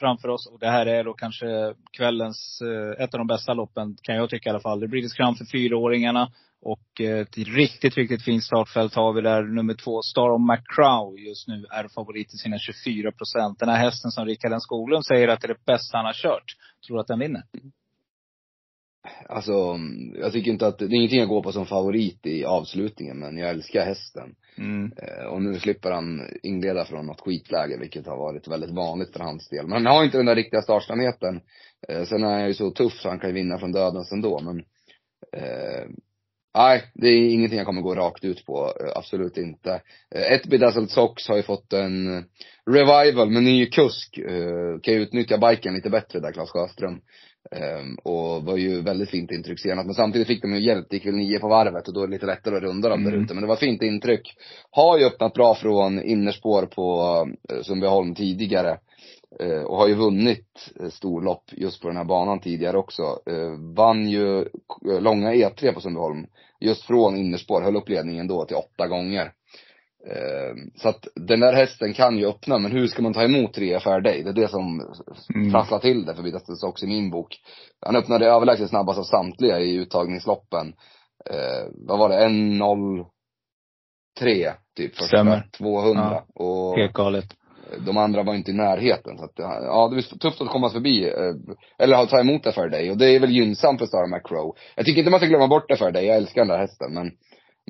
framför 0.00 0.28
oss. 0.28 0.46
Och 0.46 0.58
det 0.58 0.70
här 0.70 0.86
är 0.86 1.04
då 1.04 1.14
kanske 1.14 1.74
kvällens, 1.96 2.60
eh, 2.62 3.04
ett 3.04 3.14
av 3.14 3.18
de 3.18 3.26
bästa 3.26 3.54
loppen, 3.54 3.96
kan 4.02 4.16
jag 4.16 4.30
tycka 4.30 4.48
i 4.48 4.50
alla 4.50 4.60
fall. 4.60 4.80
Det 4.80 4.88
blir 4.88 5.00
British 5.00 5.16
Crown 5.16 5.34
för 5.34 5.44
fyraåringarna. 5.44 6.28
Och 6.62 7.00
eh, 7.00 7.18
ett 7.18 7.36
riktigt, 7.36 7.96
riktigt 7.96 8.24
fint 8.24 8.44
startfält 8.44 8.94
har 8.94 9.12
vi 9.12 9.20
där. 9.20 9.42
Nummer 9.42 9.74
två, 9.74 10.02
Star 10.02 10.30
of 10.30 10.40
McCrow 10.40 11.18
just 11.18 11.48
nu 11.48 11.66
är 11.70 11.88
favorit 11.88 12.28
till 12.28 12.38
sina 12.38 12.58
24 12.58 13.12
procent. 13.12 13.58
Den 13.58 13.68
här 13.68 13.76
hästen 13.76 14.10
som 14.10 14.26
Rickard 14.26 14.52
N 14.52 14.60
Skoglund 14.60 15.06
säger 15.06 15.28
att 15.28 15.40
det 15.40 15.46
är 15.46 15.54
det 15.54 15.64
bästa 15.66 15.96
han 15.96 16.06
har 16.06 16.12
kört. 16.12 16.44
Tror 16.86 16.96
du 16.96 17.00
att 17.00 17.06
den 17.06 17.18
vinner? 17.18 17.42
Alltså, 19.28 19.78
jag 20.20 20.32
tycker 20.32 20.50
inte 20.50 20.66
att, 20.66 20.78
det 20.78 20.84
är 20.84 20.94
ingenting 20.94 21.18
jag 21.18 21.28
går 21.28 21.42
på 21.42 21.52
som 21.52 21.66
favorit 21.66 22.26
i 22.26 22.44
avslutningen, 22.44 23.18
men 23.18 23.36
jag 23.36 23.50
älskar 23.50 23.84
hästen. 23.84 24.34
Mm. 24.58 24.92
Eh, 24.96 25.24
och 25.24 25.42
nu 25.42 25.58
slipper 25.58 25.90
han 25.90 26.20
inleda 26.42 26.84
från 26.84 27.06
något 27.06 27.20
skitläge, 27.20 27.76
vilket 27.80 28.06
har 28.06 28.16
varit 28.16 28.48
väldigt 28.48 28.70
vanligt 28.70 29.12
för 29.12 29.20
hans 29.20 29.48
del. 29.48 29.66
Men 29.66 29.86
han 29.86 29.96
har 29.96 30.04
inte 30.04 30.16
den 30.16 30.26
där 30.26 30.34
riktiga 30.34 30.62
startsamheten. 30.62 31.40
Eh, 31.88 32.04
sen 32.04 32.24
är 32.24 32.32
han 32.32 32.46
ju 32.46 32.54
så 32.54 32.70
tuff 32.70 32.92
så 32.92 33.08
han 33.08 33.18
kan 33.18 33.30
ju 33.30 33.34
vinna 33.34 33.58
från 33.58 33.72
dödens 33.72 34.12
ändå, 34.12 34.40
men 34.40 34.58
eh, 35.42 35.88
Nej, 36.56 36.82
det 36.94 37.08
är 37.08 37.30
ingenting 37.30 37.58
jag 37.58 37.66
kommer 37.66 37.82
gå 37.82 37.94
rakt 37.94 38.24
ut 38.24 38.46
på. 38.46 38.72
Eh, 38.80 38.92
absolut 38.96 39.36
inte. 39.36 39.80
Ett 40.10 40.46
Bedazzled 40.46 40.90
Sox 40.90 41.28
har 41.28 41.36
ju 41.36 41.42
fått 41.42 41.72
en 41.72 42.24
revival 42.70 43.30
med 43.30 43.42
ny 43.42 43.66
kusk. 43.66 44.14
Kan 44.82 44.94
ju 44.94 45.00
utnyttja 45.00 45.38
biken 45.38 45.74
lite 45.74 45.90
bättre 45.90 46.20
där, 46.20 46.32
Claes 46.32 46.50
Sjöström. 46.50 47.00
Um, 47.50 47.94
och 47.94 48.44
var 48.44 48.56
ju 48.56 48.80
väldigt 48.80 49.10
fint 49.10 49.30
intryck 49.30 49.60
senast. 49.60 49.86
Men 49.86 49.94
samtidigt 49.94 50.26
fick 50.28 50.42
de 50.42 50.54
ju 50.54 50.60
hjälp, 50.60 50.86
det 50.90 50.96
gick 50.96 51.06
väl 51.06 51.14
nio 51.14 51.38
på 51.38 51.48
varvet 51.48 51.88
och 51.88 51.94
då 51.94 52.02
är 52.02 52.06
det 52.06 52.12
lite 52.12 52.26
lättare 52.26 52.56
att 52.56 52.62
runda 52.62 52.88
dem 52.88 53.00
mm. 53.00 53.12
där 53.12 53.24
ute. 53.24 53.34
Men 53.34 53.42
det 53.42 53.48
var 53.48 53.56
fint 53.56 53.82
intryck. 53.82 54.36
Har 54.70 54.98
ju 54.98 55.04
öppnat 55.04 55.34
bra 55.34 55.54
från 55.54 56.02
innerspår 56.02 56.66
på 56.66 57.18
uh, 57.52 57.62
Sundbyholm 57.62 58.14
tidigare. 58.14 58.78
Uh, 59.42 59.62
och 59.62 59.76
har 59.76 59.88
ju 59.88 59.94
vunnit 59.94 60.70
uh, 60.80 60.88
storlopp 60.88 61.44
just 61.52 61.82
på 61.82 61.88
den 61.88 61.96
här 61.96 62.04
banan 62.04 62.40
tidigare 62.40 62.78
också. 62.78 63.02
Uh, 63.30 63.74
vann 63.74 64.10
ju 64.10 64.44
långa 65.00 65.32
E3 65.32 65.72
på 65.72 65.80
Sundbyholm. 65.80 66.26
Just 66.60 66.82
från 66.82 67.16
innerspår, 67.16 67.62
höll 67.62 67.76
upp 67.76 67.88
ledningen 67.88 68.26
då 68.26 68.44
till 68.44 68.56
åtta 68.56 68.88
gånger. 68.88 69.32
Ehm, 70.06 70.70
så 70.76 70.88
att 70.88 71.08
den 71.14 71.40
där 71.40 71.52
hästen 71.52 71.94
kan 71.94 72.18
ju 72.18 72.26
öppna, 72.26 72.58
men 72.58 72.72
hur 72.72 72.86
ska 72.86 73.02
man 73.02 73.12
ta 73.12 73.22
emot 73.22 73.54
tre 73.54 73.80
fair 73.80 74.00
day? 74.00 74.22
Det 74.22 74.30
är 74.30 74.34
det 74.34 74.48
som 74.48 74.80
mm. 75.34 75.52
trasslar 75.52 75.78
till 75.78 76.06
det 76.06 76.14
för 76.14 76.22
Vidas 76.22 76.62
också 76.62 76.84
i 76.84 76.88
min 76.88 77.10
bok. 77.10 77.36
Han 77.86 77.96
öppnade 77.96 78.26
överlägset 78.26 78.68
snabbast 78.68 78.98
av 78.98 79.02
samtliga 79.02 79.60
i 79.60 79.74
uttagningsloppen. 79.74 80.74
Eh, 81.30 81.64
vad 81.88 81.98
var 81.98 82.08
det, 82.08 82.14
1.03 82.14 84.52
typ 84.76 84.96
första 84.96 85.06
Stämmer. 85.06 85.48
200. 85.58 86.02
Ja, 86.02 86.26
och 86.44 86.78
helt 86.78 86.92
galet. 86.92 87.26
De 87.86 87.96
andra 87.96 88.22
var 88.22 88.34
inte 88.34 88.50
i 88.50 88.54
närheten. 88.54 89.18
Så 89.18 89.24
att, 89.24 89.32
ja, 89.36 89.88
det 89.88 89.96
är 89.96 90.18
tufft 90.18 90.40
att 90.40 90.48
komma 90.48 90.70
förbi, 90.70 91.08
eh, 91.08 91.34
eller 91.78 92.06
ta 92.06 92.20
emot 92.20 92.44
det 92.44 92.52
för 92.52 92.68
dig. 92.68 92.90
Och 92.90 92.98
det 92.98 93.06
är 93.06 93.20
väl 93.20 93.30
gynnsamt 93.30 93.78
för 93.78 93.86
Star 93.86 94.06
McCrow. 94.06 94.56
Jag 94.76 94.86
tycker 94.86 94.98
inte 94.98 95.10
man 95.10 95.20
ska 95.20 95.28
glömma 95.28 95.48
bort 95.48 95.68
det 95.68 95.76
för 95.76 95.90
dig. 95.90 96.06
Jag 96.06 96.16
älskar 96.16 96.40
den 96.40 96.48
där 96.48 96.58
hästen, 96.58 96.94
men 96.94 97.10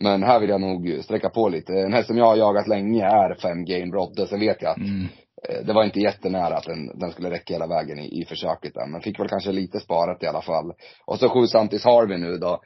men 0.00 0.22
här 0.22 0.40
vill 0.40 0.50
jag 0.50 0.60
nog 0.60 0.98
sträcka 1.02 1.28
på 1.28 1.48
lite. 1.48 1.72
En 1.72 1.92
häst 1.92 2.06
som 2.06 2.18
jag 2.18 2.24
har 2.24 2.36
jagat 2.36 2.68
länge 2.68 3.04
är 3.04 3.34
fem 3.34 3.64
Game 3.64 3.90
Brodde. 3.90 4.26
Sen 4.26 4.40
vet 4.40 4.62
jag 4.62 4.70
att 4.70 4.76
mm. 4.76 5.06
Eh, 5.48 5.64
det 5.66 5.72
var 5.72 5.84
inte 5.84 6.00
jättenära 6.00 6.56
att 6.56 6.64
den, 6.64 6.98
den 6.98 7.10
skulle 7.10 7.30
räcka 7.30 7.54
hela 7.54 7.66
vägen 7.66 7.98
i, 7.98 8.20
i 8.20 8.24
försöket 8.24 8.74
där. 8.74 8.86
Men 8.86 9.00
fick 9.00 9.20
väl 9.20 9.28
kanske 9.28 9.52
lite 9.52 9.80
sparat 9.80 10.22
i 10.22 10.26
alla 10.26 10.42
fall. 10.42 10.72
Och 11.04 11.18
så 11.18 11.28
sju 11.28 11.46
Santis 11.46 11.84
Harvey 11.84 12.18
nu 12.18 12.36
då. 12.36 12.60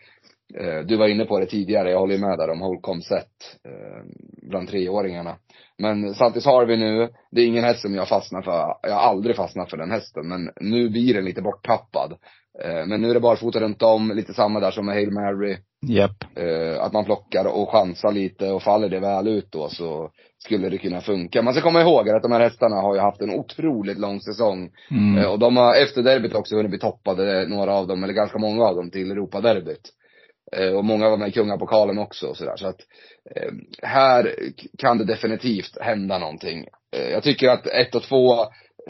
Eh, 0.54 0.78
du 0.86 0.96
var 0.96 1.08
inne 1.08 1.24
på 1.24 1.40
det 1.40 1.46
tidigare, 1.46 1.90
jag 1.90 1.98
håller 1.98 2.14
ju 2.14 2.20
med 2.20 2.38
där 2.38 2.50
om 2.50 2.60
Holcomb 2.60 3.02
set 3.02 3.58
eh, 3.64 4.04
bland 4.50 4.68
treåringarna. 4.68 5.36
Men 5.78 6.14
Santis 6.14 6.44
Harvey 6.44 6.76
nu, 6.76 7.08
det 7.30 7.40
är 7.40 7.46
ingen 7.46 7.64
häst 7.64 7.82
som 7.82 7.94
jag 7.94 8.08
fastnar 8.08 8.42
för. 8.42 8.74
Jag 8.82 8.94
har 8.94 9.00
aldrig 9.00 9.36
fastnat 9.36 9.70
för 9.70 9.76
den 9.76 9.90
hästen, 9.90 10.28
men 10.28 10.50
nu 10.60 10.88
blir 10.88 11.14
den 11.14 11.24
lite 11.24 11.42
borttappad. 11.42 12.18
Men 12.86 13.00
nu 13.00 13.10
är 13.10 13.14
det 13.14 13.20
barfota 13.20 13.60
runt 13.60 13.82
om, 13.82 14.12
lite 14.16 14.34
samma 14.34 14.60
där 14.60 14.70
som 14.70 14.86
med 14.86 14.94
Hail 14.94 15.10
Mary. 15.10 15.56
Yep. 15.86 16.10
Eh, 16.36 16.82
att 16.82 16.92
man 16.92 17.04
plockar 17.04 17.44
och 17.44 17.70
chansar 17.70 18.12
lite 18.12 18.50
och 18.50 18.62
faller 18.62 18.88
det 18.88 19.00
väl 19.00 19.28
ut 19.28 19.52
då 19.52 19.68
så 19.68 20.10
skulle 20.38 20.68
det 20.68 20.78
kunna 20.78 21.00
funka. 21.00 21.42
Man 21.42 21.54
ska 21.54 21.62
komma 21.62 21.80
ihåg 21.80 22.08
att 22.08 22.22
de 22.22 22.32
här 22.32 22.40
hästarna 22.40 22.76
har 22.76 22.94
ju 22.94 23.00
haft 23.00 23.20
en 23.20 23.30
otroligt 23.30 23.98
lång 23.98 24.20
säsong. 24.20 24.70
Mm. 24.90 25.18
Eh, 25.18 25.30
och 25.30 25.38
de 25.38 25.56
har 25.56 25.82
efter 25.82 26.02
derbyt 26.02 26.34
också 26.34 26.56
hunnit 26.56 26.70
bli 26.70 26.78
toppade, 26.78 27.48
några 27.48 27.74
av 27.74 27.86
dem, 27.86 28.04
eller 28.04 28.14
ganska 28.14 28.38
många 28.38 28.64
av 28.64 28.76
dem, 28.76 28.90
till 28.90 29.10
Europaderbyt. 29.10 29.90
Eh, 30.56 30.76
och 30.76 30.84
många 30.84 31.10
var 31.10 31.16
med 31.16 31.28
i 31.28 31.32
kungapokalen 31.32 31.98
också 31.98 32.26
och 32.26 32.36
sådär. 32.36 32.56
Så 32.56 32.66
att 32.66 32.80
eh, 33.36 33.52
här 33.82 34.34
kan 34.78 34.98
det 34.98 35.04
definitivt 35.04 35.78
hända 35.80 36.18
någonting. 36.18 36.66
Eh, 36.96 37.10
jag 37.10 37.22
tycker 37.22 37.48
att 37.48 37.66
ett 37.66 37.94
och 37.94 38.02
två 38.02 38.34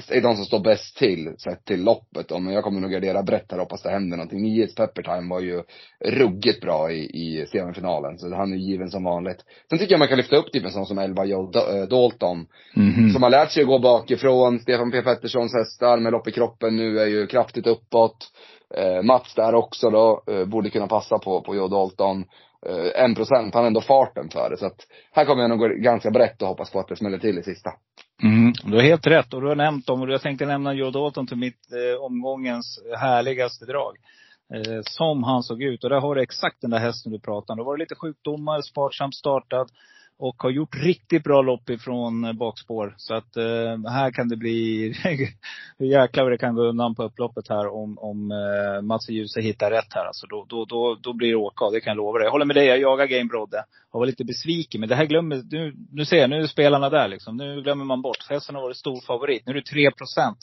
är 0.09 0.21
de 0.21 0.37
som 0.37 0.45
står 0.45 0.61
bäst 0.61 0.97
till, 0.97 1.35
sett 1.39 1.65
till 1.65 1.85
loppet. 1.85 2.31
Men 2.31 2.53
jag 2.53 2.65
kommer 2.65 2.81
nog 2.81 2.91
gardera 2.91 3.23
brett 3.23 3.53
här, 3.53 3.59
hoppas 3.59 3.83
det 3.83 3.91
händer 3.91 4.17
någonting. 4.17 4.43
Niets 4.43 4.75
Peppertime 4.75 5.31
var 5.31 5.41
ju 5.41 5.63
ruggigt 6.05 6.61
bra 6.61 6.93
i, 6.93 7.01
i 7.01 7.47
semifinalen, 7.47 8.19
så 8.19 8.35
han 8.35 8.53
är 8.53 8.57
given 8.57 8.91
som 8.91 9.05
vanligt. 9.05 9.45
Sen 9.69 9.79
tycker 9.79 9.93
jag 9.93 9.99
man 9.99 10.09
kan 10.09 10.19
lyfta 10.19 10.37
upp 10.37 10.53
typ 10.53 10.65
en 10.65 10.71
sån 10.71 10.87
som 10.87 10.99
Elva 10.99 11.25
Joe 11.25 11.53
eh, 11.55 11.89
Dalton. 11.89 12.47
Mm 12.77 12.93
-hmm. 12.93 13.13
Som 13.13 13.23
har 13.23 13.31
lärt 13.31 13.51
sig 13.51 13.63
att 13.63 13.69
gå 13.69 13.79
bakifrån. 13.79 14.59
Stefan 14.59 14.91
P 14.91 15.03
Petterssons 15.03 15.55
hästar 15.55 15.99
med 15.99 16.13
lopp 16.13 16.29
i 16.29 16.33
kroppen 16.33 16.77
nu 16.77 16.99
är 16.99 17.07
ju 17.07 17.27
kraftigt 17.27 17.67
uppåt. 17.67 18.33
Eh, 18.75 19.03
Mats 19.03 19.35
där 19.35 19.55
också 19.55 19.91
då, 19.91 20.23
eh, 20.31 20.45
borde 20.45 20.71
kunna 20.71 20.87
passa 20.87 21.19
på, 21.19 21.41
på 21.41 21.55
Joe 21.55 21.69
Dalton. 21.69 22.25
Eh, 22.66 23.05
en 23.05 23.14
procent, 23.14 23.55
han 23.55 23.62
har 23.62 23.66
ändå 23.66 23.81
farten 23.81 24.29
för 24.31 24.51
det. 24.51 24.57
Så 24.57 24.66
att 24.66 24.87
här 25.12 25.25
kommer 25.25 25.42
jag 25.42 25.51
nog 25.51 25.59
gå 25.59 25.68
ganska 25.68 26.11
brett 26.11 26.42
och 26.42 26.49
hoppas 26.49 26.71
på 26.71 26.81
att 26.81 26.88
det 26.88 26.97
smäller 26.97 27.18
till 27.18 27.38
i 27.38 27.42
sista. 27.42 27.71
Mm, 28.23 28.53
du 28.64 28.77
har 28.77 28.83
helt 28.83 29.07
rätt. 29.07 29.35
Och 29.35 29.40
du 29.40 29.49
har 29.49 29.57
nämnt 29.57 29.87
dem. 29.87 30.03
Och 30.03 30.11
jag 30.11 30.23
tänkte 30.23 30.47
nämna 30.47 30.73
Joe 30.73 30.90
Dalton 30.90 31.27
till 31.27 31.37
mitt 31.37 31.73
eh, 31.73 32.05
omgångens 32.05 32.79
eh, 32.92 32.99
härligaste 32.99 33.64
drag. 33.64 33.97
Eh, 34.55 34.81
som 34.83 35.25
han 35.25 35.42
såg 35.42 35.62
ut. 35.62 35.85
Och 35.85 35.90
där 35.90 36.01
har 36.01 36.14
du 36.14 36.23
exakt 36.23 36.61
den 36.61 36.71
där 36.71 36.79
hästen 36.79 37.12
du 37.12 37.21
pratade 37.21 37.53
om. 37.53 37.59
Då 37.59 37.64
var 37.64 37.77
det 37.77 37.81
lite 37.81 37.94
sjukdomar, 37.94 38.61
sparsamt 38.61 39.14
startad. 39.14 39.71
Och 40.18 40.42
har 40.42 40.50
gjort 40.50 40.76
riktigt 40.76 41.24
bra 41.24 41.42
lopp 41.42 41.70
ifrån 41.70 42.24
eh, 42.24 42.33
bakspår. 42.33 42.94
Så 42.96 43.14
att 43.14 43.37
eh, 43.37 43.90
här 43.90 44.11
kan 44.11 44.28
det 44.28 44.37
bli, 44.37 44.87
jäklar 45.78 46.24
vad 46.24 46.33
det 46.33 46.38
kan 46.38 46.54
gå 46.54 46.62
undan 46.62 46.94
på 46.94 47.02
upploppet 47.02 47.48
här 47.48 47.66
om, 47.74 47.98
om 47.98 48.31
eh, 48.31 48.83
Mats 48.83 49.09
och 49.09 49.14
Djuse 49.14 49.40
hittar 49.40 49.70
rätt 49.70 49.94
här. 49.94 50.04
Alltså 50.04 50.26
då, 50.26 50.46
då, 50.48 50.64
då, 50.64 50.98
då 51.02 51.12
blir 51.12 51.28
det 51.28 51.37
åka 51.37 51.64
av, 51.64 51.72
det 51.72 51.81
kan 51.81 51.90
jag 51.90 51.96
lova 51.96 52.18
dig. 52.18 52.24
Jag 52.24 52.33
håller 52.33 52.44
med 52.44 52.57
dig, 52.57 52.66
jag 52.66 52.81
jagar 52.81 53.07
Game 53.07 53.28
Brodde. 53.28 53.64
Har 53.90 54.00
varit 54.00 54.11
lite 54.11 54.24
besviken, 54.24 54.81
men 54.81 54.88
det 54.88 54.94
här 54.94 55.07
glömmer, 55.07 55.42
nu, 55.50 55.74
nu 55.92 56.04
ser 56.04 56.16
jag, 56.16 56.31
nu 56.31 56.37
är 56.37 56.46
spelarna 56.46 56.90
där 56.90 57.09
liksom. 57.09 57.37
Nu 57.37 57.62
glömmer 57.62 57.85
man 57.85 58.02
bort. 58.02 58.31
Hästen 58.31 58.54
har 58.54 58.62
varit 58.62 58.76
stor 58.76 59.00
favorit. 59.00 59.46
Nu 59.46 59.52
är 59.52 59.57
det 59.57 59.62
3 59.62 59.90
procent. 59.90 60.38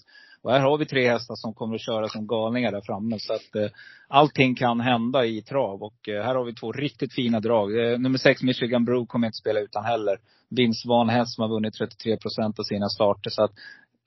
Och 0.46 0.52
här 0.52 0.60
har 0.60 0.78
vi 0.78 0.86
tre 0.86 1.10
hästar 1.10 1.36
som 1.36 1.54
kommer 1.54 1.76
att 1.76 1.82
köra 1.82 2.10
som 2.10 2.28
galningar 2.28 2.72
där 2.72 2.82
framme. 2.82 3.20
Så 3.20 3.34
att 3.34 3.56
eh, 3.56 3.70
allting 4.08 4.56
kan 4.56 4.80
hända 4.80 5.26
i 5.26 5.42
trav. 5.42 5.84
Och 5.84 6.10
eh, 6.10 6.24
här 6.24 6.36
har 6.36 6.44
vi 6.44 6.54
två 6.54 6.72
riktigt 6.72 7.14
fina 7.14 7.40
drag. 7.40 7.78
Eh, 7.80 8.00
nummer 8.00 8.18
sex, 8.18 8.44
Michigan 8.44 8.86
Brew, 8.86 9.06
kommer 9.08 9.28
inte 9.28 9.38
spela 9.38 9.60
utan 9.60 9.86
heller. 9.86 10.18
Vinstvan 10.50 11.10
häst 11.10 11.36
som 11.36 11.42
har 11.42 11.50
vunnit 11.50 11.74
33 11.74 12.18
procent 12.18 12.60
av 12.60 12.64
sina 12.64 12.90
starter. 12.90 13.30
Så 13.30 13.44
att 13.44 13.52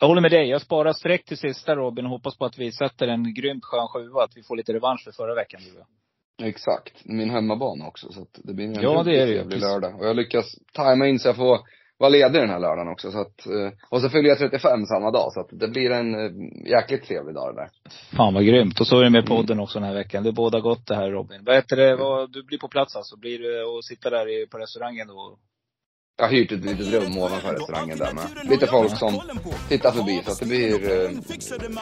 jag 0.00 0.08
håller 0.08 0.20
med 0.20 0.30
dig. 0.30 0.48
Jag 0.48 0.62
sparar 0.62 0.92
streck 0.92 1.24
till 1.24 1.38
sista 1.38 1.76
Robin 1.76 2.04
och 2.04 2.10
hoppas 2.10 2.38
på 2.38 2.44
att 2.44 2.58
vi 2.58 2.72
sätter 2.72 3.08
en 3.08 3.34
grymt 3.34 3.64
skön 3.64 3.88
sjua. 3.88 4.24
Att 4.24 4.36
vi 4.36 4.42
får 4.42 4.56
lite 4.56 4.72
revansch 4.72 5.04
för 5.04 5.12
förra 5.12 5.34
veckan, 5.34 5.60
du 5.64 6.46
Exakt. 6.46 7.04
Min 7.04 7.30
hemmabana 7.30 7.86
också. 7.86 8.12
Så 8.12 8.22
att 8.22 8.40
det 8.44 8.54
blir 8.54 8.66
en 8.66 8.82
Ja, 8.82 9.02
det 9.02 9.16
är 9.16 9.26
det 9.26 9.32
trevlig 9.32 9.60
lördag. 9.60 10.00
Och 10.00 10.06
jag 10.06 10.16
lyckas 10.16 10.46
tajma 10.72 11.06
in 11.06 11.18
så 11.18 11.28
jag 11.28 11.36
får 11.36 11.58
vara 11.98 12.10
ledig 12.10 12.40
den 12.40 12.50
här 12.50 12.60
lördagen 12.60 12.92
också. 12.92 13.10
Så 13.10 13.20
att, 13.20 13.46
eh, 13.46 13.72
och 13.88 14.00
så 14.00 14.08
fyller 14.10 14.28
jag 14.28 14.38
35 14.38 14.86
samma 14.86 15.10
dag. 15.10 15.32
Så 15.32 15.40
att 15.40 15.48
det 15.50 15.68
blir 15.68 15.90
en 15.90 16.14
eh, 16.14 16.30
jäkligt 16.70 17.04
trevlig 17.04 17.34
dag 17.34 17.54
det 17.54 17.60
där. 17.60 17.70
Fan 18.16 18.34
vad 18.34 18.46
grymt. 18.46 18.80
Och 18.80 18.86
så 18.86 18.98
är 18.98 19.04
du 19.04 19.10
med 19.10 19.26
podden 19.26 19.60
också 19.60 19.78
den 19.78 19.88
här 19.88 19.94
veckan. 19.94 20.22
Det 20.22 20.28
är 20.28 20.32
båda 20.32 20.60
gott 20.60 20.86
det 20.86 20.94
här 20.94 21.10
Robin. 21.10 21.44
Vad 21.44 21.54
heter 21.54 21.76
det, 21.76 21.96
vad, 21.96 22.32
du 22.32 22.42
blir 22.42 22.58
på 22.58 22.68
plats 22.68 22.96
alltså? 22.96 23.16
Blir 23.16 23.38
det 23.38 23.64
och 23.64 23.84
sitta 23.84 24.10
där 24.10 24.42
i, 24.42 24.46
på 24.46 24.58
restaurangen 24.58 25.08
då? 25.08 25.38
Jag 26.20 26.24
har 26.24 26.32
hyrt 26.32 26.52
ett 26.52 26.64
litet 26.64 26.86
rum 26.86 27.18
ovanför 27.18 27.52
restaurangen 27.52 27.98
där 27.98 28.12
med 28.12 28.24
lite 28.50 28.66
folk 28.66 28.98
som 28.98 29.20
tittar 29.68 29.92
förbi. 29.92 30.22
Så 30.24 30.32
att 30.32 30.38
det 30.38 30.46
blir 30.46 31.04
eh, 31.04 31.10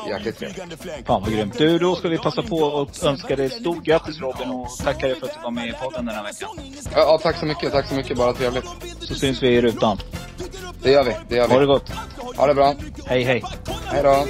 jäkligt 0.09 0.38
trevligt. 0.38 0.83
Fan 1.07 1.22
vad 1.22 1.33
grymt. 1.33 1.59
Du, 1.59 1.79
då 1.79 1.94
ska 1.94 2.09
vi 2.09 2.18
passa 2.18 2.42
på 2.42 2.57
och 2.57 3.05
önska 3.05 3.37
dig 3.37 3.51
stort 3.51 3.85
grattis 3.85 4.20
Robin 4.20 4.51
och 4.51 4.68
tacka 4.85 5.07
dig 5.07 5.16
för 5.20 5.27
att 5.27 5.35
du 5.35 5.40
var 5.42 5.51
med 5.51 5.68
i 5.68 5.72
podden 5.72 6.07
den 6.07 6.14
här 6.14 6.25
veckan. 6.25 6.49
Ja, 6.85 6.99
ja, 6.99 7.18
tack 7.22 7.37
så 7.37 7.46
mycket. 7.46 7.72
Tack 7.72 7.88
så 7.88 7.94
mycket. 7.94 8.18
Bara 8.18 8.33
trevligt. 8.33 8.64
Så 9.01 9.14
syns 9.14 9.42
vi 9.42 9.49
i 9.49 9.61
rutan. 9.61 9.99
Det 10.83 10.90
gör 10.90 11.05
vi. 11.05 11.16
Det 11.29 11.37
gör 11.37 11.49
vi. 11.49 11.55
Ha 11.55 11.61
det 11.61 11.66
gott. 11.66 11.90
Ha 12.37 12.46
det 12.46 12.55
bra. 12.55 12.75
Hej 13.07 13.22
hej. 13.22 13.42
Hej 13.87 14.03
då. 14.03 14.27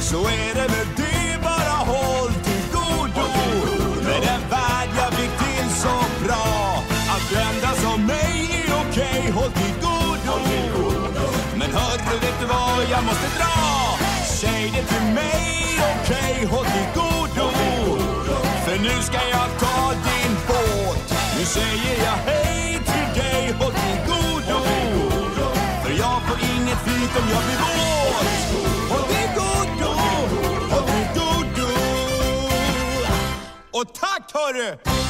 Så 0.00 0.18
är 0.18 0.54
det 0.54 0.59
För 12.80 12.90
jag 12.90 13.04
måste 13.04 13.26
dra? 13.38 13.98
Säg 14.24 14.72
det 14.74 14.84
till 14.84 15.14
mig, 15.14 15.78
okej, 15.92 16.44
håll 16.44 16.64
till 16.64 16.88
godo. 16.94 17.50
För 18.64 18.78
nu 18.78 19.02
ska 19.02 19.18
jag 19.30 19.48
ta 19.58 19.92
din 19.92 20.36
båt. 20.48 21.14
Nu 21.38 21.44
säger 21.44 22.04
jag 22.04 22.32
hej 22.32 22.80
till 22.84 23.22
dig, 23.22 23.52
håll 23.58 23.72
till 23.72 24.00
godo. 24.06 24.60
För 25.82 25.90
jag 25.90 26.22
får 26.28 26.38
inget 26.54 26.78
flyt 26.78 27.16
om 27.20 27.28
jag 27.32 27.42
blir 27.44 27.58
våt. 27.64 28.26
Håll 28.90 29.08
till 29.08 29.28
godo, 29.34 29.92
håll 30.70 30.82
till 30.82 31.20
godo. 31.20 31.68
Och 33.70 33.94
tack 33.94 34.32
hörru! 34.32 35.09